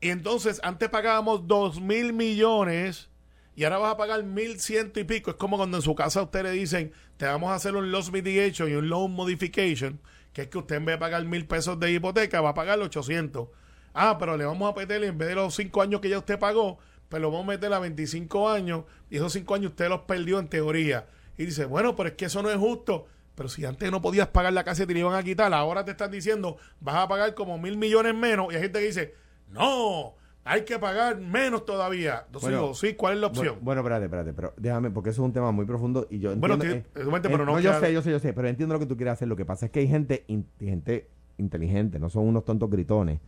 Y 0.00 0.10
entonces, 0.10 0.60
antes 0.62 0.88
pagábamos 0.88 1.48
2 1.48 1.80
mil 1.80 2.12
millones 2.12 3.08
y 3.56 3.64
ahora 3.64 3.78
vas 3.78 3.92
a 3.92 3.96
pagar 3.96 4.22
mil 4.24 4.60
ciento 4.60 5.00
y 5.00 5.04
pico. 5.04 5.30
Es 5.30 5.36
como 5.36 5.56
cuando 5.56 5.76
en 5.76 5.82
su 5.82 5.94
casa 5.94 6.20
a 6.20 6.24
usted 6.24 6.42
le 6.42 6.50
dicen, 6.50 6.92
te 7.16 7.26
vamos 7.26 7.50
a 7.50 7.54
hacer 7.54 7.76
un 7.76 7.92
loss 7.92 8.10
mitigation 8.12 8.70
y 8.70 8.74
un 8.74 8.88
loan 8.88 9.12
modification, 9.12 10.00
que 10.32 10.42
es 10.42 10.48
que 10.48 10.58
usted 10.58 10.76
en 10.76 10.84
vez 10.84 10.94
de 10.94 10.98
pagar 10.98 11.24
mil 11.24 11.46
pesos 11.46 11.78
de 11.78 11.92
hipoteca 11.92 12.40
va 12.40 12.50
a 12.50 12.54
pagar 12.54 12.78
los 12.78 12.86
800. 12.86 13.48
Ah, 13.94 14.16
pero 14.18 14.36
le 14.36 14.44
vamos 14.44 14.72
a 14.72 14.76
meter 14.76 15.04
en 15.04 15.16
vez 15.16 15.28
de 15.28 15.34
los 15.36 15.54
cinco 15.54 15.82
años 15.82 16.00
que 16.00 16.08
ya 16.08 16.18
usted 16.18 16.38
pagó, 16.38 16.78
pues 17.08 17.22
lo 17.22 17.30
vamos 17.30 17.44
a 17.44 17.50
meter 17.50 17.72
a 17.72 17.78
25 17.78 18.50
años 18.50 18.84
y 19.08 19.16
esos 19.16 19.32
cinco 19.32 19.54
años 19.54 19.70
usted 19.70 19.88
los 19.88 20.00
perdió 20.00 20.40
en 20.40 20.48
teoría. 20.48 21.06
Y 21.38 21.46
dice, 21.46 21.64
bueno, 21.64 21.94
pero 21.94 22.08
es 22.08 22.14
que 22.16 22.24
eso 22.24 22.42
no 22.42 22.50
es 22.50 22.56
justo. 22.56 23.06
Pero 23.34 23.48
si 23.48 23.64
antes 23.64 23.90
no 23.90 24.00
podías 24.00 24.28
pagar 24.28 24.52
la 24.52 24.62
casa 24.62 24.84
y 24.84 24.86
te 24.86 24.92
la 24.94 25.00
iban 25.00 25.14
a 25.14 25.22
quitar, 25.22 25.52
ahora 25.52 25.84
te 25.84 25.92
están 25.92 26.10
diciendo, 26.10 26.56
vas 26.80 26.96
a 26.96 27.08
pagar 27.08 27.34
como 27.34 27.58
mil 27.58 27.76
millones 27.76 28.14
menos. 28.14 28.52
Y 28.52 28.56
hay 28.56 28.62
gente 28.62 28.78
que 28.78 28.86
dice, 28.86 29.14
no, 29.48 30.14
hay 30.44 30.64
que 30.64 30.78
pagar 30.78 31.18
menos 31.18 31.64
todavía. 31.64 32.24
Entonces 32.26 32.50
digo, 32.50 32.74
sí, 32.74 32.94
¿cuál 32.94 33.14
es 33.14 33.20
la 33.20 33.28
opción? 33.28 33.56
Bueno, 33.62 33.80
espérate, 33.80 34.04
espérate, 34.04 34.32
pero 34.34 34.52
déjame, 34.56 34.90
porque 34.90 35.10
eso 35.10 35.22
es 35.22 35.26
un 35.26 35.32
tema 35.32 35.50
muy 35.52 35.64
profundo 35.64 36.06
y 36.10 36.18
yo 36.18 36.32
entiendo... 36.32 36.58
Bueno, 36.58 37.16
eh, 37.16 37.20
pero 37.22 37.46
no... 37.46 37.58
yo 37.60 37.78
sé, 37.80 37.92
yo 37.92 38.02
sé, 38.02 38.10
yo 38.10 38.18
sé, 38.18 38.32
pero 38.32 38.48
entiendo 38.48 38.74
lo 38.74 38.78
que 38.78 38.86
tú 38.86 38.96
quieres 38.96 39.12
hacer. 39.12 39.26
Lo 39.26 39.36
que 39.36 39.46
pasa 39.46 39.66
es 39.66 39.72
que 39.72 39.80
hay 39.80 39.88
gente, 39.88 40.24
gente 40.60 41.08
inteligente, 41.38 41.98
no 41.98 42.10
son 42.10 42.28
unos 42.28 42.44
tontos 42.44 42.70
gritones, 42.70 43.20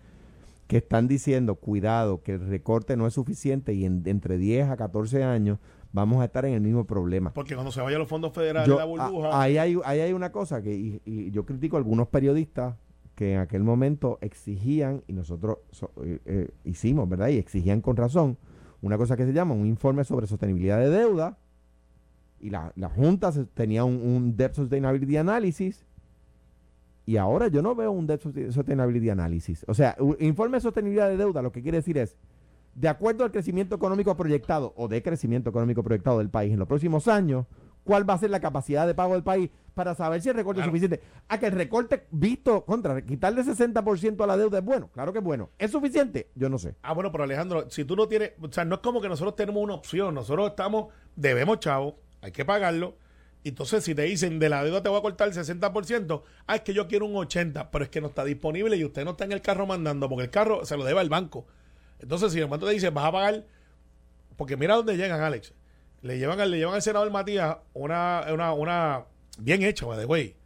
que 0.66 0.78
están 0.78 1.08
diciendo, 1.08 1.54
cuidado, 1.54 2.22
que 2.22 2.32
el 2.32 2.48
recorte 2.48 2.96
no 2.96 3.06
es 3.06 3.14
suficiente 3.14 3.72
y 3.72 3.84
en, 3.84 4.02
entre 4.04 4.36
10 4.36 4.68
a 4.68 4.76
14 4.76 5.24
años 5.24 5.58
vamos 5.92 6.20
a 6.20 6.26
estar 6.26 6.44
en 6.44 6.54
el 6.54 6.60
mismo 6.60 6.86
problema. 6.86 7.32
Porque 7.32 7.54
cuando 7.54 7.72
se 7.72 7.80
vayan 7.80 8.00
los 8.00 8.08
fondos 8.08 8.32
federales, 8.32 8.68
la 8.68 8.84
burbuja... 8.84 9.40
ahí, 9.40 9.56
hay, 9.56 9.78
ahí 9.84 10.00
hay 10.00 10.12
una 10.12 10.32
cosa 10.32 10.60
que 10.60 11.00
y 11.04 11.30
yo 11.30 11.46
critico 11.46 11.76
a 11.76 11.78
algunos 11.78 12.08
periodistas 12.08 12.74
que 13.16 13.32
en 13.32 13.40
aquel 13.40 13.64
momento 13.64 14.18
exigían, 14.20 15.02
y 15.08 15.14
nosotros 15.14 15.58
eh, 16.04 16.20
eh, 16.26 16.50
hicimos, 16.64 17.08
¿verdad? 17.08 17.28
Y 17.28 17.38
exigían 17.38 17.80
con 17.80 17.96
razón, 17.96 18.36
una 18.82 18.98
cosa 18.98 19.16
que 19.16 19.24
se 19.24 19.32
llama 19.32 19.54
un 19.54 19.66
informe 19.66 20.04
sobre 20.04 20.26
sostenibilidad 20.26 20.78
de 20.78 20.90
deuda, 20.90 21.38
y 22.38 22.50
la, 22.50 22.72
la 22.76 22.90
Junta 22.90 23.32
tenía 23.54 23.84
un, 23.84 24.36
Debt 24.36 24.52
Sustainability 24.52 25.16
Analysis, 25.16 25.86
y 27.06 27.16
ahora 27.16 27.48
yo 27.48 27.62
no 27.62 27.74
veo 27.74 27.90
un 27.90 28.06
Debt 28.06 28.20
Sustainability 28.50 29.08
Analysis. 29.08 29.64
O 29.66 29.72
sea, 29.72 29.96
un 29.98 30.16
informe 30.20 30.58
de 30.58 30.60
sostenibilidad 30.60 31.08
de 31.08 31.16
deuda 31.16 31.40
lo 31.40 31.52
que 31.52 31.62
quiere 31.62 31.78
decir 31.78 31.96
es, 31.96 32.18
de 32.74 32.88
acuerdo 32.88 33.24
al 33.24 33.30
crecimiento 33.30 33.74
económico 33.74 34.14
proyectado 34.14 34.74
o 34.76 34.88
de 34.88 35.02
crecimiento 35.02 35.48
económico 35.48 35.82
proyectado 35.82 36.18
del 36.18 36.28
país 36.28 36.52
en 36.52 36.58
los 36.58 36.68
próximos 36.68 37.08
años, 37.08 37.46
cuál 37.86 38.08
va 38.08 38.14
a 38.14 38.18
ser 38.18 38.30
la 38.30 38.40
capacidad 38.40 38.86
de 38.86 38.94
pago 38.94 39.14
del 39.14 39.22
país 39.22 39.48
para 39.72 39.94
saber 39.94 40.20
si 40.20 40.28
el 40.28 40.34
recorte 40.34 40.60
es 40.60 40.66
suficiente. 40.66 41.00
A 41.28 41.38
que 41.38 41.46
el 41.46 41.52
recorte 41.52 42.06
visto 42.10 42.64
contra 42.64 43.00
quitarle 43.02 43.42
60% 43.42 44.22
a 44.22 44.26
la 44.26 44.36
deuda 44.36 44.58
es 44.58 44.64
bueno. 44.64 44.90
Claro 44.92 45.12
que 45.12 45.20
es 45.20 45.24
bueno. 45.24 45.50
¿Es 45.58 45.70
suficiente? 45.70 46.30
Yo 46.34 46.48
no 46.48 46.58
sé. 46.58 46.74
Ah, 46.82 46.92
bueno, 46.92 47.12
pero 47.12 47.24
Alejandro, 47.24 47.70
si 47.70 47.84
tú 47.84 47.94
no 47.94 48.08
tienes, 48.08 48.32
o 48.40 48.50
sea, 48.50 48.64
no 48.64 48.74
es 48.74 48.80
como 48.80 49.00
que 49.00 49.08
nosotros 49.08 49.36
tenemos 49.36 49.62
una 49.62 49.74
opción. 49.74 50.14
Nosotros 50.14 50.50
estamos, 50.50 50.92
debemos 51.14 51.60
chavo, 51.60 52.00
hay 52.20 52.32
que 52.32 52.44
pagarlo. 52.44 52.96
Entonces, 53.44 53.84
si 53.84 53.94
te 53.94 54.02
dicen 54.02 54.40
de 54.40 54.48
la 54.48 54.64
deuda 54.64 54.82
te 54.82 54.88
voy 54.88 54.98
a 54.98 55.02
cortar 55.02 55.28
el 55.28 55.34
60%, 55.34 56.22
ah, 56.48 56.56
es 56.56 56.62
que 56.62 56.74
yo 56.74 56.88
quiero 56.88 57.06
un 57.06 57.14
80%, 57.14 57.68
pero 57.70 57.84
es 57.84 57.90
que 57.90 58.00
no 58.00 58.08
está 58.08 58.24
disponible 58.24 58.76
y 58.76 58.84
usted 58.84 59.04
no 59.04 59.12
está 59.12 59.24
en 59.24 59.32
el 59.32 59.40
carro 59.40 59.66
mandando 59.66 60.08
porque 60.08 60.24
el 60.24 60.30
carro 60.30 60.64
se 60.64 60.76
lo 60.76 60.84
debe 60.84 60.98
al 60.98 61.08
banco. 61.08 61.46
Entonces, 62.00 62.32
si 62.32 62.40
el 62.40 62.48
banco 62.48 62.66
te 62.66 62.72
dice, 62.72 62.90
vas 62.90 63.04
a 63.04 63.12
pagar, 63.12 63.46
porque 64.36 64.56
mira 64.56 64.74
dónde 64.74 64.96
llegan, 64.96 65.20
Alex. 65.20 65.54
Le 66.06 66.18
llevan, 66.18 66.38
le 66.50 66.56
llevan 66.56 66.76
al 66.76 66.82
senador 66.82 67.10
Matías 67.10 67.56
una, 67.74 68.24
una, 68.32 68.52
una 68.52 69.04
bien 69.38 69.62
hecha, 69.62 69.86
de 69.96 70.04
güey. 70.04 70.36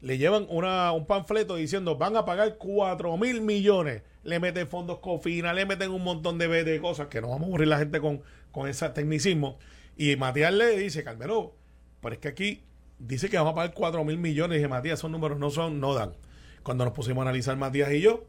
Le 0.00 0.16
llevan 0.16 0.46
una, 0.48 0.92
un 0.92 1.06
panfleto 1.06 1.56
diciendo, 1.56 1.96
van 1.96 2.16
a 2.16 2.24
pagar 2.24 2.56
4 2.56 3.16
mil 3.16 3.40
millones. 3.40 4.02
Le 4.22 4.38
meten 4.38 4.68
fondos 4.68 5.00
cofina, 5.00 5.52
le 5.52 5.66
meten 5.66 5.90
un 5.90 6.04
montón 6.04 6.38
de, 6.38 6.46
de 6.46 6.80
cosas 6.80 7.08
que 7.08 7.20
no 7.20 7.30
vamos 7.30 7.42
a 7.42 7.46
aburrir 7.46 7.66
la 7.66 7.78
gente 7.78 8.00
con, 8.00 8.22
con 8.52 8.68
ese 8.68 8.88
tecnicismo. 8.90 9.58
Y 9.96 10.14
Matías 10.14 10.52
le 10.52 10.76
dice, 10.76 11.02
Carmelo, 11.02 11.54
pero 12.00 12.14
es 12.14 12.20
que 12.20 12.28
aquí 12.28 12.62
dice 13.00 13.28
que 13.28 13.38
vamos 13.38 13.52
a 13.52 13.56
pagar 13.56 13.74
4 13.74 14.04
mil 14.04 14.18
millones. 14.18 14.62
Y 14.62 14.68
Matías, 14.68 15.00
esos 15.00 15.10
números 15.10 15.40
no 15.40 15.50
son, 15.50 15.80
no 15.80 15.94
dan. 15.94 16.12
Cuando 16.62 16.84
nos 16.84 16.94
pusimos 16.94 17.22
a 17.22 17.22
analizar 17.22 17.56
Matías 17.56 17.90
y 17.92 18.00
yo, 18.00 18.24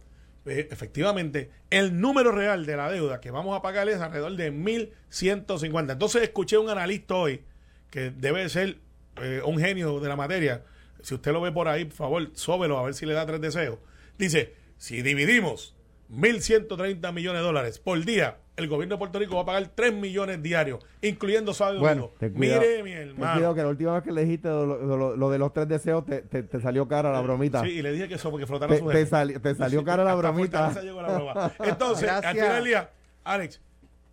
efectivamente, 0.46 1.52
el 1.70 2.00
número 2.00 2.32
real 2.32 2.66
de 2.66 2.78
la 2.78 2.90
deuda 2.90 3.20
que 3.20 3.32
vamos 3.32 3.58
a 3.58 3.62
pagar 3.62 3.88
es 3.90 4.00
alrededor 4.00 4.36
de 4.36 4.52
1.150. 4.52 5.92
Entonces 5.92 6.24
escuché 6.24 6.58
un 6.58 6.70
analista 6.70 7.16
hoy, 7.16 7.44
que 7.90 8.12
debe 8.12 8.48
ser 8.50 8.78
eh, 9.22 9.42
un 9.46 9.60
genio 9.60 10.00
de 10.00 10.10
la 10.10 10.16
materia. 10.16 10.64
Si 11.02 11.16
usted 11.16 11.32
lo 11.32 11.42
ve 11.42 11.52
por 11.52 11.68
ahí, 11.68 11.86
por 11.86 11.96
favor, 11.96 12.30
sóbelo 12.34 12.78
a 12.78 12.84
ver 12.84 12.94
si 12.94 13.06
le 13.06 13.14
da 13.14 13.26
tres 13.26 13.42
deseos. 13.42 13.80
Dice, 14.18 14.54
si 14.78 15.02
dividimos 15.02 15.76
1.130 16.12 17.14
millones 17.14 17.42
de 17.42 17.46
dólares 17.46 17.80
por 17.80 18.04
día 18.04 18.38
el 18.60 18.68
gobierno 18.68 18.96
de 18.96 19.00
Puerto 19.00 19.20
Rico 19.20 19.36
va 19.36 19.42
a 19.42 19.46
pagar 19.46 19.72
3 19.74 19.94
millones 19.94 20.44
diarios, 20.44 20.86
incluyendo 21.02 21.54
sábado 21.54 21.80
bueno, 21.80 22.12
Mire, 22.20 22.84
mi 22.84 22.92
hermano. 22.92 23.34
cuidado 23.34 23.56
que 23.56 23.62
la 23.62 23.68
última 23.70 23.94
vez 23.94 24.04
que 24.04 24.12
le 24.12 24.26
dijiste 24.26 24.50
lo, 24.50 25.30
de 25.30 25.38
los 25.38 25.54
tres 25.54 25.68
deseos 25.68 26.06
te, 26.06 26.22
te, 26.22 26.60
salió 26.60 26.88
cara 26.88 27.12
la 27.12 27.22
bromita. 27.22 27.64
Sí, 27.64 27.70
y 27.70 27.82
le 27.82 27.94
dije 27.94 28.08
que 28.10 28.16
eso 28.16 28.30
porque 28.30 28.46
flotaron 28.46 28.78
su 28.78 28.88
te, 28.88 29.06
te 29.40 29.56
salió 29.56 29.84
cara 29.84 30.04
la 30.04 30.16
bromita. 30.16 30.74
Entonces, 31.60 32.10
al 32.10 32.36
final 32.36 32.56
del 32.56 32.66
día, 32.66 32.92
Alex, 33.24 33.62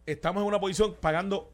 estamos 0.07 0.43
en 0.43 0.49
una 0.49 0.61
posición 0.61 0.95
pagando 1.01 1.51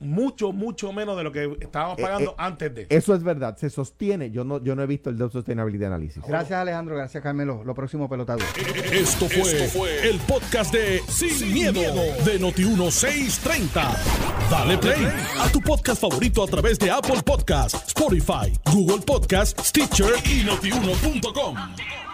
mucho, 0.00 0.52
mucho 0.52 0.92
menos 0.92 1.16
de 1.16 1.24
lo 1.24 1.32
que 1.32 1.56
estábamos 1.60 1.98
eh, 1.98 2.02
pagando 2.02 2.30
eh, 2.32 2.36
antes 2.38 2.74
de. 2.74 2.86
Eso 2.90 3.14
es 3.14 3.22
verdad, 3.22 3.56
se 3.56 3.70
sostiene. 3.70 4.30
Yo 4.30 4.44
no, 4.44 4.62
yo 4.62 4.74
no 4.74 4.82
he 4.82 4.86
visto 4.86 5.10
el 5.10 5.18
de 5.18 5.28
Sustainability 5.28 5.84
Analysis. 5.84 6.22
Gracias, 6.26 6.58
Alejandro. 6.58 6.96
Gracias, 6.96 7.22
Carmelo. 7.22 7.62
Lo 7.64 7.74
próximo 7.74 8.08
pelotado. 8.08 8.40
Esto 8.92 9.28
fue, 9.28 10.08
el 10.08 10.18
podcast 10.20 10.72
de 10.72 11.00
Sin, 11.08 11.52
miedo, 11.52 11.80
de 12.24 12.40
Noti1630. 12.40 13.96
Dale 14.50 14.78
play 14.78 15.06
a 15.38 15.50
tu 15.50 15.60
podcast 15.60 16.00
favorito 16.00 16.42
a 16.42 16.46
través 16.46 16.78
de 16.78 16.90
Apple 16.90 17.22
Podcasts, 17.24 17.88
Spotify, 17.88 18.52
Google 18.72 19.04
Podcasts, 19.04 19.68
Stitcher 19.68 20.14
y 20.24 20.44
notiuno.com. 20.44 22.07